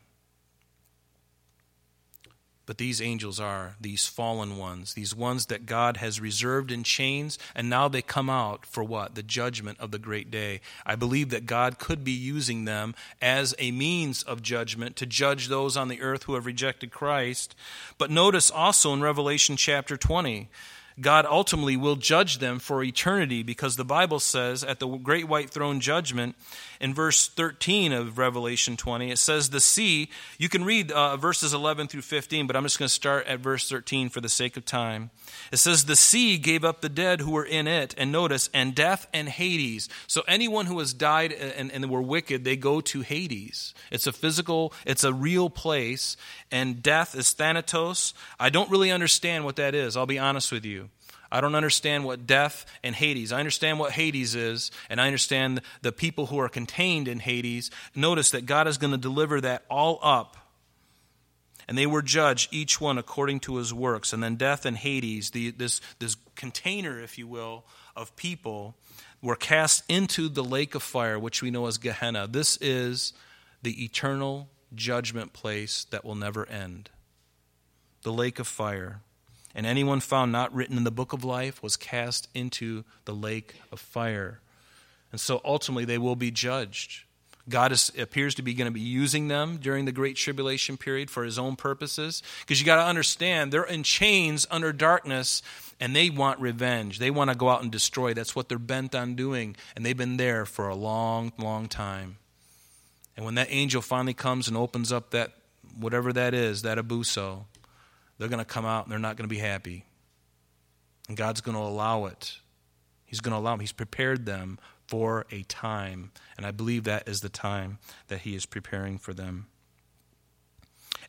But 2.66 2.78
these 2.78 3.00
angels 3.00 3.38
are, 3.38 3.76
these 3.80 4.06
fallen 4.06 4.58
ones, 4.58 4.94
these 4.94 5.14
ones 5.14 5.46
that 5.46 5.66
God 5.66 5.98
has 5.98 6.20
reserved 6.20 6.72
in 6.72 6.82
chains, 6.82 7.38
and 7.54 7.70
now 7.70 7.86
they 7.86 8.02
come 8.02 8.28
out 8.28 8.66
for 8.66 8.82
what? 8.82 9.14
The 9.14 9.22
judgment 9.22 9.78
of 9.78 9.92
the 9.92 10.00
great 10.00 10.32
day. 10.32 10.60
I 10.84 10.96
believe 10.96 11.30
that 11.30 11.46
God 11.46 11.78
could 11.78 12.02
be 12.02 12.10
using 12.10 12.64
them 12.64 12.96
as 13.22 13.54
a 13.60 13.70
means 13.70 14.24
of 14.24 14.42
judgment 14.42 14.96
to 14.96 15.06
judge 15.06 15.46
those 15.46 15.76
on 15.76 15.86
the 15.86 16.02
earth 16.02 16.24
who 16.24 16.34
have 16.34 16.44
rejected 16.44 16.90
Christ. 16.90 17.54
But 17.98 18.10
notice 18.10 18.50
also 18.50 18.92
in 18.92 19.00
Revelation 19.00 19.56
chapter 19.56 19.96
20, 19.96 20.48
God 20.98 21.26
ultimately 21.26 21.76
will 21.76 21.96
judge 21.96 22.38
them 22.38 22.58
for 22.58 22.82
eternity 22.82 23.42
because 23.42 23.76
the 23.76 23.84
Bible 23.84 24.18
says 24.18 24.64
at 24.64 24.80
the 24.80 24.86
great 24.86 25.28
white 25.28 25.50
throne 25.50 25.80
judgment, 25.80 26.36
in 26.80 26.94
verse 26.94 27.28
13 27.28 27.92
of 27.92 28.18
Revelation 28.18 28.76
20, 28.76 29.10
it 29.10 29.18
says, 29.18 29.50
The 29.50 29.60
sea, 29.60 30.08
you 30.38 30.48
can 30.48 30.64
read 30.64 30.90
uh, 30.90 31.16
verses 31.16 31.52
11 31.52 31.88
through 31.88 32.02
15, 32.02 32.46
but 32.46 32.56
I'm 32.56 32.62
just 32.62 32.78
going 32.78 32.88
to 32.88 32.94
start 32.94 33.26
at 33.26 33.40
verse 33.40 33.68
13 33.68 34.08
for 34.08 34.20
the 34.20 34.28
sake 34.28 34.56
of 34.56 34.64
time. 34.64 35.10
It 35.52 35.58
says, 35.58 35.84
The 35.84 35.96
sea 35.96 36.38
gave 36.38 36.64
up 36.64 36.80
the 36.80 36.88
dead 36.88 37.20
who 37.20 37.32
were 37.32 37.44
in 37.44 37.66
it, 37.66 37.94
and 37.98 38.12
notice, 38.12 38.48
and 38.52 38.74
death 38.74 39.06
and 39.12 39.28
Hades. 39.28 39.88
So 40.06 40.22
anyone 40.26 40.66
who 40.66 40.78
has 40.78 40.92
died 40.92 41.32
and, 41.32 41.70
and 41.72 41.90
were 41.90 42.02
wicked, 42.02 42.44
they 42.44 42.56
go 42.56 42.80
to 42.80 43.00
Hades. 43.02 43.74
It's 43.90 44.06
a 44.06 44.12
physical, 44.12 44.72
it's 44.84 45.04
a 45.04 45.12
real 45.12 45.50
place, 45.50 46.16
and 46.50 46.82
death 46.82 47.14
is 47.14 47.32
Thanatos. 47.32 48.14
I 48.38 48.50
don't 48.50 48.70
really 48.70 48.90
understand 48.90 49.44
what 49.44 49.56
that 49.56 49.74
is, 49.74 49.96
I'll 49.96 50.06
be 50.06 50.18
honest 50.18 50.52
with 50.52 50.64
you. 50.64 50.85
I 51.30 51.40
don't 51.40 51.54
understand 51.54 52.04
what 52.04 52.26
death 52.26 52.66
and 52.82 52.94
Hades. 52.94 53.32
I 53.32 53.38
understand 53.38 53.78
what 53.78 53.92
Hades 53.92 54.34
is, 54.34 54.70
and 54.88 55.00
I 55.00 55.06
understand 55.06 55.60
the 55.82 55.92
people 55.92 56.26
who 56.26 56.38
are 56.38 56.48
contained 56.48 57.08
in 57.08 57.18
Hades. 57.18 57.70
Notice 57.94 58.30
that 58.30 58.46
God 58.46 58.68
is 58.68 58.78
going 58.78 58.92
to 58.92 58.98
deliver 58.98 59.40
that 59.40 59.64
all 59.68 59.98
up. 60.02 60.36
And 61.68 61.76
they 61.76 61.86
were 61.86 62.02
judged, 62.02 62.52
each 62.52 62.80
one 62.80 62.96
according 62.96 63.40
to 63.40 63.56
his 63.56 63.74
works. 63.74 64.12
And 64.12 64.22
then 64.22 64.36
death 64.36 64.64
and 64.64 64.76
Hades, 64.76 65.30
the, 65.30 65.50
this, 65.50 65.80
this 65.98 66.16
container, 66.36 67.00
if 67.00 67.18
you 67.18 67.26
will, 67.26 67.64
of 67.96 68.14
people, 68.14 68.76
were 69.20 69.34
cast 69.34 69.82
into 69.88 70.28
the 70.28 70.44
lake 70.44 70.76
of 70.76 70.82
fire, 70.82 71.18
which 71.18 71.42
we 71.42 71.50
know 71.50 71.66
as 71.66 71.78
Gehenna. 71.78 72.28
This 72.28 72.56
is 72.60 73.12
the 73.62 73.84
eternal 73.84 74.48
judgment 74.74 75.32
place 75.32 75.84
that 75.90 76.04
will 76.04 76.14
never 76.14 76.46
end. 76.46 76.90
The 78.02 78.12
lake 78.12 78.38
of 78.38 78.46
fire 78.46 79.00
and 79.56 79.64
anyone 79.64 80.00
found 80.00 80.30
not 80.30 80.54
written 80.54 80.76
in 80.76 80.84
the 80.84 80.90
book 80.90 81.14
of 81.14 81.24
life 81.24 81.62
was 81.62 81.78
cast 81.78 82.28
into 82.34 82.84
the 83.06 83.14
lake 83.14 83.54
of 83.72 83.80
fire. 83.80 84.40
And 85.10 85.18
so 85.18 85.40
ultimately 85.46 85.86
they 85.86 85.96
will 85.96 86.14
be 86.14 86.30
judged. 86.30 87.04
God 87.48 87.72
is, 87.72 87.90
appears 87.96 88.34
to 88.34 88.42
be 88.42 88.52
going 88.52 88.66
to 88.66 88.72
be 88.72 88.80
using 88.80 89.28
them 89.28 89.56
during 89.56 89.86
the 89.86 89.92
Great 89.92 90.16
Tribulation 90.16 90.76
period 90.76 91.10
for 91.10 91.24
his 91.24 91.38
own 91.38 91.56
purposes. 91.56 92.22
Because 92.40 92.60
you 92.60 92.66
got 92.66 92.76
to 92.76 92.82
understand, 92.82 93.50
they're 93.50 93.64
in 93.64 93.82
chains 93.82 94.46
under 94.50 94.74
darkness 94.74 95.40
and 95.80 95.96
they 95.96 96.10
want 96.10 96.38
revenge. 96.38 96.98
They 96.98 97.10
want 97.10 97.30
to 97.30 97.36
go 97.36 97.48
out 97.48 97.62
and 97.62 97.72
destroy. 97.72 98.12
That's 98.12 98.36
what 98.36 98.50
they're 98.50 98.58
bent 98.58 98.94
on 98.94 99.14
doing. 99.14 99.56
And 99.74 99.86
they've 99.86 99.96
been 99.96 100.18
there 100.18 100.44
for 100.44 100.68
a 100.68 100.74
long, 100.74 101.32
long 101.38 101.66
time. 101.66 102.18
And 103.16 103.24
when 103.24 103.36
that 103.36 103.48
angel 103.48 103.80
finally 103.80 104.12
comes 104.12 104.48
and 104.48 104.56
opens 104.56 104.92
up 104.92 105.12
that, 105.12 105.32
whatever 105.78 106.12
that 106.12 106.34
is, 106.34 106.60
that 106.60 106.76
abussos, 106.76 107.44
they're 108.18 108.28
going 108.28 108.38
to 108.38 108.44
come 108.44 108.64
out 108.64 108.84
and 108.84 108.92
they're 108.92 108.98
not 108.98 109.16
going 109.16 109.28
to 109.28 109.34
be 109.34 109.40
happy. 109.40 109.84
And 111.08 111.16
God's 111.16 111.40
going 111.40 111.56
to 111.56 111.62
allow 111.62 112.06
it. 112.06 112.38
He's 113.04 113.20
going 113.20 113.32
to 113.32 113.38
allow 113.38 113.52
them. 113.52 113.60
He's 113.60 113.72
prepared 113.72 114.26
them 114.26 114.58
for 114.86 115.26
a 115.30 115.42
time. 115.44 116.12
And 116.36 116.46
I 116.46 116.50
believe 116.50 116.84
that 116.84 117.08
is 117.08 117.20
the 117.20 117.28
time 117.28 117.78
that 118.08 118.20
He 118.20 118.34
is 118.34 118.46
preparing 118.46 118.98
for 118.98 119.14
them. 119.14 119.46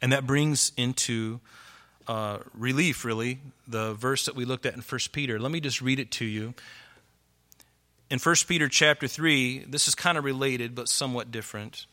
And 0.01 0.11
that 0.11 0.27
brings 0.27 0.71
into 0.77 1.39
uh, 2.07 2.39
relief, 2.53 3.03
really, 3.03 3.39
the 3.67 3.93
verse 3.93 4.25
that 4.25 4.35
we 4.35 4.45
looked 4.45 4.65
at 4.65 4.73
in 4.73 4.81
1 4.81 4.99
Peter. 5.11 5.39
Let 5.39 5.51
me 5.51 5.59
just 5.59 5.81
read 5.81 5.99
it 5.99 6.11
to 6.11 6.25
you. 6.25 6.53
In 8.09 8.19
1 8.19 8.35
Peter 8.47 8.69
chapter 8.69 9.07
3, 9.07 9.65
this 9.67 9.87
is 9.87 9.95
kind 9.95 10.17
of 10.17 10.23
related 10.23 10.75
but 10.75 10.87
somewhat 10.87 11.31
different. 11.31 11.85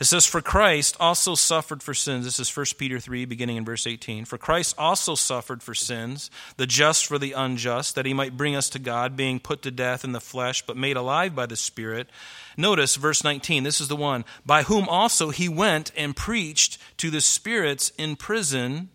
It 0.00 0.04
says, 0.04 0.26
For 0.26 0.40
Christ 0.40 0.96
also 0.98 1.34
suffered 1.34 1.82
for 1.82 1.94
sins. 1.94 2.24
This 2.24 2.40
is 2.40 2.54
1 2.54 2.66
Peter 2.78 2.98
3, 2.98 3.24
beginning 3.26 3.56
in 3.56 3.64
verse 3.64 3.86
18. 3.86 4.24
For 4.24 4.38
Christ 4.38 4.74
also 4.76 5.14
suffered 5.14 5.62
for 5.62 5.74
sins, 5.74 6.30
the 6.56 6.66
just 6.66 7.06
for 7.06 7.18
the 7.18 7.32
unjust, 7.32 7.94
that 7.94 8.06
he 8.06 8.14
might 8.14 8.36
bring 8.36 8.56
us 8.56 8.68
to 8.70 8.78
God, 8.78 9.16
being 9.16 9.38
put 9.38 9.62
to 9.62 9.70
death 9.70 10.04
in 10.04 10.12
the 10.12 10.20
flesh, 10.20 10.66
but 10.66 10.76
made 10.76 10.96
alive 10.96 11.34
by 11.34 11.46
the 11.46 11.56
Spirit. 11.56 12.08
Notice 12.56 12.96
verse 12.96 13.22
19. 13.22 13.62
This 13.62 13.80
is 13.80 13.88
the 13.88 13.96
one. 13.96 14.24
By 14.44 14.64
whom 14.64 14.88
also 14.88 15.30
he 15.30 15.48
went 15.48 15.92
and 15.96 16.16
preached 16.16 16.78
to 16.98 17.10
the 17.10 17.20
spirits 17.20 17.92
in 17.96 18.16
prison 18.16 18.88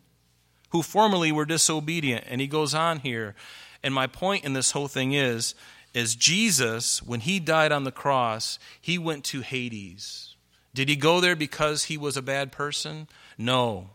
who 0.72 0.84
formerly 0.84 1.32
were 1.32 1.46
disobedient. 1.46 2.26
And 2.28 2.42
he 2.42 2.48
goes 2.48 2.74
on 2.74 3.00
here. 3.00 3.36
And 3.84 3.94
my 3.94 4.08
point 4.08 4.44
in 4.44 4.54
this 4.54 4.72
whole 4.72 4.88
thing 4.88 5.14
is, 5.14 5.56
is 5.94 6.16
Jesus, 6.16 7.02
when 7.02 7.22
he 7.22 7.40
died 7.40 7.72
on 7.72 7.84
the 7.84 7.92
cross, 7.92 8.60
he 8.80 8.98
went 8.98 9.24
to 9.26 9.42
Hades. 9.42 10.29
Did 10.74 10.90
he 10.90 10.96
go 10.96 11.20
there 11.20 11.36
because 11.36 11.86
he 11.86 11.98
was 11.98 12.18
a 12.18 12.22
bad 12.22 12.52
person? 12.52 13.08
No. 13.38 13.90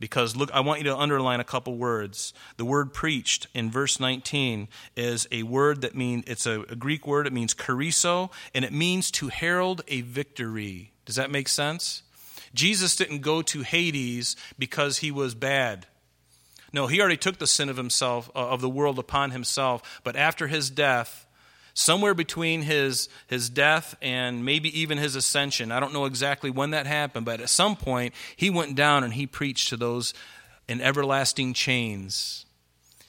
Because 0.00 0.34
look, 0.34 0.50
I 0.52 0.60
want 0.60 0.80
you 0.80 0.84
to 0.84 0.96
underline 0.96 1.40
a 1.40 1.44
couple 1.44 1.76
words. 1.76 2.32
The 2.56 2.64
word 2.64 2.92
preached 2.92 3.46
in 3.54 3.70
verse 3.70 4.00
19 4.00 4.68
is 4.96 5.28
a 5.30 5.42
word 5.44 5.82
that 5.82 5.94
means, 5.94 6.24
it's 6.26 6.46
a, 6.46 6.62
a 6.62 6.76
Greek 6.76 7.06
word, 7.06 7.26
it 7.26 7.32
means 7.32 7.54
kerusso, 7.54 8.30
and 8.54 8.64
it 8.64 8.72
means 8.72 9.10
to 9.12 9.28
herald 9.28 9.82
a 9.88 10.00
victory. 10.00 10.92
Does 11.04 11.16
that 11.16 11.30
make 11.30 11.48
sense? 11.48 12.02
Jesus 12.54 12.96
didn't 12.96 13.20
go 13.20 13.42
to 13.42 13.62
Hades 13.62 14.36
because 14.58 14.98
he 14.98 15.10
was 15.10 15.34
bad. 15.34 15.86
No, 16.72 16.86
he 16.86 17.00
already 17.00 17.16
took 17.16 17.38
the 17.38 17.46
sin 17.46 17.68
of 17.68 17.76
himself, 17.76 18.30
uh, 18.34 18.48
of 18.48 18.60
the 18.60 18.68
world 18.68 18.98
upon 18.98 19.30
himself, 19.30 20.00
but 20.02 20.16
after 20.16 20.48
his 20.48 20.70
death, 20.70 21.26
somewhere 21.74 22.14
between 22.14 22.62
his, 22.62 23.08
his 23.26 23.50
death 23.50 23.96
and 24.00 24.44
maybe 24.44 24.80
even 24.80 24.96
his 24.96 25.16
ascension. 25.16 25.72
I 25.72 25.80
don't 25.80 25.92
know 25.92 26.04
exactly 26.04 26.50
when 26.50 26.70
that 26.70 26.86
happened, 26.86 27.26
but 27.26 27.40
at 27.40 27.48
some 27.48 27.76
point 27.76 28.14
he 28.36 28.48
went 28.48 28.76
down 28.76 29.04
and 29.04 29.12
he 29.12 29.26
preached 29.26 29.68
to 29.68 29.76
those 29.76 30.14
in 30.68 30.80
everlasting 30.80 31.52
chains 31.52 32.46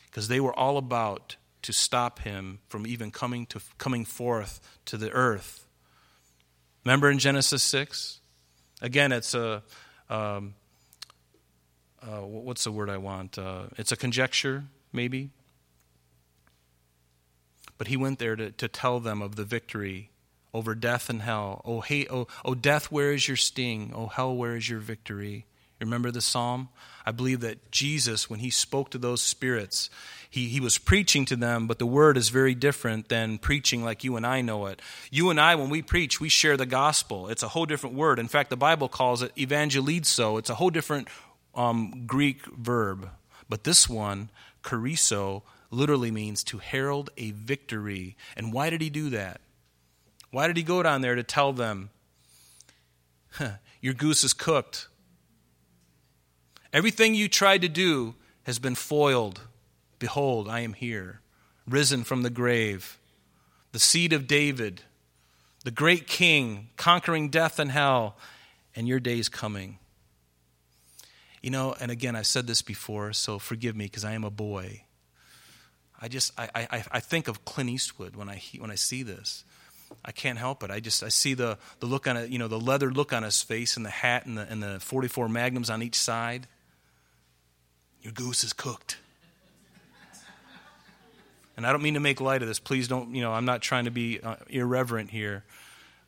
because 0.07 0.27
they 0.27 0.39
were 0.39 0.57
all 0.57 0.77
about 0.77 1.35
to 1.61 1.71
stop 1.71 2.19
him 2.19 2.59
from 2.67 2.85
even 2.85 3.11
coming 3.11 3.45
to 3.47 3.61
coming 3.77 4.03
forth 4.03 4.59
to 4.85 4.97
the 4.97 5.11
earth. 5.11 5.65
Remember 6.83 7.09
in 7.09 7.17
Genesis 7.17 7.63
6? 7.63 8.19
Again, 8.81 9.11
it's 9.11 9.33
a 9.33 9.63
um, 10.09 10.53
uh, 12.01 12.21
what's 12.21 12.63
the 12.63 12.71
word 12.71 12.89
I 12.89 12.97
want? 12.97 13.37
Uh, 13.37 13.63
it's 13.77 13.91
a 13.91 13.95
conjecture, 13.95 14.65
maybe. 14.93 15.31
But 17.77 17.87
he 17.87 17.97
went 17.97 18.19
there 18.19 18.35
to, 18.35 18.51
to 18.51 18.67
tell 18.67 18.99
them 18.99 19.21
of 19.21 19.35
the 19.35 19.43
victory 19.43 20.09
over 20.53 20.73
death 20.73 21.09
and 21.09 21.21
hell. 21.21 21.61
Oh, 21.65 21.81
hey, 21.81 22.07
oh, 22.09 22.27
oh, 22.45 22.55
death, 22.55 22.91
where 22.91 23.11
is 23.11 23.27
your 23.27 23.37
sting? 23.37 23.91
Oh, 23.93 24.07
hell, 24.07 24.35
where 24.35 24.55
is 24.55 24.69
your 24.69 24.79
victory? 24.79 25.45
Remember 25.81 26.11
the 26.11 26.21
psalm? 26.21 26.69
I 27.05 27.11
believe 27.11 27.41
that 27.41 27.69
Jesus, 27.71 28.29
when 28.29 28.39
he 28.39 28.49
spoke 28.49 28.89
to 28.91 28.97
those 28.97 29.21
spirits, 29.21 29.89
he, 30.29 30.47
he 30.47 30.61
was 30.61 30.77
preaching 30.77 31.25
to 31.25 31.35
them, 31.35 31.67
but 31.67 31.77
the 31.77 31.85
word 31.85 32.15
is 32.15 32.29
very 32.29 32.55
different 32.55 33.09
than 33.09 33.37
preaching 33.37 33.83
like 33.83 34.03
you 34.03 34.15
and 34.15 34.25
I 34.25 34.41
know 34.41 34.67
it. 34.67 34.81
You 35.11 35.29
and 35.29 35.39
I, 35.39 35.55
when 35.55 35.69
we 35.69 35.81
preach, 35.81 36.21
we 36.21 36.29
share 36.29 36.55
the 36.55 36.65
gospel. 36.65 37.27
It's 37.27 37.43
a 37.43 37.49
whole 37.49 37.65
different 37.65 37.95
word. 37.95 38.17
In 38.17 38.29
fact, 38.29 38.49
the 38.49 38.57
Bible 38.57 38.87
calls 38.87 39.21
it 39.21 39.35
evangelizo. 39.35 40.39
It's 40.39 40.49
a 40.49 40.55
whole 40.55 40.69
different 40.69 41.09
um, 41.53 42.05
Greek 42.07 42.45
verb. 42.45 43.09
But 43.49 43.65
this 43.65 43.89
one, 43.89 44.29
kerusso, 44.63 45.43
literally 45.75 46.11
means 46.11 46.43
to 46.45 46.57
herald 46.57 47.09
a 47.17 47.31
victory. 47.31 48.15
And 48.35 48.53
why 48.53 48.69
did 48.69 48.81
he 48.81 48.89
do 48.89 49.09
that? 49.11 49.41
Why 50.31 50.47
did 50.47 50.57
he 50.57 50.63
go 50.63 50.81
down 50.81 51.01
there 51.01 51.15
to 51.15 51.23
tell 51.23 51.53
them, 51.53 51.89
your 53.81 53.93
goose 53.93 54.23
is 54.23 54.33
cooked? 54.33 54.87
Everything 56.73 57.15
you 57.15 57.27
tried 57.27 57.61
to 57.61 57.69
do 57.69 58.15
has 58.43 58.59
been 58.59 58.75
foiled. 58.75 59.41
Behold, 59.99 60.49
I 60.49 60.59
am 60.61 60.73
here, 60.73 61.21
risen 61.67 62.03
from 62.03 62.23
the 62.23 62.29
grave, 62.29 62.99
the 63.71 63.79
seed 63.79 64.13
of 64.13 64.27
David, 64.27 64.81
the 65.63 65.71
great 65.71 66.07
king, 66.07 66.69
conquering 66.77 67.29
death 67.29 67.59
and 67.59 67.71
hell, 67.71 68.17
and 68.75 68.87
your 68.87 68.99
day 68.99 69.19
is 69.19 69.29
coming. 69.29 69.79
You 71.41 71.49
know, 71.51 71.75
and 71.79 71.91
again, 71.91 72.15
I've 72.15 72.27
said 72.27 72.47
this 72.47 72.61
before, 72.61 73.13
so 73.13 73.39
forgive 73.39 73.75
me 73.75 73.85
because 73.85 74.03
I 74.03 74.13
am 74.13 74.23
a 74.23 74.29
boy. 74.29 74.84
I 76.01 76.07
just, 76.07 76.31
I, 76.37 76.49
I, 76.53 76.83
I 76.91 76.99
think 76.99 77.27
of 77.27 77.45
Clint 77.45 77.69
Eastwood 77.69 78.15
when 78.15 78.29
I, 78.29 78.41
when 78.57 78.69
I 78.69 78.75
see 78.75 79.03
this. 79.03 79.43
I 80.03 80.11
can't 80.11 80.37
help 80.37 80.63
it. 80.63 80.71
I 80.71 80.79
just, 80.79 81.03
I 81.03 81.09
see 81.09 81.33
the, 81.33 81.57
the 81.79 81.85
look 81.85 82.07
on 82.07 82.17
it, 82.17 82.29
you 82.29 82.39
know, 82.39 82.47
the 82.47 82.59
leather 82.59 82.91
look 82.91 83.13
on 83.13 83.23
his 83.23 83.41
face 83.41 83.77
and 83.77 83.85
the 83.85 83.91
hat 83.91 84.25
and 84.25 84.37
the, 84.37 84.41
and 84.49 84.61
the 84.61 84.79
44 84.79 85.29
magnums 85.29 85.69
on 85.69 85.81
each 85.81 85.95
side. 85.95 86.47
Your 88.01 88.13
goose 88.13 88.43
is 88.43 88.53
cooked. 88.53 88.97
And 91.57 91.65
I 91.65 91.71
don't 91.71 91.81
mean 91.81 91.93
to 91.93 91.99
make 91.99 92.19
light 92.19 92.41
of 92.41 92.47
this. 92.47 92.59
Please 92.59 92.87
don't, 92.87 93.15
you 93.15 93.21
know, 93.21 93.31
I'm 93.31 93.45
not 93.45 93.61
trying 93.61 93.85
to 93.85 93.91
be 93.91 94.19
uh, 94.19 94.35
irreverent 94.49 95.09
here. 95.09 95.45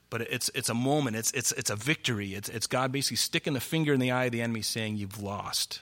But 0.09 0.21
it's, 0.21 0.49
it's 0.53 0.69
a 0.69 0.73
moment, 0.73 1.15
it's, 1.15 1.31
it's, 1.31 1.51
it's 1.53 1.69
a 1.69 1.75
victory. 1.75 2.33
It's, 2.33 2.49
it's 2.49 2.67
God 2.67 2.91
basically 2.91 3.17
sticking 3.17 3.53
the 3.53 3.59
finger 3.59 3.93
in 3.93 3.99
the 3.99 4.11
eye 4.11 4.25
of 4.25 4.31
the 4.31 4.41
enemy 4.41 4.61
saying, 4.61 4.97
You've 4.97 5.21
lost. 5.21 5.81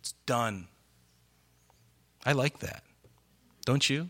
It's 0.00 0.12
done. 0.26 0.68
I 2.24 2.32
like 2.32 2.58
that. 2.60 2.82
Don't 3.66 3.90
you? 3.90 4.08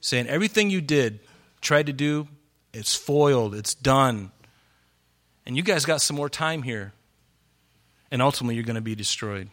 Saying 0.00 0.28
everything 0.28 0.70
you 0.70 0.80
did, 0.80 1.20
tried 1.60 1.86
to 1.86 1.92
do, 1.92 2.28
it's 2.72 2.94
foiled, 2.94 3.54
it's 3.54 3.74
done. 3.74 4.30
And 5.44 5.56
you 5.56 5.62
guys 5.62 5.84
got 5.84 6.00
some 6.00 6.16
more 6.16 6.30
time 6.30 6.62
here. 6.62 6.94
And 8.10 8.22
ultimately, 8.22 8.54
you're 8.54 8.64
going 8.64 8.76
to 8.76 8.80
be 8.80 8.94
destroyed. 8.94 9.50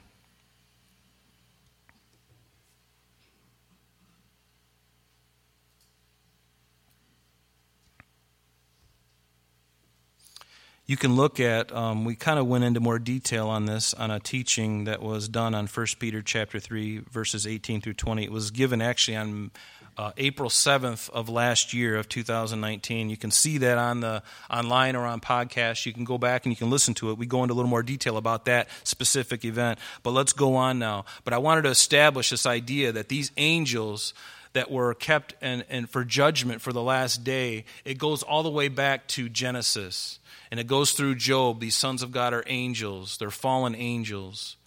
You 10.87 10.97
can 10.97 11.15
look 11.15 11.39
at 11.39 11.71
um, 11.71 12.05
we 12.05 12.15
kind 12.15 12.37
of 12.37 12.47
went 12.47 12.63
into 12.63 12.79
more 12.79 12.99
detail 12.99 13.47
on 13.47 13.65
this 13.65 13.93
on 13.93 14.11
a 14.11 14.19
teaching 14.19 14.85
that 14.85 15.01
was 15.01 15.27
done 15.27 15.55
on 15.55 15.67
1 15.67 15.87
peter 15.99 16.21
chapter 16.21 16.59
3 16.59 16.99
verses 17.11 17.47
18 17.47 17.81
through 17.81 17.93
20 17.93 18.23
it 18.23 18.31
was 18.31 18.51
given 18.51 18.81
actually 18.81 19.17
on 19.17 19.51
uh, 19.97 20.11
april 20.17 20.49
7th 20.49 21.09
of 21.11 21.29
last 21.29 21.73
year 21.73 21.95
of 21.95 22.07
2019 22.09 23.09
you 23.09 23.17
can 23.17 23.31
see 23.31 23.57
that 23.57 23.77
on 23.77 24.01
the 24.01 24.21
online 24.49 24.95
or 24.95 25.05
on 25.05 25.21
podcast. 25.21 25.85
You 25.85 25.93
can 25.93 26.03
go 26.03 26.17
back 26.17 26.45
and 26.45 26.51
you 26.51 26.57
can 26.57 26.69
listen 26.69 26.93
to 26.95 27.11
it. 27.11 27.17
We 27.17 27.25
go 27.25 27.43
into 27.43 27.53
a 27.53 27.55
little 27.55 27.69
more 27.69 27.83
detail 27.83 28.17
about 28.17 28.45
that 28.45 28.67
specific 28.83 29.45
event 29.45 29.79
but 30.03 30.11
let's 30.11 30.33
go 30.33 30.55
on 30.55 30.79
now. 30.79 31.05
But 31.23 31.33
i 31.33 31.37
wanted 31.37 31.63
to 31.63 31.69
establish 31.69 32.29
this 32.29 32.45
idea 32.45 32.91
that 32.91 33.09
these 33.09 33.31
angels 33.37 34.13
that 34.53 34.71
were 34.71 34.93
kept 34.93 35.33
and, 35.41 35.65
and 35.69 35.89
for 35.89 36.05
judgment 36.05 36.61
for 36.61 36.71
the 36.71 36.81
last 36.81 37.23
day 37.23 37.65
it 37.83 37.97
goes 37.97 38.23
all 38.23 38.43
the 38.43 38.49
way 38.49 38.69
back 38.69 39.05
to 39.07 39.27
genesis 39.27 40.19
and 40.51 40.59
it 40.59 40.67
goes 40.67 40.91
through 40.91 41.15
Job. 41.15 41.59
These 41.59 41.75
sons 41.75 42.03
of 42.03 42.11
God 42.11 42.33
are 42.33 42.43
angels, 42.47 43.17
they're 43.17 43.31
fallen 43.31 43.75
angels. 43.75 44.57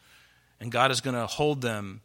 And 0.61 0.73
God 0.73 0.91
is 0.91 1.01
going 1.01 1.15
to 1.15 1.27
hold 1.27 1.63
them 1.63 2.01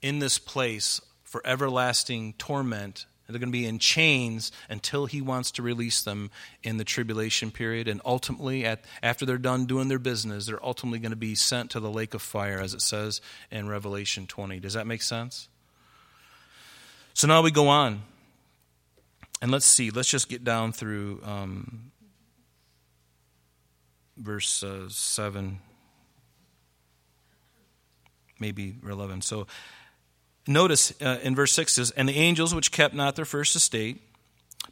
in 0.00 0.20
this 0.20 0.38
place 0.38 1.00
for 1.24 1.42
everlasting 1.44 2.34
torment. 2.34 3.06
And 3.26 3.34
they're 3.34 3.40
going 3.40 3.50
to 3.50 3.58
be 3.58 3.66
in 3.66 3.80
chains 3.80 4.52
until 4.70 5.06
He 5.06 5.20
wants 5.20 5.50
to 5.52 5.62
release 5.62 6.02
them 6.02 6.30
in 6.62 6.76
the 6.76 6.84
tribulation 6.84 7.50
period. 7.50 7.88
And 7.88 8.00
ultimately, 8.04 8.64
at, 8.64 8.84
after 9.02 9.26
they're 9.26 9.38
done 9.38 9.66
doing 9.66 9.88
their 9.88 9.98
business, 9.98 10.46
they're 10.46 10.64
ultimately 10.64 11.00
going 11.00 11.10
to 11.10 11.16
be 11.16 11.34
sent 11.34 11.72
to 11.72 11.80
the 11.80 11.90
lake 11.90 12.14
of 12.14 12.22
fire, 12.22 12.60
as 12.60 12.74
it 12.74 12.80
says 12.80 13.20
in 13.50 13.68
Revelation 13.68 14.28
20. 14.28 14.60
Does 14.60 14.74
that 14.74 14.86
make 14.86 15.02
sense? 15.02 15.48
So 17.14 17.26
now 17.26 17.42
we 17.42 17.50
go 17.50 17.66
on. 17.66 18.02
And 19.42 19.50
let's 19.50 19.66
see, 19.66 19.90
let's 19.90 20.08
just 20.08 20.28
get 20.28 20.44
down 20.44 20.72
through 20.72 21.20
um, 21.24 21.90
verse 24.16 24.62
uh, 24.62 24.88
7, 24.88 25.58
maybe 28.38 28.76
11. 28.88 29.22
So 29.22 29.46
notice 30.46 30.92
uh, 31.00 31.18
in 31.22 31.34
verse 31.34 31.52
6 31.52 31.72
says, 31.72 31.90
And 31.92 32.08
the 32.08 32.16
angels 32.16 32.54
which 32.54 32.72
kept 32.72 32.94
not 32.94 33.16
their 33.16 33.24
first 33.24 33.56
estate, 33.56 34.02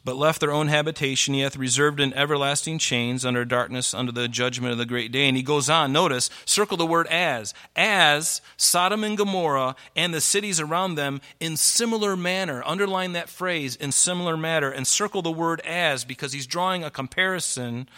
but 0.03 0.17
left 0.17 0.39
their 0.39 0.51
own 0.51 0.67
habitation, 0.67 1.33
he 1.33 1.39
hath 1.39 1.57
reserved 1.57 1.99
in 1.99 2.13
everlasting 2.13 2.77
chains 2.77 3.25
under 3.25 3.43
darkness, 3.43 3.91
under 3.93 4.11
the 4.11 4.27
judgment 4.27 4.71
of 4.71 4.77
the 4.77 4.85
great 4.85 5.11
day. 5.11 5.27
And 5.27 5.35
he 5.35 5.41
goes 5.41 5.67
on, 5.67 5.91
notice, 5.91 6.29
circle 6.45 6.77
the 6.77 6.85
word 6.85 7.07
as. 7.07 7.55
As 7.75 8.39
Sodom 8.55 9.03
and 9.03 9.17
Gomorrah 9.17 9.75
and 9.95 10.13
the 10.13 10.21
cities 10.21 10.59
around 10.59 10.93
them 10.93 11.21
in 11.39 11.57
similar 11.57 12.15
manner. 12.15 12.61
Underline 12.65 13.13
that 13.13 13.29
phrase, 13.29 13.75
in 13.75 13.91
similar 13.91 14.37
manner, 14.37 14.69
and 14.69 14.85
circle 14.85 15.23
the 15.23 15.31
word 15.31 15.59
as, 15.61 16.05
because 16.05 16.33
he's 16.33 16.45
drawing 16.45 16.83
a 16.83 16.91
comparison. 16.91 17.89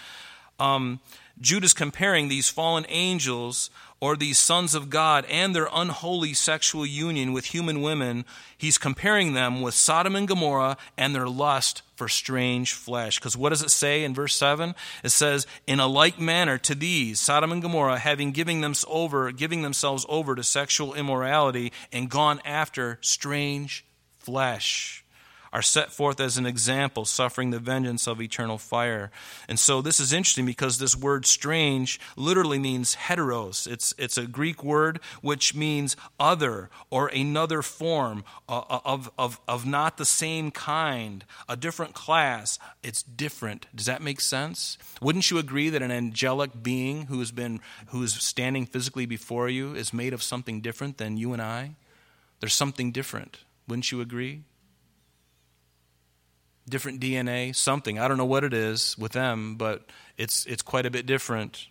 Um, 0.62 1.02
Jude's 1.40 1.74
comparing 1.74 2.28
these 2.28 2.50
fallen 2.50 2.86
angels 2.90 3.70
or 4.00 4.16
these 4.16 4.38
sons 4.38 4.76
of 4.76 4.90
God 4.90 5.26
and 5.26 5.56
their 5.56 5.70
unholy 5.74 6.34
sexual 6.34 6.86
union 6.86 7.34
with 7.34 7.46
human 7.46 7.82
women, 7.82 8.26
he's 8.58 8.78
comparing 8.78 9.34
them 9.34 9.62
with 9.62 9.74
Sodom 9.74 10.16
and 10.16 10.28
Gomorrah 10.28 10.78
and 10.98 11.16
their 11.16 11.28
lust 11.28 11.82
for 11.96 12.08
strange 12.08 12.74
flesh. 12.74 13.20
Because 13.20 13.36
what 13.36 13.50
does 13.50 13.64
it 13.64 13.72
say 13.72 14.04
in 14.04 14.14
verse 14.14 14.36
7? 14.36 14.76
It 15.04 15.10
says, 15.10 15.48
In 15.66 15.80
a 15.80 15.88
like 15.88 16.20
manner 16.20 16.58
to 16.60 16.76
these, 16.76 17.20
Sodom 17.20 17.52
and 17.52 17.62
Gomorrah, 17.62 17.98
having 17.98 18.32
giving, 18.32 18.62
them 18.62 18.74
over, 18.88 19.32
giving 19.32 19.64
themselves 19.64 20.06
over 20.10 20.36
to 20.36 20.44
sexual 20.44 20.94
immorality 20.94 21.72
and 21.92 22.10
gone 22.10 22.40
after 22.46 23.00
strange 23.02 23.84
flesh 24.20 25.04
are 25.52 25.62
set 25.62 25.92
forth 25.92 26.20
as 26.20 26.38
an 26.38 26.46
example, 26.46 27.06
suffering 27.06 27.52
the 27.52 27.60
vengeance 27.60 28.08
of 28.08 28.22
eternal 28.22 28.58
fire. 28.58 29.12
And 29.48 29.60
so 29.60 29.82
this 29.82 30.00
is 30.00 30.14
interesting 30.14 30.46
because 30.46 30.78
this 30.78 30.96
word 30.96 31.26
strange 31.26 32.00
literally 32.16 32.60
means 32.60 32.96
heteros. 32.96 33.68
It's, 33.68 33.94
it's 33.98 34.18
a 34.18 34.28
Greek 34.28 34.64
word 34.64 35.00
which 35.22 35.56
means 35.56 35.96
other 36.20 36.70
or 36.90 37.08
another 37.08 37.62
form 37.62 38.24
uh, 38.50 38.62
uh, 38.70 38.80
of, 38.86 39.10
of, 39.18 39.40
of 39.48 39.66
not 39.66 39.98
the 39.98 40.06
same 40.06 40.52
kind, 40.52 41.26
a 41.48 41.56
different 41.56 41.94
class. 41.94 42.60
It's 42.84 43.04
different. 43.04 43.68
Does 43.76 43.86
that 43.86 44.02
make 44.02 44.22
sense? 44.22 44.78
Wouldn't 45.02 45.30
you 45.32 45.38
agree 45.38 45.70
that 45.70 45.82
an 45.82 45.92
angelic 45.92 46.64
being 46.64 47.08
who 47.08 47.20
has 47.20 47.32
been 47.32 47.60
who 47.88 48.04
is 48.04 48.14
standing 48.14 48.66
physically 48.66 49.06
before 49.06 49.50
you 49.50 49.74
is 49.76 49.94
made 49.94 50.14
of 50.14 50.24
something 50.24 50.62
different 50.62 50.98
than 50.98 51.18
you 51.18 51.34
and 51.34 51.42
I? 51.42 51.76
There's 52.40 52.54
something 52.54 52.92
different. 52.92 53.40
Wouldn't 53.68 53.92
you 53.92 54.02
agree? 54.02 54.44
Different 56.70 57.02
DNA, 57.02 57.56
something. 57.56 58.00
I 58.00 58.08
don't 58.08 58.18
know 58.18 58.26
what 58.26 58.44
it 58.44 58.54
is 58.54 58.98
with 58.98 59.14
them, 59.14 59.56
but 59.56 59.86
it's, 60.18 60.46
it's 60.46 60.62
quite 60.62 60.86
a 60.86 60.92
bit 60.92 61.06
different. 61.06 61.68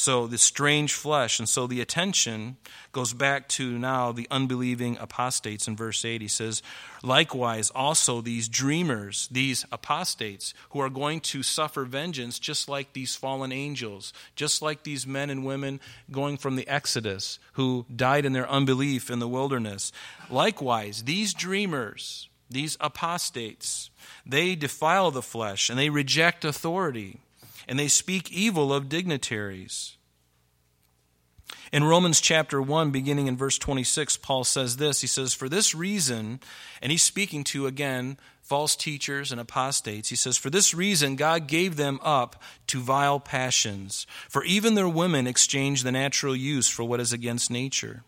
So, 0.00 0.26
the 0.26 0.38
strange 0.38 0.94
flesh. 0.94 1.38
And 1.38 1.46
so 1.46 1.66
the 1.66 1.82
attention 1.82 2.56
goes 2.90 3.12
back 3.12 3.50
to 3.50 3.78
now 3.78 4.12
the 4.12 4.26
unbelieving 4.30 4.96
apostates 4.98 5.68
in 5.68 5.76
verse 5.76 6.06
8. 6.06 6.22
He 6.22 6.26
says, 6.26 6.62
Likewise, 7.02 7.68
also 7.74 8.22
these 8.22 8.48
dreamers, 8.48 9.28
these 9.30 9.66
apostates, 9.70 10.54
who 10.70 10.80
are 10.80 10.88
going 10.88 11.20
to 11.20 11.42
suffer 11.42 11.84
vengeance 11.84 12.38
just 12.38 12.66
like 12.66 12.94
these 12.94 13.14
fallen 13.14 13.52
angels, 13.52 14.14
just 14.34 14.62
like 14.62 14.84
these 14.84 15.06
men 15.06 15.28
and 15.28 15.44
women 15.44 15.80
going 16.10 16.38
from 16.38 16.56
the 16.56 16.66
Exodus 16.66 17.38
who 17.52 17.84
died 17.94 18.24
in 18.24 18.32
their 18.32 18.48
unbelief 18.48 19.10
in 19.10 19.18
the 19.18 19.28
wilderness. 19.28 19.92
Likewise, 20.30 21.02
these 21.02 21.34
dreamers, 21.34 22.29
these 22.50 22.76
apostates, 22.80 23.90
they 24.26 24.54
defile 24.54 25.10
the 25.10 25.22
flesh 25.22 25.70
and 25.70 25.78
they 25.78 25.90
reject 25.90 26.44
authority 26.44 27.20
and 27.68 27.78
they 27.78 27.88
speak 27.88 28.32
evil 28.32 28.72
of 28.72 28.88
dignitaries. 28.88 29.96
In 31.72 31.84
Romans 31.84 32.20
chapter 32.20 32.60
1, 32.60 32.90
beginning 32.90 33.28
in 33.28 33.36
verse 33.36 33.56
26, 33.56 34.16
Paul 34.16 34.42
says 34.42 34.76
this 34.76 35.00
He 35.00 35.06
says, 35.06 35.34
For 35.34 35.48
this 35.48 35.74
reason, 35.74 36.40
and 36.82 36.90
he's 36.90 37.02
speaking 37.02 37.44
to, 37.44 37.66
again, 37.66 38.18
false 38.42 38.74
teachers 38.74 39.30
and 39.30 39.40
apostates. 39.40 40.08
He 40.08 40.16
says, 40.16 40.36
For 40.36 40.50
this 40.50 40.74
reason, 40.74 41.14
God 41.14 41.46
gave 41.46 41.76
them 41.76 42.00
up 42.02 42.42
to 42.68 42.80
vile 42.80 43.20
passions. 43.20 44.06
For 44.28 44.42
even 44.44 44.74
their 44.74 44.88
women 44.88 45.28
exchanged 45.28 45.84
the 45.84 45.92
natural 45.92 46.34
use 46.34 46.68
for 46.68 46.82
what 46.82 46.98
is 46.98 47.12
against 47.12 47.50
nature. 47.50 48.02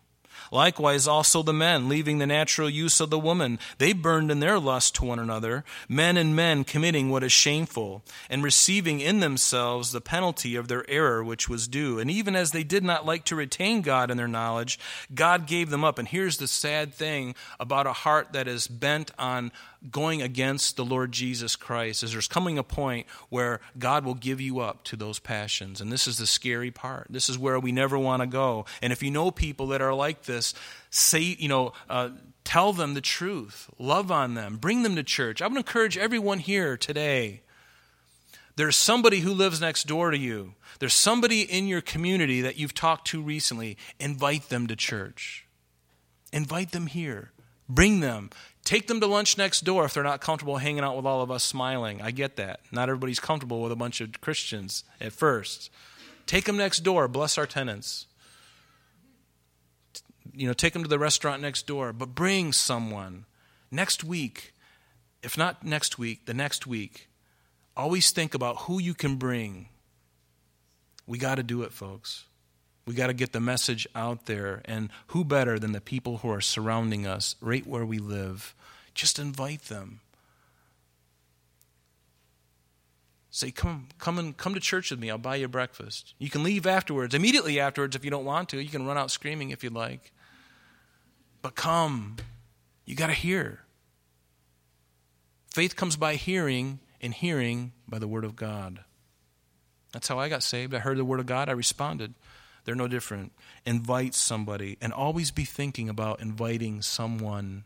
Likewise, 0.51 1.07
also 1.07 1.43
the 1.43 1.53
men, 1.53 1.89
leaving 1.89 2.17
the 2.17 2.27
natural 2.27 2.69
use 2.69 2.99
of 2.99 3.09
the 3.09 3.19
woman, 3.19 3.59
they 3.77 3.93
burned 3.93 4.31
in 4.31 4.39
their 4.39 4.59
lust 4.59 4.95
to 4.95 5.05
one 5.05 5.19
another, 5.19 5.63
men 5.87 6.17
and 6.17 6.35
men 6.35 6.63
committing 6.63 7.09
what 7.09 7.23
is 7.23 7.31
shameful, 7.31 8.03
and 8.29 8.43
receiving 8.43 8.99
in 8.99 9.19
themselves 9.19 9.91
the 9.91 10.01
penalty 10.01 10.55
of 10.55 10.67
their 10.67 10.89
error 10.89 11.23
which 11.23 11.49
was 11.49 11.67
due. 11.67 11.99
And 11.99 12.09
even 12.09 12.35
as 12.35 12.51
they 12.51 12.63
did 12.63 12.83
not 12.83 13.05
like 13.05 13.25
to 13.25 13.35
retain 13.35 13.81
God 13.81 14.11
in 14.11 14.17
their 14.17 14.27
knowledge, 14.27 14.79
God 15.13 15.47
gave 15.47 15.69
them 15.69 15.83
up. 15.83 15.97
And 15.97 16.07
here's 16.07 16.37
the 16.37 16.47
sad 16.47 16.93
thing 16.93 17.35
about 17.59 17.87
a 17.87 17.93
heart 17.93 18.33
that 18.33 18.47
is 18.47 18.67
bent 18.67 19.11
on 19.17 19.51
going 19.91 20.21
against 20.21 20.75
the 20.75 20.85
Lord 20.85 21.11
Jesus 21.11 21.55
Christ 21.55 22.03
is 22.03 22.13
there's 22.13 22.27
coming 22.27 22.57
a 22.57 22.63
point 22.63 23.07
where 23.29 23.59
God 23.77 24.05
will 24.05 24.13
give 24.13 24.39
you 24.39 24.59
up 24.59 24.83
to 24.85 24.95
those 24.95 25.19
passions. 25.19 25.81
And 25.81 25.91
this 25.91 26.07
is 26.07 26.17
the 26.17 26.27
scary 26.27 26.71
part. 26.71 27.07
This 27.09 27.29
is 27.29 27.37
where 27.37 27.59
we 27.59 27.71
never 27.71 27.97
want 27.97 28.21
to 28.21 28.27
go. 28.27 28.65
And 28.81 28.93
if 28.93 29.03
you 29.03 29.11
know 29.11 29.31
people 29.31 29.67
that 29.67 29.81
are 29.81 29.93
like 29.93 30.23
this, 30.23 30.53
say, 30.89 31.19
you 31.19 31.49
know, 31.49 31.73
uh, 31.89 32.09
tell 32.43 32.73
them 32.73 32.93
the 32.93 33.01
truth, 33.01 33.69
love 33.77 34.11
on 34.11 34.33
them, 34.33 34.57
bring 34.57 34.83
them 34.83 34.95
to 34.95 35.03
church. 35.03 35.41
I 35.41 35.47
would 35.47 35.57
encourage 35.57 35.97
everyone 35.97 36.39
here 36.39 36.77
today. 36.77 37.41
There's 38.55 38.75
somebody 38.75 39.19
who 39.21 39.33
lives 39.33 39.59
next 39.59 39.87
door 39.87 40.11
to 40.11 40.17
you. 40.17 40.53
There's 40.79 40.93
somebody 40.93 41.41
in 41.41 41.67
your 41.67 41.81
community 41.81 42.41
that 42.41 42.57
you've 42.57 42.75
talked 42.75 43.07
to 43.07 43.21
recently. 43.21 43.77
Invite 43.99 44.49
them 44.49 44.67
to 44.67 44.75
church. 44.75 45.47
Invite 46.31 46.71
them 46.71 46.87
here. 46.87 47.31
Bring 47.67 47.99
them. 47.99 48.29
Take 48.63 48.87
them 48.87 49.01
to 49.01 49.07
lunch 49.07 49.37
next 49.37 49.61
door 49.61 49.85
if 49.85 49.93
they're 49.93 50.03
not 50.03 50.21
comfortable 50.21 50.57
hanging 50.57 50.83
out 50.83 50.95
with 50.95 51.05
all 51.05 51.21
of 51.21 51.29
us 51.29 51.43
smiling. 51.43 52.01
I 52.01 52.11
get 52.11 52.37
that. 52.37 52.61
Not 52.71 52.87
everybody's 52.87 53.19
comfortable 53.19 53.61
with 53.61 53.71
a 53.71 53.75
bunch 53.75 53.99
of 53.99 54.21
Christians 54.21 54.85
at 55.01 55.11
first. 55.11 55.69
Take 56.25 56.45
them 56.45 56.55
next 56.55 56.79
door. 56.79 57.07
Bless 57.09 57.37
our 57.37 57.45
tenants. 57.45 58.05
You 60.33 60.47
know, 60.47 60.53
take 60.53 60.73
them 60.73 60.83
to 60.83 60.89
the 60.89 60.97
restaurant 60.97 61.41
next 61.41 61.67
door, 61.67 61.91
but 61.91 62.15
bring 62.15 62.53
someone 62.53 63.25
next 63.69 64.03
week. 64.03 64.53
If 65.21 65.37
not 65.37 65.65
next 65.65 65.99
week, 65.99 66.25
the 66.25 66.33
next 66.33 66.65
week. 66.65 67.09
Always 67.75 68.11
think 68.11 68.33
about 68.33 68.59
who 68.59 68.79
you 68.79 68.93
can 68.93 69.17
bring. 69.17 69.67
We 71.05 71.17
got 71.17 71.35
to 71.35 71.43
do 71.43 71.63
it, 71.63 71.73
folks. 71.73 72.25
We 72.85 72.93
got 72.93 73.07
to 73.07 73.13
get 73.13 73.31
the 73.31 73.39
message 73.39 73.87
out 73.95 74.25
there. 74.25 74.61
And 74.65 74.89
who 75.07 75.23
better 75.23 75.57
than 75.57 75.71
the 75.71 75.81
people 75.81 76.17
who 76.17 76.29
are 76.29 76.41
surrounding 76.41 77.07
us 77.07 77.35
right 77.41 77.65
where 77.65 77.85
we 77.85 77.99
live? 77.99 78.53
Just 78.93 79.19
invite 79.19 79.63
them. 79.63 80.01
Say, 83.29 83.49
come, 83.49 83.87
come 83.97 84.19
and 84.19 84.37
come 84.37 84.53
to 84.53 84.59
church 84.59 84.91
with 84.91 84.99
me. 84.99 85.09
I'll 85.09 85.17
buy 85.17 85.37
you 85.37 85.47
breakfast. 85.47 86.13
You 86.19 86.29
can 86.29 86.43
leave 86.43 86.67
afterwards, 86.67 87.15
immediately 87.15 87.59
afterwards 87.59 87.95
if 87.95 88.05
you 88.05 88.11
don't 88.11 88.25
want 88.25 88.49
to. 88.49 88.61
You 88.61 88.69
can 88.69 88.85
run 88.85 88.97
out 88.97 89.09
screaming 89.09 89.49
if 89.49 89.63
you'd 89.63 89.73
like. 89.73 90.11
But 91.41 91.55
come. 91.55 92.17
You 92.85 92.95
got 92.95 93.07
to 93.07 93.13
hear. 93.13 93.61
Faith 95.47 95.75
comes 95.75 95.95
by 95.95 96.15
hearing, 96.15 96.79
and 97.01 97.13
hearing 97.13 97.73
by 97.87 97.99
the 97.99 98.07
Word 98.07 98.23
of 98.23 98.35
God. 98.35 98.79
That's 99.91 100.07
how 100.07 100.17
I 100.19 100.29
got 100.29 100.41
saved. 100.41 100.73
I 100.73 100.79
heard 100.79 100.97
the 100.97 101.05
Word 101.05 101.19
of 101.19 101.25
God, 101.25 101.49
I 101.49 101.51
responded. 101.51 102.13
They're 102.65 102.75
no 102.75 102.87
different. 102.87 103.33
Invite 103.65 104.13
somebody 104.13 104.77
and 104.81 104.93
always 104.93 105.31
be 105.31 105.45
thinking 105.45 105.89
about 105.89 106.21
inviting 106.21 106.81
someone, 106.81 107.65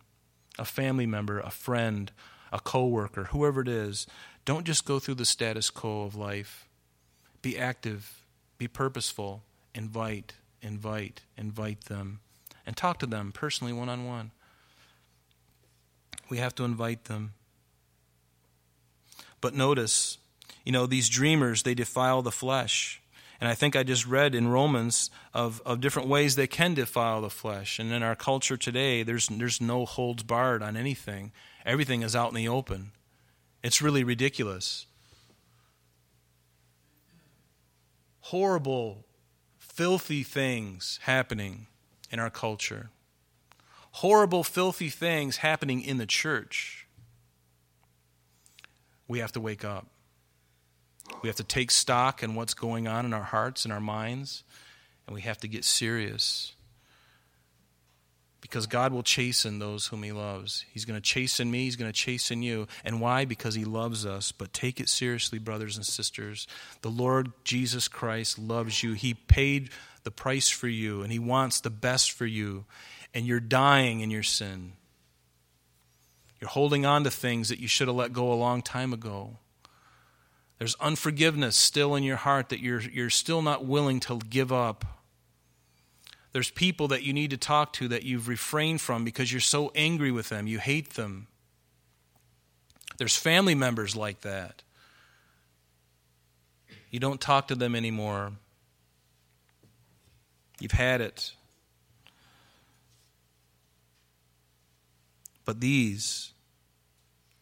a 0.58 0.66
family 0.66 1.06
member, 1.06 1.40
a 1.40 1.52
friend, 1.52 2.12
a 2.52 2.60
coworker, 2.60 3.26
whoever 3.26 3.62
it 3.62 3.68
is. 3.68 4.08
Don't 4.46 4.66
just 4.66 4.86
go 4.86 5.00
through 5.00 5.16
the 5.16 5.26
status 5.26 5.70
quo 5.70 6.04
of 6.04 6.16
life. 6.16 6.68
Be 7.42 7.58
active, 7.58 8.26
be 8.58 8.68
purposeful, 8.68 9.44
invite, 9.76 10.34
invite, 10.62 11.22
invite 11.38 11.82
them, 11.86 12.20
and 12.66 12.76
talk 12.76 12.98
to 13.00 13.06
them 13.06 13.32
personally 13.32 13.74
one 13.74 13.90
on 13.90 14.06
one. 14.06 14.32
We 16.30 16.38
have 16.38 16.56
to 16.56 16.64
invite 16.64 17.06
them. 17.06 17.34
But 19.40 19.54
notice, 19.54 20.18
you 20.66 20.72
know, 20.72 20.86
these 20.86 21.10
dreamers, 21.10 21.64
they 21.64 21.74
defile 21.74 22.22
the 22.22 22.32
flesh. 22.32 23.02
And 23.40 23.48
I 23.50 23.54
think 23.54 23.76
I 23.76 23.84
just 23.84 24.08
read 24.08 24.34
in 24.34 24.48
Romans 24.48 25.12
of, 25.34 25.62
of 25.66 25.80
different 25.80 26.08
ways 26.08 26.36
they 26.36 26.48
can 26.48 26.74
defile 26.74 27.22
the 27.22 27.30
flesh. 27.30 27.78
And 27.78 27.92
in 27.92 28.02
our 28.02 28.16
culture 28.16 28.58
today, 28.58 29.04
there's, 29.04 29.28
there's 29.28 29.62
no 29.62 29.86
holds 29.86 30.24
barred 30.24 30.64
on 30.64 30.76
anything, 30.76 31.32
everything 31.66 32.02
is 32.02 32.16
out 32.16 32.30
in 32.30 32.36
the 32.36 32.48
open. 32.48 32.92
It's 33.64 33.82
really 33.82 34.04
ridiculous. 34.04 34.86
Horrible, 38.22 39.06
filthy 39.58 40.24
things 40.24 41.00
happening 41.04 41.68
in 42.12 42.20
our 42.20 42.30
culture. 42.30 42.90
Horrible, 43.92 44.44
filthy 44.44 44.90
things 44.90 45.38
happening 45.38 45.82
in 45.82 45.98
the 45.98 46.06
church. 46.06 46.88
We 49.08 49.20
have 49.20 49.32
to 49.34 49.40
wake 49.40 49.64
up. 49.64 49.88
We 51.22 51.30
have 51.30 51.36
to 51.38 51.44
take 51.44 51.72
stock 51.72 52.22
in 52.24 52.36
what's 52.36 52.54
going 52.54 52.88
on 52.88 53.06
in 53.06 53.14
our 53.14 53.24
hearts 53.24 53.64
and 53.66 53.74
our 53.74 53.80
minds, 53.80 54.44
and 55.06 55.16
we 55.16 55.22
have 55.22 55.38
to 55.40 55.48
get 55.48 55.66
serious. 55.66 56.54
Because 58.40 58.68
God 58.68 58.94
will 58.94 59.04
chasten 59.04 59.60
those 59.60 59.88
whom 59.88 60.04
He 60.04 60.12
loves. 60.12 60.64
He's 60.72 60.86
going 60.86 60.96
to 60.96 61.02
chasten 61.02 61.50
me, 61.50 61.64
He's 61.66 61.76
going 61.76 61.92
to 61.92 61.98
chasten 61.98 62.44
you. 62.44 62.68
And 62.86 63.02
why? 63.02 63.26
Because 63.26 63.56
He 63.56 63.66
loves 63.66 64.06
us. 64.06 64.32
But 64.32 64.54
take 64.54 64.80
it 64.80 64.90
seriously, 64.90 65.40
brothers 65.40 65.76
and 65.76 65.86
sisters. 65.86 66.48
The 66.82 66.92
Lord 66.92 67.32
Jesus 67.44 67.88
Christ 67.88 68.40
loves 68.40 68.84
you. 68.84 68.94
He 68.94 69.16
paid 69.16 69.72
the 70.04 70.12
price 70.12 70.50
for 70.50 70.68
you, 70.68 71.02
and 71.02 71.12
He 71.12 71.20
wants 71.20 71.60
the 71.60 71.70
best 71.70 72.12
for 72.12 72.26
you. 72.26 72.66
And 73.14 73.26
you're 73.26 73.40
dying 73.40 74.02
in 74.02 74.12
your 74.12 74.24
sin. 74.24 74.74
You're 76.40 76.50
holding 76.50 76.86
on 76.86 77.04
to 77.04 77.12
things 77.12 77.50
that 77.50 77.60
you 77.60 77.68
should 77.68 77.88
have 77.88 77.98
let 77.98 78.14
go 78.14 78.32
a 78.32 78.36
long 78.36 78.62
time 78.62 78.94
ago. 78.94 79.38
There's 80.58 80.76
unforgiveness 80.80 81.56
still 81.56 81.96
in 81.96 82.04
your 82.04 82.18
heart 82.18 82.50
that 82.50 82.60
you're, 82.60 82.82
you're 82.82 83.10
still 83.10 83.42
not 83.42 83.66
willing 83.66 84.00
to 84.02 84.20
give 84.30 84.52
up. 84.52 84.86
There's 86.32 86.50
people 86.50 86.88
that 86.90 87.04
you 87.04 87.14
need 87.14 87.30
to 87.32 87.38
talk 87.38 87.74
to 87.74 87.88
that 87.90 88.04
you've 88.04 88.28
refrained 88.28 88.82
from 88.82 89.04
because 89.04 89.32
you're 89.32 89.40
so 89.40 89.72
angry 89.76 90.12
with 90.12 90.30
them, 90.30 90.48
you 90.48 90.60
hate 90.60 90.94
them. 90.94 91.28
There's 92.98 93.16
family 93.16 93.56
members 93.56 93.96
like 93.96 94.22
that. 94.22 94.64
You 96.90 97.00
don't 97.00 97.22
talk 97.22 97.48
to 97.50 97.56
them 97.56 97.76
anymore. 97.76 98.32
You've 100.60 100.72
had 100.72 101.02
it. 101.02 101.34
But 105.46 105.62
these 105.62 106.34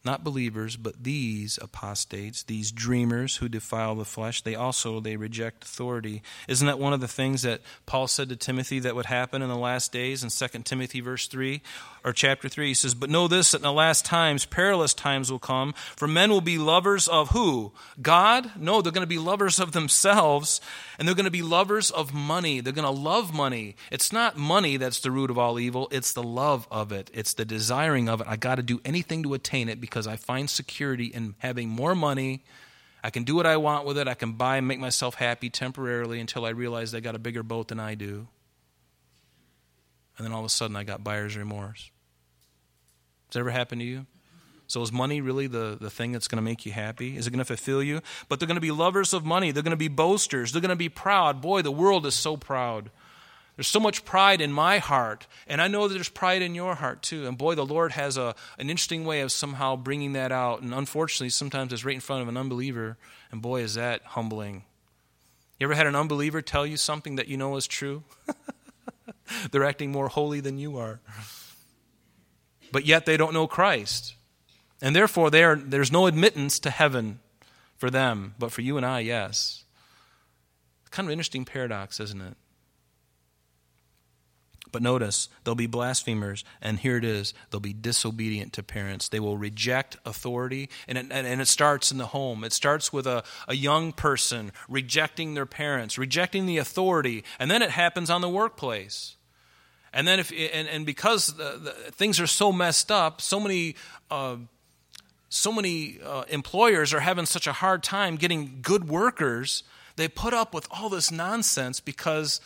not 0.05 0.23
believers, 0.23 0.75
but 0.75 1.03
these 1.03 1.59
apostates, 1.61 2.43
these 2.43 2.71
dreamers 2.71 3.37
who 3.37 3.49
defile 3.49 3.95
the 3.95 4.05
flesh, 4.05 4.41
they 4.41 4.55
also 4.55 4.99
they 4.99 5.17
reject 5.17 5.63
authority. 5.63 6.21
Isn't 6.47 6.67
that 6.67 6.79
one 6.79 6.93
of 6.93 7.01
the 7.01 7.07
things 7.07 7.41
that 7.41 7.61
Paul 7.85 8.07
said 8.07 8.29
to 8.29 8.35
Timothy 8.35 8.79
that 8.79 8.95
would 8.95 9.07
happen 9.07 9.41
in 9.41 9.49
the 9.49 9.57
last 9.57 9.91
days 9.91 10.23
in 10.23 10.29
2 10.29 10.59
Timothy 10.63 11.01
verse 11.01 11.27
3 11.27 11.61
or 12.03 12.13
chapter 12.13 12.47
3? 12.47 12.67
He 12.67 12.73
says, 12.73 12.93
"But 12.93 13.09
know 13.09 13.27
this 13.27 13.51
that 13.51 13.57
in 13.57 13.63
the 13.63 13.73
last 13.73 14.05
times 14.05 14.45
perilous 14.45 14.93
times 14.93 15.31
will 15.31 15.39
come, 15.39 15.73
for 15.95 16.07
men 16.07 16.29
will 16.29 16.41
be 16.41 16.57
lovers 16.57 17.07
of 17.07 17.31
who? 17.31 17.73
God? 18.01 18.51
No, 18.55 18.81
they're 18.81 18.91
going 18.91 19.01
to 19.01 19.07
be 19.07 19.17
lovers 19.17 19.59
of 19.59 19.71
themselves, 19.71 20.61
and 20.97 21.07
they're 21.07 21.15
going 21.15 21.25
to 21.25 21.31
be 21.31 21.41
lovers 21.41 21.91
of 21.91 22.13
money. 22.13 22.59
They're 22.61 22.73
going 22.73 22.85
to 22.85 23.01
love 23.01 23.33
money. 23.33 23.75
It's 23.91 24.11
not 24.11 24.37
money 24.37 24.77
that's 24.77 24.99
the 24.99 25.11
root 25.11 25.29
of 25.29 25.37
all 25.37 25.59
evil, 25.59 25.87
it's 25.91 26.13
the 26.13 26.23
love 26.23 26.67
of 26.71 26.91
it. 26.91 27.09
It's 27.13 27.33
the 27.33 27.45
desiring 27.45 28.09
of 28.09 28.21
it. 28.21 28.27
I 28.27 28.35
got 28.35 28.55
to 28.55 28.63
do 28.63 28.81
anything 28.85 29.23
to 29.23 29.33
attain 29.33 29.69
it 29.69 29.81
because 29.81 30.07
I 30.07 30.15
find 30.15 30.49
security 30.49 31.05
in 31.05 31.35
having 31.39 31.69
more 31.69 31.95
money. 31.95 32.43
I 33.03 33.11
can 33.11 33.23
do 33.23 33.35
what 33.35 33.45
I 33.45 33.57
want 33.57 33.85
with 33.85 33.97
it. 33.97 34.07
I 34.07 34.15
can 34.15 34.33
buy 34.33 34.57
and 34.57 34.67
make 34.67 34.79
myself 34.79 35.15
happy 35.15 35.49
temporarily 35.49 36.19
until 36.19 36.43
I 36.45 36.49
realize 36.49 36.95
I 36.95 37.01
got 37.01 37.15
a 37.15 37.19
bigger 37.19 37.43
boat 37.43 37.67
than 37.67 37.79
I 37.79 37.93
do. 37.93 38.27
And 40.17 40.25
then 40.25 40.33
all 40.33 40.39
of 40.39 40.45
a 40.45 40.49
sudden 40.49 40.75
I 40.75 40.83
got 40.83 41.03
buyer's 41.03 41.37
remorse. 41.37 41.91
Has 43.27 43.39
ever 43.39 43.51
happened 43.51 43.81
to 43.81 43.85
you? 43.85 44.05
So 44.67 44.81
is 44.81 44.91
money 44.91 45.21
really 45.21 45.47
the, 45.47 45.77
the 45.79 45.89
thing 45.89 46.11
that's 46.11 46.27
going 46.27 46.37
to 46.37 46.41
make 46.41 46.65
you 46.65 46.71
happy? 46.71 47.17
Is 47.17 47.27
it 47.27 47.31
going 47.31 47.39
to 47.39 47.45
fulfill 47.45 47.83
you? 47.83 48.01
But 48.27 48.39
they're 48.39 48.47
going 48.47 48.55
to 48.55 48.61
be 48.61 48.71
lovers 48.71 49.13
of 49.13 49.23
money. 49.23 49.51
They're 49.51 49.63
going 49.63 49.71
to 49.71 49.77
be 49.77 49.87
boasters. 49.87 50.51
They're 50.51 50.61
going 50.61 50.69
to 50.69 50.75
be 50.75 50.89
proud. 50.89 51.41
Boy, 51.41 51.61
the 51.61 51.71
world 51.71 52.05
is 52.05 52.15
so 52.15 52.35
proud. 52.35 52.89
There's 53.55 53.67
so 53.67 53.79
much 53.79 54.03
pride 54.03 54.41
in 54.41 54.51
my 54.51 54.79
heart, 54.79 55.27
and 55.47 55.61
I 55.61 55.69
know 55.69 55.87
that 55.87 55.93
there's 55.93 56.09
pride 56.09 56.41
in 56.41 56.55
your 56.55 56.75
heart 56.75 57.01
too. 57.01 57.25
And 57.25 57.37
boy, 57.37 57.55
the 57.55 57.65
Lord 57.65 57.93
has 57.93 58.17
a, 58.17 58.35
an 58.59 58.69
interesting 58.69 59.05
way 59.05 59.21
of 59.21 59.31
somehow 59.31 59.77
bringing 59.77 60.11
that 60.13 60.33
out. 60.33 60.61
And 60.61 60.73
unfortunately, 60.73 61.29
sometimes 61.29 61.71
it's 61.71 61.85
right 61.85 61.95
in 61.95 62.01
front 62.01 62.21
of 62.21 62.27
an 62.27 62.35
unbeliever, 62.35 62.97
and 63.31 63.41
boy, 63.41 63.61
is 63.61 63.75
that 63.75 64.01
humbling. 64.03 64.65
You 65.57 65.67
ever 65.67 65.75
had 65.75 65.87
an 65.87 65.95
unbeliever 65.95 66.41
tell 66.41 66.65
you 66.65 66.75
something 66.75 67.15
that 67.15 67.29
you 67.29 67.37
know 67.37 67.55
is 67.55 67.65
true? 67.65 68.03
They're 69.51 69.63
acting 69.63 69.91
more 69.91 70.09
holy 70.09 70.41
than 70.41 70.57
you 70.57 70.77
are. 70.77 70.99
But 72.73 72.85
yet 72.85 73.05
they 73.05 73.15
don't 73.15 73.33
know 73.33 73.47
Christ. 73.47 74.15
And 74.81 74.95
therefore, 74.95 75.27
are, 75.33 75.55
there's 75.55 75.91
no 75.91 76.05
admittance 76.05 76.59
to 76.59 76.69
heaven 76.69 77.19
for 77.77 77.89
them. 77.89 78.35
But 78.37 78.51
for 78.51 78.61
you 78.61 78.77
and 78.77 78.85
I, 78.85 78.99
yes. 78.99 79.63
Kind 80.91 81.07
of 81.07 81.11
interesting 81.11 81.45
paradox, 81.45 81.99
isn't 81.99 82.21
it? 82.21 82.35
But 84.75 84.81
notice, 84.81 85.29
they'll 85.43 85.55
be 85.55 85.67
blasphemers, 85.67 86.43
and 86.61 86.77
here 86.77 86.97
it 86.97 87.05
is 87.05 87.33
they'll 87.49 87.61
be 87.61 87.71
disobedient 87.71 88.51
to 88.53 88.63
parents. 88.63 89.07
They 89.07 89.21
will 89.21 89.37
reject 89.37 89.95
authority, 90.05 90.69
and 90.85 90.97
it, 90.97 91.05
and 91.11 91.39
it 91.39 91.47
starts 91.47 91.93
in 91.93 91.97
the 91.97 92.07
home. 92.07 92.43
It 92.43 92.51
starts 92.51 92.91
with 92.91 93.07
a, 93.07 93.23
a 93.47 93.55
young 93.55 93.93
person 93.93 94.51
rejecting 94.67 95.33
their 95.33 95.45
parents, 95.45 95.97
rejecting 95.97 96.45
the 96.45 96.57
authority, 96.57 97.23
and 97.39 97.49
then 97.49 97.61
it 97.61 97.69
happens 97.69 98.09
on 98.09 98.19
the 98.19 98.27
workplace. 98.27 99.15
And 99.93 100.05
then, 100.05 100.19
if 100.19 100.29
and, 100.31 100.67
and 100.67 100.85
because 100.85 101.27
the, 101.27 101.57
the, 101.57 101.71
things 101.93 102.19
are 102.19 102.27
so 102.27 102.51
messed 102.51 102.91
up, 102.91 103.21
so 103.21 103.39
many. 103.39 103.77
Uh, 104.11 104.35
so 105.29 105.51
many 105.51 105.99
uh, 106.03 106.23
employers 106.29 106.93
are 106.93 106.99
having 106.99 107.25
such 107.25 107.47
a 107.47 107.53
hard 107.53 107.83
time 107.83 108.15
getting 108.15 108.59
good 108.61 108.87
workers, 108.87 109.63
they 109.95 110.07
put 110.07 110.33
up 110.33 110.53
with 110.53 110.67
all 110.71 110.89
this 110.89 111.11
nonsense 111.11 111.79
because 111.79 112.41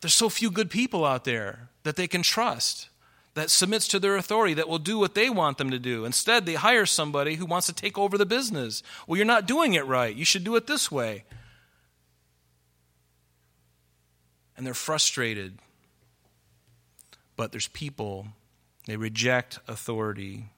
there's 0.00 0.14
so 0.14 0.28
few 0.28 0.50
good 0.50 0.70
people 0.70 1.04
out 1.04 1.24
there 1.24 1.68
that 1.82 1.96
they 1.96 2.06
can 2.06 2.22
trust, 2.22 2.88
that 3.34 3.50
submits 3.50 3.88
to 3.88 3.98
their 3.98 4.16
authority, 4.16 4.54
that 4.54 4.68
will 4.68 4.78
do 4.78 4.98
what 4.98 5.14
they 5.14 5.30
want 5.30 5.58
them 5.58 5.70
to 5.70 5.78
do. 5.78 6.04
Instead, 6.04 6.46
they 6.46 6.54
hire 6.54 6.86
somebody 6.86 7.36
who 7.36 7.46
wants 7.46 7.66
to 7.68 7.72
take 7.72 7.98
over 7.98 8.18
the 8.18 8.26
business. 8.26 8.82
Well, 9.06 9.16
you're 9.16 9.26
not 9.26 9.46
doing 9.46 9.74
it 9.74 9.86
right. 9.86 10.14
You 10.14 10.24
should 10.24 10.44
do 10.44 10.56
it 10.56 10.66
this 10.66 10.90
way. 10.90 11.24
And 14.56 14.66
they're 14.66 14.74
frustrated. 14.74 15.58
But 17.36 17.50
there's 17.50 17.68
people, 17.68 18.28
they 18.86 18.96
reject 18.96 19.58
authority. 19.66 20.50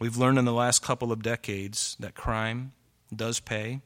We've 0.00 0.16
learned 0.16 0.38
in 0.38 0.44
the 0.44 0.52
last 0.52 0.82
couple 0.82 1.12
of 1.12 1.22
decades 1.22 1.96
that 2.00 2.14
crime 2.14 2.72
does 3.14 3.40
pay 3.40 3.80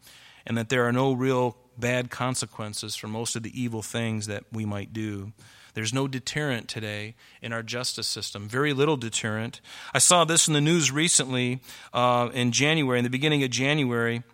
and 0.46 0.56
that 0.56 0.68
there 0.68 0.86
are 0.86 0.92
no 0.92 1.12
real 1.12 1.56
bad 1.76 2.10
consequences 2.10 2.96
for 2.96 3.06
most 3.08 3.36
of 3.36 3.42
the 3.42 3.60
evil 3.60 3.82
things 3.82 4.26
that 4.26 4.44
we 4.50 4.64
might 4.64 4.92
do. 4.92 5.32
There's 5.74 5.92
no 5.92 6.08
deterrent 6.08 6.66
today 6.66 7.14
in 7.40 7.52
our 7.52 7.62
justice 7.62 8.08
system, 8.08 8.48
very 8.48 8.72
little 8.72 8.96
deterrent. 8.96 9.60
I 9.94 9.98
saw 9.98 10.24
this 10.24 10.48
in 10.48 10.54
the 10.54 10.60
news 10.60 10.90
recently 10.90 11.60
uh, 11.92 12.30
in 12.32 12.50
January, 12.50 12.98
in 12.98 13.04
the 13.04 13.10
beginning 13.10 13.44
of 13.44 13.50
January. 13.50 14.24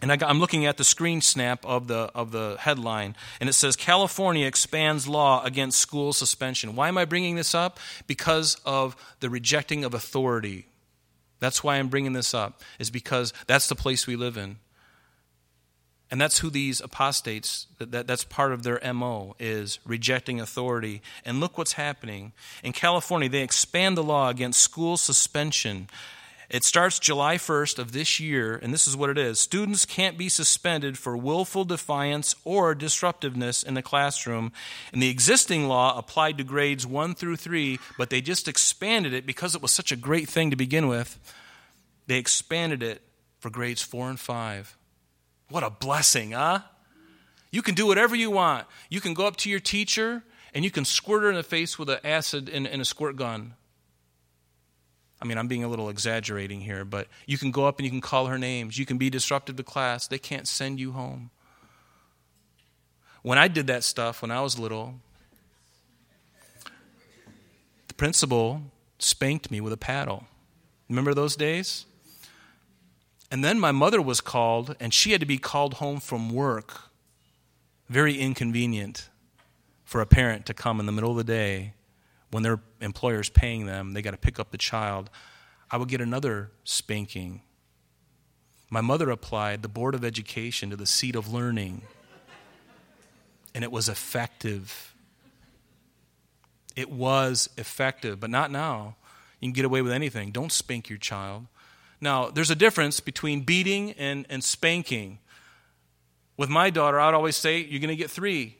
And 0.00 0.10
I 0.10 0.30
am 0.30 0.40
looking 0.40 0.64
at 0.64 0.78
the 0.78 0.84
screen 0.84 1.20
snap 1.20 1.66
of 1.66 1.86
the, 1.86 2.10
of 2.14 2.32
the 2.32 2.56
headline, 2.58 3.14
and 3.38 3.50
it 3.50 3.52
says 3.52 3.76
California 3.76 4.46
expands 4.46 5.06
law 5.06 5.44
against 5.44 5.78
school 5.78 6.14
suspension. 6.14 6.74
Why 6.74 6.88
am 6.88 6.96
I 6.96 7.04
bringing 7.04 7.36
this 7.36 7.54
up? 7.54 7.78
Because 8.06 8.58
of 8.64 8.96
the 9.20 9.28
rejecting 9.28 9.84
of 9.84 9.92
authority. 9.92 10.69
That's 11.40 11.64
why 11.64 11.76
I'm 11.76 11.88
bringing 11.88 12.12
this 12.12 12.34
up, 12.34 12.60
is 12.78 12.90
because 12.90 13.32
that's 13.46 13.68
the 13.68 13.74
place 13.74 14.06
we 14.06 14.16
live 14.16 14.36
in. 14.36 14.56
And 16.10 16.20
that's 16.20 16.40
who 16.40 16.50
these 16.50 16.80
apostates, 16.80 17.68
that, 17.78 18.06
that's 18.06 18.24
part 18.24 18.52
of 18.52 18.64
their 18.64 18.80
MO, 18.92 19.36
is 19.38 19.78
rejecting 19.86 20.40
authority. 20.40 21.02
And 21.24 21.38
look 21.38 21.56
what's 21.56 21.74
happening. 21.74 22.32
In 22.64 22.72
California, 22.72 23.28
they 23.28 23.42
expand 23.42 23.96
the 23.96 24.02
law 24.02 24.28
against 24.28 24.60
school 24.60 24.96
suspension. 24.96 25.88
It 26.50 26.64
starts 26.64 26.98
July 26.98 27.36
1st 27.36 27.78
of 27.78 27.92
this 27.92 28.18
year, 28.18 28.58
and 28.60 28.74
this 28.74 28.88
is 28.88 28.96
what 28.96 29.08
it 29.08 29.16
is 29.16 29.38
students 29.38 29.86
can't 29.86 30.18
be 30.18 30.28
suspended 30.28 30.98
for 30.98 31.16
willful 31.16 31.64
defiance 31.64 32.34
or 32.44 32.74
disruptiveness 32.74 33.62
in 33.62 33.74
the 33.74 33.82
classroom. 33.82 34.50
And 34.92 35.00
the 35.00 35.10
existing 35.10 35.68
law 35.68 35.96
applied 35.96 36.38
to 36.38 36.44
grades 36.44 36.84
1 36.84 37.14
through 37.14 37.36
3, 37.36 37.78
but 37.96 38.10
they 38.10 38.20
just 38.20 38.48
expanded 38.48 39.12
it 39.12 39.26
because 39.26 39.54
it 39.54 39.62
was 39.62 39.70
such 39.70 39.92
a 39.92 39.96
great 39.96 40.28
thing 40.28 40.50
to 40.50 40.56
begin 40.56 40.88
with. 40.88 41.20
They 42.08 42.18
expanded 42.18 42.82
it 42.82 43.00
for 43.38 43.48
grades 43.48 43.82
4 43.82 44.10
and 44.10 44.18
5. 44.18 44.76
What 45.50 45.62
a 45.62 45.70
blessing, 45.70 46.32
huh? 46.32 46.62
You 47.52 47.62
can 47.62 47.76
do 47.76 47.86
whatever 47.86 48.16
you 48.16 48.32
want. 48.32 48.66
You 48.88 49.00
can 49.00 49.14
go 49.14 49.28
up 49.28 49.36
to 49.38 49.50
your 49.50 49.60
teacher 49.60 50.24
and 50.52 50.64
you 50.64 50.72
can 50.72 50.84
squirt 50.84 51.22
her 51.22 51.30
in 51.30 51.36
the 51.36 51.44
face 51.44 51.78
with 51.78 51.88
an 51.90 52.00
acid 52.02 52.48
in, 52.48 52.66
in 52.66 52.80
a 52.80 52.84
squirt 52.84 53.14
gun. 53.14 53.54
I 55.22 55.26
mean, 55.26 55.36
I'm 55.36 55.48
being 55.48 55.64
a 55.64 55.68
little 55.68 55.90
exaggerating 55.90 56.60
here, 56.60 56.84
but 56.84 57.08
you 57.26 57.36
can 57.36 57.50
go 57.50 57.66
up 57.66 57.78
and 57.78 57.84
you 57.84 57.90
can 57.90 58.00
call 58.00 58.26
her 58.26 58.38
names. 58.38 58.78
You 58.78 58.86
can 58.86 58.96
be 58.96 59.10
disruptive 59.10 59.56
to 59.56 59.62
class. 59.62 60.06
They 60.06 60.18
can't 60.18 60.48
send 60.48 60.80
you 60.80 60.92
home. 60.92 61.30
When 63.22 63.36
I 63.36 63.48
did 63.48 63.66
that 63.66 63.84
stuff 63.84 64.22
when 64.22 64.30
I 64.30 64.40
was 64.40 64.58
little, 64.58 64.94
the 67.88 67.94
principal 67.94 68.62
spanked 68.98 69.50
me 69.50 69.60
with 69.60 69.74
a 69.74 69.76
paddle. 69.76 70.24
Remember 70.88 71.12
those 71.12 71.36
days? 71.36 71.84
And 73.30 73.44
then 73.44 73.60
my 73.60 73.72
mother 73.72 74.00
was 74.00 74.20
called, 74.20 74.74
and 74.80 74.92
she 74.92 75.12
had 75.12 75.20
to 75.20 75.26
be 75.26 75.38
called 75.38 75.74
home 75.74 76.00
from 76.00 76.30
work. 76.30 76.90
Very 77.88 78.18
inconvenient 78.18 79.10
for 79.84 80.00
a 80.00 80.06
parent 80.06 80.46
to 80.46 80.54
come 80.54 80.80
in 80.80 80.86
the 80.86 80.92
middle 80.92 81.10
of 81.10 81.16
the 81.16 81.24
day 81.24 81.74
when 82.30 82.42
their 82.42 82.60
employer's 82.80 83.28
paying 83.28 83.66
them, 83.66 83.92
they 83.92 84.02
got 84.02 84.12
to 84.12 84.16
pick 84.16 84.38
up 84.38 84.50
the 84.50 84.58
child. 84.58 85.10
I 85.70 85.76
would 85.76 85.88
get 85.88 86.00
another 86.00 86.50
spanking. 86.64 87.42
My 88.70 88.80
mother 88.80 89.10
applied 89.10 89.62
the 89.62 89.68
Board 89.68 89.94
of 89.94 90.04
Education 90.04 90.70
to 90.70 90.76
the 90.76 90.86
seat 90.86 91.16
of 91.16 91.32
learning, 91.32 91.82
and 93.54 93.64
it 93.64 93.72
was 93.72 93.88
effective. 93.88 94.94
It 96.76 96.90
was 96.90 97.50
effective, 97.56 98.20
but 98.20 98.30
not 98.30 98.50
now. 98.50 98.96
You 99.40 99.48
can 99.48 99.52
get 99.54 99.64
away 99.64 99.82
with 99.82 99.92
anything. 99.92 100.30
Don't 100.30 100.52
spank 100.52 100.88
your 100.88 100.98
child. 100.98 101.46
Now, 102.00 102.30
there's 102.30 102.50
a 102.50 102.54
difference 102.54 103.00
between 103.00 103.42
beating 103.42 103.92
and, 103.92 104.24
and 104.30 104.42
spanking. 104.44 105.18
With 106.36 106.48
my 106.48 106.70
daughter, 106.70 107.00
I'd 107.00 107.14
always 107.14 107.36
say, 107.36 107.58
You're 107.58 107.80
going 107.80 107.88
to 107.88 107.96
get 107.96 108.10
three. 108.10 108.56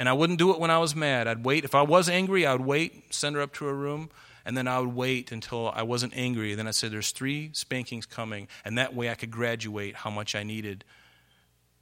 And 0.00 0.08
I 0.08 0.14
wouldn't 0.14 0.38
do 0.38 0.50
it 0.50 0.58
when 0.58 0.70
I 0.70 0.78
was 0.78 0.96
mad. 0.96 1.28
I'd 1.28 1.44
wait. 1.44 1.62
If 1.62 1.74
I 1.74 1.82
was 1.82 2.08
angry, 2.08 2.46
I 2.46 2.52
would 2.52 2.64
wait, 2.64 3.12
send 3.12 3.36
her 3.36 3.42
up 3.42 3.52
to 3.56 3.66
her 3.66 3.74
room, 3.74 4.08
and 4.46 4.56
then 4.56 4.66
I 4.66 4.80
would 4.80 4.94
wait 4.94 5.30
until 5.30 5.68
I 5.68 5.82
wasn't 5.82 6.16
angry. 6.16 6.52
And 6.52 6.58
then 6.58 6.66
I 6.66 6.70
said, 6.70 6.90
There's 6.90 7.10
three 7.10 7.50
spankings 7.52 8.06
coming. 8.06 8.48
And 8.64 8.78
that 8.78 8.94
way 8.94 9.10
I 9.10 9.14
could 9.14 9.30
graduate 9.30 9.96
how 9.96 10.08
much 10.08 10.34
I 10.34 10.42
needed. 10.42 10.86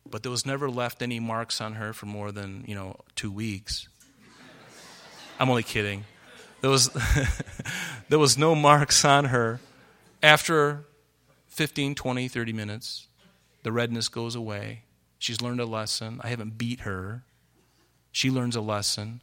But 0.05 0.25
there 0.25 0.33
was 0.33 0.45
never 0.45 0.69
left 0.69 1.01
any 1.01 1.21
marks 1.21 1.61
on 1.61 1.75
her 1.75 1.93
for 1.93 2.07
more 2.07 2.33
than, 2.33 2.65
you 2.67 2.75
know, 2.75 2.97
two 3.15 3.31
weeks. 3.31 3.87
I'm 5.39 5.49
only 5.49 5.63
kidding. 5.63 6.03
There 6.61 6.71
was, 6.71 6.91
there 8.09 8.19
was 8.19 8.37
no 8.37 8.57
marks 8.57 9.05
on 9.05 9.27
her 9.27 9.61
after 10.25 10.87
15, 11.47 11.95
20, 11.95 12.27
30 12.27 12.53
minutes, 12.53 13.07
the 13.63 13.71
redness 13.71 14.09
goes 14.09 14.35
away. 14.35 14.83
She's 15.21 15.41
learned 15.41 15.61
a 15.61 15.67
lesson. 15.67 16.21
I 16.25 16.29
haven't 16.31 16.59
beat 16.59 16.81
her. 16.81 17.23
She 18.13 18.31
learns 18.31 18.57
a 18.57 18.61
lesson. 18.61 19.21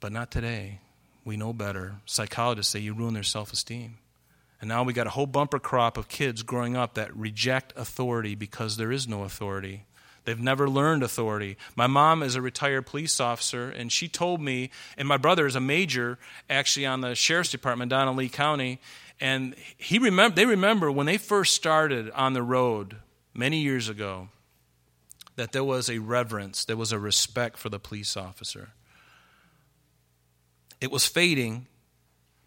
But 0.00 0.12
not 0.12 0.30
today. 0.30 0.80
We 1.24 1.36
know 1.36 1.52
better. 1.52 1.96
Psychologists 2.06 2.72
say 2.72 2.78
you 2.78 2.94
ruin 2.94 3.14
their 3.14 3.22
self 3.22 3.52
esteem. 3.52 3.98
And 4.60 4.68
now 4.68 4.82
we 4.82 4.92
got 4.92 5.06
a 5.06 5.10
whole 5.10 5.26
bumper 5.26 5.58
crop 5.58 5.96
of 5.96 6.08
kids 6.08 6.42
growing 6.42 6.76
up 6.76 6.94
that 6.94 7.14
reject 7.16 7.72
authority 7.76 8.34
because 8.34 8.76
there 8.76 8.90
is 8.90 9.06
no 9.06 9.22
authority. 9.22 9.84
They've 10.24 10.38
never 10.38 10.68
learned 10.68 11.02
authority. 11.02 11.56
My 11.76 11.86
mom 11.86 12.22
is 12.22 12.34
a 12.34 12.42
retired 12.42 12.86
police 12.86 13.18
officer, 13.20 13.70
and 13.70 13.90
she 13.90 14.08
told 14.08 14.40
me, 14.42 14.70
and 14.96 15.06
my 15.08 15.16
brother 15.16 15.46
is 15.46 15.54
a 15.54 15.60
major 15.60 16.18
actually 16.50 16.86
on 16.86 17.00
the 17.00 17.14
sheriff's 17.14 17.50
department 17.50 17.90
down 17.90 18.08
in 18.08 18.16
Lee 18.16 18.28
County. 18.28 18.80
And 19.20 19.54
he 19.76 19.98
remember, 19.98 20.34
they 20.34 20.44
remember 20.44 20.90
when 20.90 21.06
they 21.06 21.18
first 21.18 21.54
started 21.54 22.10
on 22.10 22.32
the 22.32 22.42
road 22.42 22.96
many 23.32 23.60
years 23.60 23.88
ago 23.88 24.28
that 25.38 25.52
there 25.52 25.62
was 25.62 25.88
a 25.88 26.00
reverence, 26.00 26.64
there 26.64 26.76
was 26.76 26.90
a 26.90 26.98
respect 26.98 27.58
for 27.58 27.68
the 27.68 27.78
police 27.78 28.16
officer. 28.16 28.70
It 30.80 30.90
was 30.90 31.06
fading, 31.06 31.68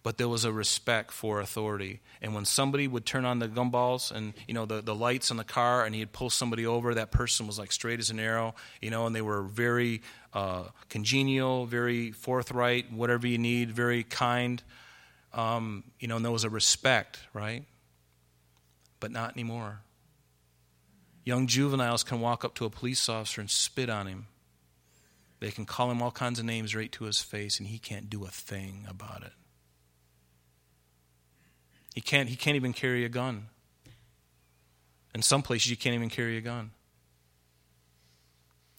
but 0.04 0.18
there 0.18 0.28
was 0.28 0.44
a 0.44 0.52
respect 0.52 1.12
for 1.12 1.40
authority. 1.40 2.02
And 2.22 2.36
when 2.36 2.44
somebody 2.44 2.90
would 2.90 3.06
turn 3.06 3.24
on 3.24 3.40
the 3.40 3.48
gumballs 3.48 4.12
and 4.12 4.34
you 4.46 4.54
know 4.54 4.66
the, 4.66 4.82
the 4.82 4.94
lights 4.94 5.32
in 5.32 5.38
the 5.38 5.46
car, 5.46 5.86
and 5.86 5.96
he'd 5.96 6.12
pull 6.12 6.30
somebody 6.30 6.66
over, 6.66 6.94
that 6.96 7.12
person 7.12 7.48
was 7.48 7.58
like 7.58 7.72
straight 7.72 8.02
as 8.02 8.10
an 8.10 8.20
arrow, 8.20 8.56
you 8.82 8.90
know, 8.90 9.06
and 9.06 9.16
they 9.16 9.22
were 9.22 9.44
very 9.44 10.02
uh, 10.34 10.66
congenial, 10.90 11.66
very 11.66 12.12
forthright, 12.12 12.92
whatever 12.92 13.26
you 13.26 13.38
need, 13.38 13.72
very 13.72 14.04
kind, 14.04 14.62
um, 15.34 15.86
you 15.98 16.10
know, 16.10 16.18
and 16.18 16.26
there 16.26 16.32
was 16.32 16.44
a 16.44 16.50
respect, 16.50 17.20
right? 17.34 17.64
But 19.00 19.12
not 19.12 19.32
anymore. 19.32 19.80
Young 21.24 21.48
juveniles 21.48 22.04
can 22.04 22.20
walk 22.20 22.44
up 22.44 22.56
to 22.56 22.66
a 22.66 22.70
police 22.70 23.08
officer 23.08 23.42
and 23.42 23.50
spit 23.50 23.90
on 23.90 24.08
him. 24.08 24.28
They 25.40 25.52
can 25.52 25.66
call 25.66 25.90
him 25.92 26.02
all 26.02 26.12
kinds 26.12 26.40
of 26.40 26.46
names 26.46 26.76
right 26.76 26.92
to 26.94 27.06
his 27.06 27.20
face, 27.20 27.60
and 27.60 27.68
he 27.68 27.80
can't 27.80 28.10
do 28.10 28.26
a 28.26 28.30
thing 28.30 28.86
about 28.88 29.24
it. 29.24 29.34
He 31.94 32.02
can't, 32.02 32.30
he 32.30 32.36
can't 32.36 32.56
even 32.56 32.74
carry 32.74 33.04
a 33.06 33.10
gun. 33.10 33.48
In 35.14 35.22
some 35.22 35.42
places, 35.42 35.70
you 35.70 35.78
can't 35.78 35.96
even 35.96 36.10
carry 36.10 36.38
a 36.38 36.42
gun. 36.42 36.72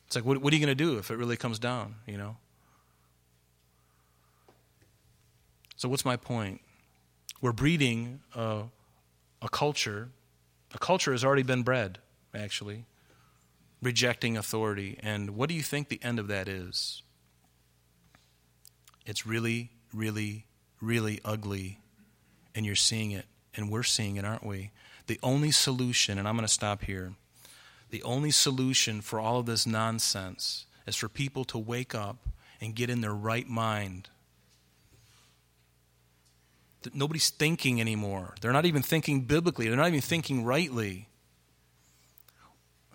It's 0.06 0.16
like, 0.16 0.24
what, 0.24 0.38
what 0.38 0.52
are 0.52 0.56
you 0.56 0.64
going 0.64 0.76
to 0.76 0.84
do 0.84 0.98
if 0.98 1.10
it 1.10 1.16
really 1.16 1.36
comes 1.36 1.58
down, 1.58 1.96
you 2.06 2.16
know? 2.16 2.36
So, 5.76 5.88
what's 5.88 6.04
my 6.04 6.16
point? 6.16 6.60
We're 7.40 7.52
breeding 7.52 8.20
a, 8.34 8.62
a 9.42 9.48
culture. 9.48 10.10
A 10.74 10.78
culture 10.78 11.12
has 11.12 11.24
already 11.24 11.42
been 11.42 11.62
bred, 11.62 11.98
actually, 12.34 12.86
rejecting 13.80 14.36
authority. 14.36 14.98
And 15.02 15.30
what 15.30 15.48
do 15.48 15.54
you 15.54 15.62
think 15.62 15.88
the 15.88 16.00
end 16.02 16.18
of 16.18 16.28
that 16.28 16.48
is? 16.48 17.02
It's 19.04 19.26
really, 19.26 19.70
really, 19.92 20.46
really 20.80 21.20
ugly. 21.24 21.80
And 22.54 22.64
you're 22.64 22.74
seeing 22.74 23.10
it. 23.10 23.26
And 23.54 23.70
we're 23.70 23.82
seeing 23.82 24.16
it, 24.16 24.24
aren't 24.24 24.46
we? 24.46 24.70
The 25.08 25.18
only 25.22 25.50
solution, 25.50 26.18
and 26.18 26.26
I'm 26.26 26.36
going 26.36 26.46
to 26.46 26.52
stop 26.52 26.84
here, 26.84 27.14
the 27.90 28.02
only 28.02 28.30
solution 28.30 29.02
for 29.02 29.20
all 29.20 29.40
of 29.40 29.46
this 29.46 29.66
nonsense 29.66 30.64
is 30.86 30.96
for 30.96 31.08
people 31.08 31.44
to 31.44 31.58
wake 31.58 31.94
up 31.94 32.16
and 32.60 32.74
get 32.74 32.88
in 32.88 33.02
their 33.02 33.14
right 33.14 33.46
mind. 33.46 34.08
Nobody's 36.94 37.30
thinking 37.30 37.80
anymore. 37.80 38.34
They're 38.40 38.52
not 38.52 38.64
even 38.64 38.82
thinking 38.82 39.22
biblically, 39.22 39.68
they're 39.68 39.76
not 39.76 39.88
even 39.88 40.00
thinking 40.00 40.44
rightly. 40.44 41.08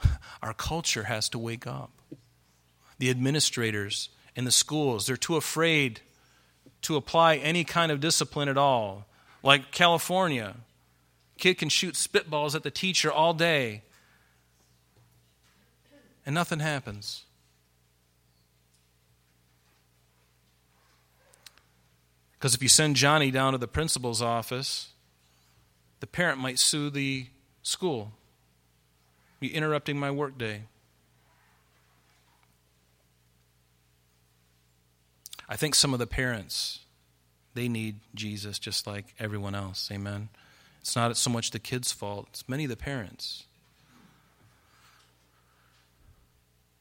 Our 0.42 0.54
culture 0.54 1.04
has 1.04 1.30
to 1.30 1.40
wake 1.40 1.68
up. 1.68 1.92
The 3.00 3.10
administrators 3.10 4.10
in 4.36 4.46
the 4.46 4.52
schools, 4.52 5.06
they're 5.06 5.18
too 5.18 5.36
afraid 5.36 6.02
to 6.84 6.96
apply 6.96 7.38
any 7.38 7.64
kind 7.64 7.92
of 7.92 8.00
discipline 8.00 8.50
at 8.50 8.58
all. 8.58 9.06
Like 9.44 9.72
California, 9.72 10.56
Kid 11.38 11.58
can 11.58 11.70
shoot 11.70 11.96
spitballs 11.96 12.56
at 12.56 12.64
the 12.64 12.72
teacher 12.72 13.12
all 13.12 13.34
day, 13.34 13.84
and 16.26 16.34
nothing 16.34 16.60
happens. 16.60 17.24
Because 22.34 22.54
if 22.54 22.62
you 22.62 22.70
send 22.70 22.96
Johnny 22.96 23.32
down 23.32 23.54
to 23.54 23.58
the 23.58 23.68
principal's 23.68 24.22
office, 24.22 24.90
the 26.00 26.08
parent 26.08 26.40
might 26.40 26.60
sue 26.60 26.90
the 26.90 27.28
school, 27.64 28.12
be 29.40 29.54
interrupting 29.54 30.00
my 30.00 30.12
workday. 30.12 30.64
I 35.50 35.56
think 35.56 35.76
some 35.76 35.94
of 35.94 36.00
the 36.00 36.08
parents, 36.08 36.80
they 37.54 37.70
need 37.70 38.00
Jesus 38.14 38.60
just 38.60 38.86
like 38.86 39.14
everyone 39.20 39.56
else. 39.56 39.90
Amen. 39.92 40.30
It's 40.82 40.96
not 40.96 41.16
so 41.18 41.30
much 41.30 41.52
the 41.52 41.60
kids' 41.60 41.92
fault, 41.92 42.28
it's 42.32 42.50
many 42.50 42.66
of 42.66 42.70
the 42.70 42.78
parents. 42.78 43.44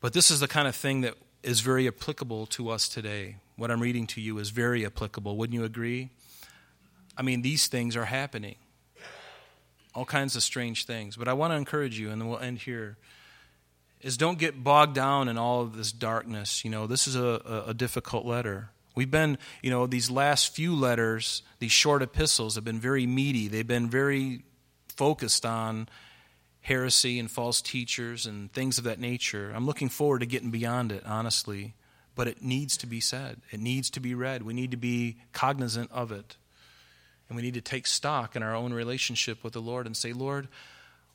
But 0.00 0.12
this 0.12 0.30
is 0.30 0.40
the 0.40 0.48
kind 0.48 0.68
of 0.68 0.76
thing 0.76 1.00
that 1.00 1.14
is 1.42 1.61
very 1.61 1.88
applicable 1.88 2.46
to 2.46 2.70
us 2.70 2.88
today. 2.88 3.36
What 3.57 3.70
I'm 3.70 3.80
reading 3.80 4.07
to 4.09 4.20
you 4.20 4.38
is 4.38 4.50
very 4.50 4.84
applicable. 4.84 5.36
Wouldn't 5.36 5.54
you 5.54 5.64
agree? 5.64 6.11
I 7.16 7.22
mean, 7.22 7.42
these 7.42 7.66
things 7.66 7.96
are 7.96 8.04
happening. 8.04 8.57
All 9.97 10.05
kinds 10.05 10.36
of 10.36 10.42
strange 10.42 10.84
things. 10.84 11.16
But 11.16 11.26
I 11.26 11.32
want 11.32 11.53
to 11.53 11.57
encourage 11.57 11.99
you, 11.99 12.11
and 12.11 12.20
then 12.20 12.28
we'll 12.28 12.38
end 12.38 12.59
here, 12.59 12.99
is 14.03 14.16
don't 14.16 14.38
get 14.38 14.62
bogged 14.62 14.94
down 14.94 15.28
in 15.28 15.38
all 15.38 15.62
of 15.62 15.76
this 15.76 15.90
darkness. 15.90 16.64
You 16.64 16.70
know, 16.70 16.86
this 16.86 17.09
is 17.09 17.16
a, 17.16 17.64
a, 17.66 17.74
difficult 17.74 18.26
letter. 18.26 18.70
We've 18.94 19.11
been, 19.11 19.38
you 19.62 19.70
know, 19.70 19.86
these 19.86 20.11
last 20.11 20.55
few 20.55 20.74
letters, 20.76 21.42
these 21.59 21.72
short 21.72 22.03
epistles 22.03 22.55
have 22.55 22.64
been 22.64 22.78
very 22.78 23.07
meaty. 23.07 23.49
They've 23.49 23.66
been 23.66 23.90
very 23.90 24.44
focused 24.97 25.44
on 25.47 25.88
heresy 26.61 27.18
and 27.18 27.30
false 27.30 27.62
teachers 27.62 28.26
and 28.26 28.53
things 28.53 28.78
of 28.78 28.84
that 28.84 29.01
nature. 29.01 29.53
I'm 29.55 29.66
looking 29.66 29.88
forward 29.88 30.20
to 30.20 30.26
getting 30.26 30.51
beyond 30.51 30.92
it, 30.92 31.05
honestly. 31.07 31.74
But 32.14 32.28
it 32.28 32.42
needs 32.42 32.78
to 32.78 32.86
be 32.86 33.01
said, 33.01 33.42
it 33.51 33.61
needs 33.61 33.90
to 33.90 34.01
be 34.01 34.14
read. 34.14 34.42
We 34.42 34.55
need 34.55 34.70
to 34.70 34.76
be 34.76 35.18
cognizant 35.32 35.90
of 35.92 36.11
it. 36.11 36.36
And 37.29 37.37
we 37.37 37.43
need 37.43 37.55
to 37.55 37.61
take 37.61 37.87
stock 37.87 38.37
in 38.37 38.43
our 38.43 38.55
own 38.55 38.72
relationship 38.72 39.43
with 39.43 39.53
the 39.53 39.61
Lord 39.61 39.87
and 39.87 39.97
say, 39.97 40.12
Lord, 40.12 40.49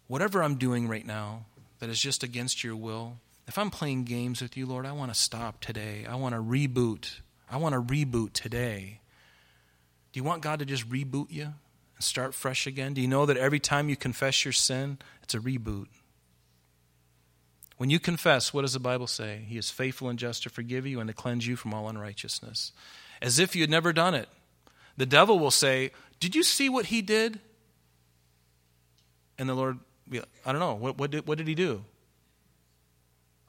whatever 0.08 0.44
I'm 0.44 0.56
doing 0.56 0.88
right 0.88 1.06
now 1.06 1.46
that 1.80 1.90
is 1.90 2.02
just 2.02 2.24
against 2.24 2.64
your 2.64 2.76
will, 2.76 3.18
if 3.48 3.58
I'm 3.58 3.72
playing 3.72 4.04
games 4.04 4.42
with 4.42 4.56
you, 4.58 4.66
Lord, 4.66 4.86
I 4.86 4.92
want 4.92 5.14
to 5.14 5.20
stop 5.20 5.62
today. 5.62 6.06
I 6.08 6.16
want 6.16 6.36
to 6.36 6.42
reboot 6.42 7.22
I 7.52 7.58
want 7.58 7.74
to 7.74 7.82
reboot 7.82 8.32
today. 8.32 9.02
Do 10.14 10.20
you 10.20 10.24
want 10.24 10.42
God 10.42 10.60
to 10.60 10.66
just 10.66 10.90
reboot 10.90 11.28
you 11.30 11.44
and 11.44 12.04
start 12.04 12.34
fresh 12.34 12.66
again? 12.66 12.94
Do 12.94 13.02
you 13.02 13.10
know 13.10 13.26
that 13.26 13.36
every 13.36 13.60
time 13.60 13.90
you 13.90 13.98
confess 13.98 14.46
your 14.46 14.54
sin, 14.54 15.00
it's 15.22 15.34
a 15.34 15.40
reboot? 15.40 15.88
When 17.76 17.90
you 17.90 18.00
confess, 18.00 18.54
what 18.54 18.62
does 18.62 18.74
the 18.74 18.80
Bible 18.80 19.08
say? 19.08 19.44
He 19.48 19.58
is 19.58 19.70
faithful 19.70 20.08
and 20.08 20.18
just 20.18 20.44
to 20.44 20.50
forgive 20.50 20.88
you 20.88 21.02
and 21.02 21.10
to 21.10 21.14
cleanse 21.14 21.46
you 21.46 21.58
from 21.58 21.74
all 21.74 21.90
unrighteousness. 21.90 22.72
As 23.22 23.38
if 23.38 23.54
you 23.54 23.64
had 23.64 23.70
never 23.70 23.92
done 23.92 24.16
it. 24.16 24.30
The 24.98 25.06
devil 25.06 25.40
will 25.40 25.52
say, 25.52 25.92
Did 26.20 26.36
you 26.36 26.44
see 26.44 26.70
what 26.70 26.88
he 26.88 27.02
did? 27.02 27.40
And 29.38 29.50
the 29.50 29.54
Lord, 29.54 29.80
I 30.46 30.52
don't 30.52 30.60
know, 30.60 30.76
what, 30.76 30.98
what, 30.98 31.12
did, 31.12 31.28
what 31.28 31.38
did 31.38 31.48
he 31.48 31.56
do? 31.56 31.84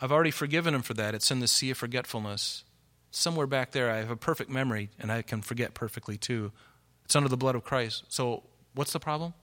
I've 0.01 0.13
already 0.13 0.31
forgiven 0.31 0.75
him 0.75 0.83
for 0.83 0.95
that. 0.95 1.15
It's 1.15 1.31
in 1.31 1.41
the 1.41 1.49
sea 1.49 1.71
of 1.71 1.79
forgetfulness 1.79 2.65
somewhere 3.13 3.47
back 3.47 3.71
there, 3.71 3.91
I 3.91 3.99
have 3.99 4.11
a 4.11 4.17
perfect 4.17 4.51
memory 4.51 4.91
and 4.99 5.13
I 5.13 5.23
can 5.23 5.43
forget 5.43 5.75
perfectly 5.75 6.17
too. 6.17 6.51
It's 7.05 7.15
under 7.15 7.29
the 7.29 7.37
blood 7.37 7.55
of 7.55 7.63
Christ. 7.63 8.05
So, 8.09 8.43
what's 8.75 8.93
the 8.93 9.01
problem? 9.01 9.35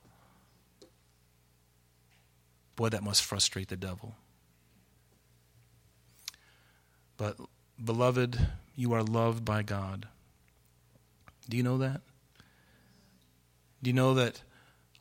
Boy, 2.75 2.89
that 2.89 3.03
must 3.03 3.23
frustrate 3.23 3.69
the 3.69 3.77
devil. 3.77 4.15
But, 7.17 7.37
beloved, 7.83 8.39
you 8.75 8.93
are 8.93 9.03
loved 9.03 9.45
by 9.45 9.61
God. 9.61 10.07
Do 11.49 11.57
you 11.57 11.63
know 11.63 11.79
that? 11.79 12.01
Do 13.81 13.89
you 13.89 13.95
know 13.95 14.13
that 14.13 14.41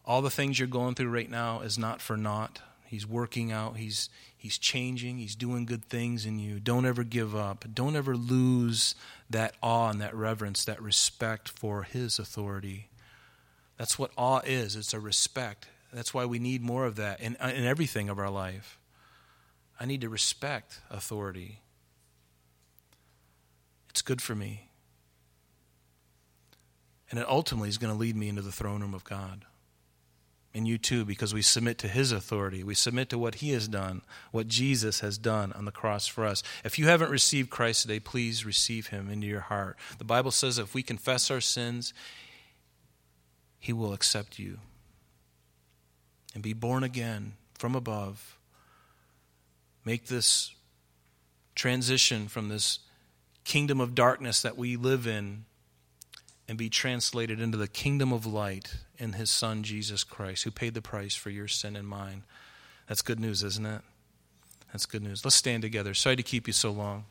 all 0.05 0.23
the 0.23 0.31
things 0.31 0.59
you're 0.59 0.67
going 0.69 0.95
through 0.95 1.11
right 1.11 1.31
now 1.31 1.61
is 1.61 1.79
not 1.79 2.01
for 2.01 2.17
naught? 2.17 2.61
He's 2.87 3.07
working 3.07 3.53
out, 3.53 3.77
he's, 3.77 4.09
he's 4.35 4.57
changing, 4.57 5.19
he's 5.19 5.35
doing 5.35 5.67
good 5.67 5.85
things 5.85 6.25
in 6.25 6.39
you. 6.39 6.59
Don't 6.59 6.87
ever 6.87 7.05
give 7.05 7.37
up. 7.37 7.67
Don't 7.75 7.97
ever 7.97 8.17
lose 8.17 8.95
that 9.29 9.55
awe 9.63 9.91
and 9.91 10.01
that 10.01 10.15
reverence, 10.15 10.65
that 10.65 10.81
respect 10.81 11.51
for 11.51 11.83
his 11.83 12.19
authority. 12.19 12.89
That's 13.77 13.99
what 13.99 14.11
awe 14.17 14.41
is 14.45 14.75
it's 14.75 14.95
a 14.95 15.01
respect. 15.01 15.69
That's 15.93 16.15
why 16.15 16.25
we 16.25 16.39
need 16.39 16.63
more 16.63 16.87
of 16.87 16.97
that 16.97 17.21
in, 17.21 17.37
in 17.41 17.65
everything 17.65 18.09
of 18.09 18.19
our 18.19 18.31
life. 18.31 18.79
I 19.79 19.85
need 19.85 20.01
to 20.01 20.09
respect 20.09 20.81
authority. 20.91 21.61
It's 23.91 24.03
good 24.03 24.23
for 24.23 24.35
me. 24.35 24.68
And 27.11 27.19
it 27.19 27.29
ultimately 27.29 27.69
is 27.69 27.79
going 27.79 27.93
to 27.93 27.99
lead 27.99 28.17
me 28.17 28.29
into 28.29 28.43
the 28.43 28.53
throne 28.53 28.83
room 28.83 28.95
of 28.95 29.05
God 29.05 29.47
and 30.55 30.67
you 30.67 30.79
too, 30.79 31.05
because 31.05 31.35
we 31.35 31.43
submit 31.43 31.79
to 31.79 31.89
His 31.89 32.11
authority. 32.11 32.65
We 32.65 32.75
submit 32.75 33.11
to 33.11 33.19
what 33.19 33.37
He 33.37 33.51
has 33.51 33.69
done, 33.69 34.03
what 34.33 34.49
Jesus 34.49 35.01
has 35.01 35.19
done 35.19 35.53
on 35.53 35.67
the 35.67 35.71
cross 35.71 36.07
for 36.07 36.25
us. 36.25 36.43
If 36.65 36.79
you 36.79 36.87
haven't 36.87 37.11
received 37.11 37.51
Christ 37.51 37.83
today, 37.83 38.01
please 38.01 38.47
receive 38.47 38.89
Him 38.89 39.11
into 39.11 39.27
your 39.27 39.41
heart. 39.41 39.77
The 39.99 40.05
Bible 40.05 40.31
says 40.31 40.59
if 40.59 40.75
we 40.75 40.83
confess 40.83 41.31
our 41.31 41.41
sins, 41.41 41.93
He 43.59 43.73
will 43.73 43.93
accept 43.93 44.39
you 44.39 44.59
and 46.35 46.43
be 46.43 46.55
born 46.55 46.83
again 46.83 47.35
from 47.59 47.75
above. 47.75 48.39
Make 49.85 50.07
this 50.07 50.55
transition 51.55 52.27
from 52.27 52.49
this 52.49 52.81
kingdom 53.45 53.81
of 53.81 53.95
darkness 53.95 54.43
that 54.43 54.57
we 54.57 54.77
live 54.77 55.07
in 55.07 55.45
and 56.49 56.57
be 56.57 56.71
translated 56.71 57.41
into 57.41 57.59
the 57.59 57.69
kingdom 57.69 58.13
of 58.13 58.25
light 58.25 58.79
in 58.97 59.13
his 59.13 59.31
son 59.31 59.63
Jesus 59.63 60.03
Christ, 60.03 60.45
who 60.45 60.51
paid 60.51 60.75
the 60.75 60.83
price 60.83 61.15
for 61.15 61.31
your 61.31 61.47
sin 61.47 61.77
and 61.77 61.87
mine. 61.87 62.23
That's 62.89 63.03
good 63.03 63.21
news, 63.21 63.43
isn't 63.45 63.67
it? 63.67 63.83
That's 64.73 64.87
good 64.87 65.03
news. 65.03 65.25
Let's 65.25 65.37
stand 65.37 65.63
together. 65.63 65.93
Sorry 65.95 66.17
to 66.17 66.23
keep 66.23 66.47
you 66.47 66.53
so 66.53 66.71
long. 66.71 67.05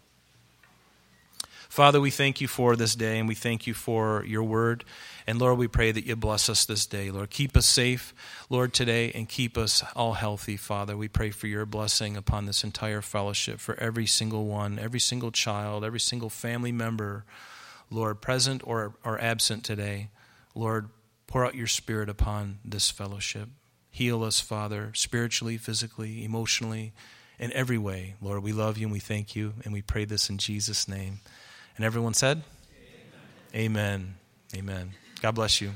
Father, 1.69 1.99
we 1.99 2.11
thank 2.11 2.39
you 2.39 2.47
for 2.47 2.75
this 2.75 2.95
day 2.95 3.19
and 3.19 3.27
we 3.27 3.35
thank 3.35 3.67
you 3.67 3.73
for 3.73 4.23
your 4.25 4.43
word. 4.43 4.85
And 5.27 5.38
Lord, 5.38 5.57
we 5.57 5.67
pray 5.67 5.91
that 5.91 6.05
you 6.05 6.15
bless 6.15 6.49
us 6.49 6.65
this 6.65 6.85
day. 6.85 7.11
Lord, 7.11 7.29
keep 7.29 7.57
us 7.57 7.67
safe, 7.67 8.13
Lord, 8.49 8.73
today 8.73 9.11
and 9.13 9.27
keep 9.27 9.57
us 9.57 9.83
all 9.95 10.13
healthy, 10.13 10.55
Father. 10.55 10.95
We 10.95 11.09
pray 11.09 11.29
for 11.29 11.47
your 11.47 11.65
blessing 11.65 12.15
upon 12.15 12.45
this 12.45 12.63
entire 12.63 13.01
fellowship, 13.01 13.59
for 13.59 13.77
every 13.79 14.05
single 14.05 14.45
one, 14.45 14.79
every 14.79 14.99
single 14.99 15.31
child, 15.31 15.83
every 15.83 15.99
single 15.99 16.29
family 16.29 16.71
member, 16.71 17.25
Lord, 17.89 18.21
present 18.21 18.61
or, 18.65 18.95
or 19.03 19.19
absent 19.21 19.63
today. 19.63 20.09
Lord, 20.55 20.89
pour 21.27 21.45
out 21.45 21.55
your 21.55 21.67
spirit 21.67 22.09
upon 22.09 22.59
this 22.65 22.89
fellowship. 22.89 23.49
Heal 23.89 24.23
us, 24.23 24.39
Father, 24.39 24.91
spiritually, 24.93 25.57
physically, 25.57 26.23
emotionally, 26.23 26.93
in 27.39 27.51
every 27.53 27.77
way. 27.77 28.15
Lord, 28.21 28.43
we 28.43 28.51
love 28.51 28.77
you 28.77 28.88
and 28.88 28.93
we 28.93 28.99
thank 28.99 29.35
you, 29.35 29.53
and 29.63 29.73
we 29.73 29.81
pray 29.81 30.05
this 30.05 30.29
in 30.29 30.38
Jesus' 30.38 30.88
name. 30.88 31.19
And 31.75 31.85
everyone 31.85 32.13
said, 32.13 32.43
Amen. 33.53 33.75
Amen. 33.75 34.15
Amen. 34.55 34.91
God 35.21 35.35
bless 35.35 35.61
you. 35.61 35.71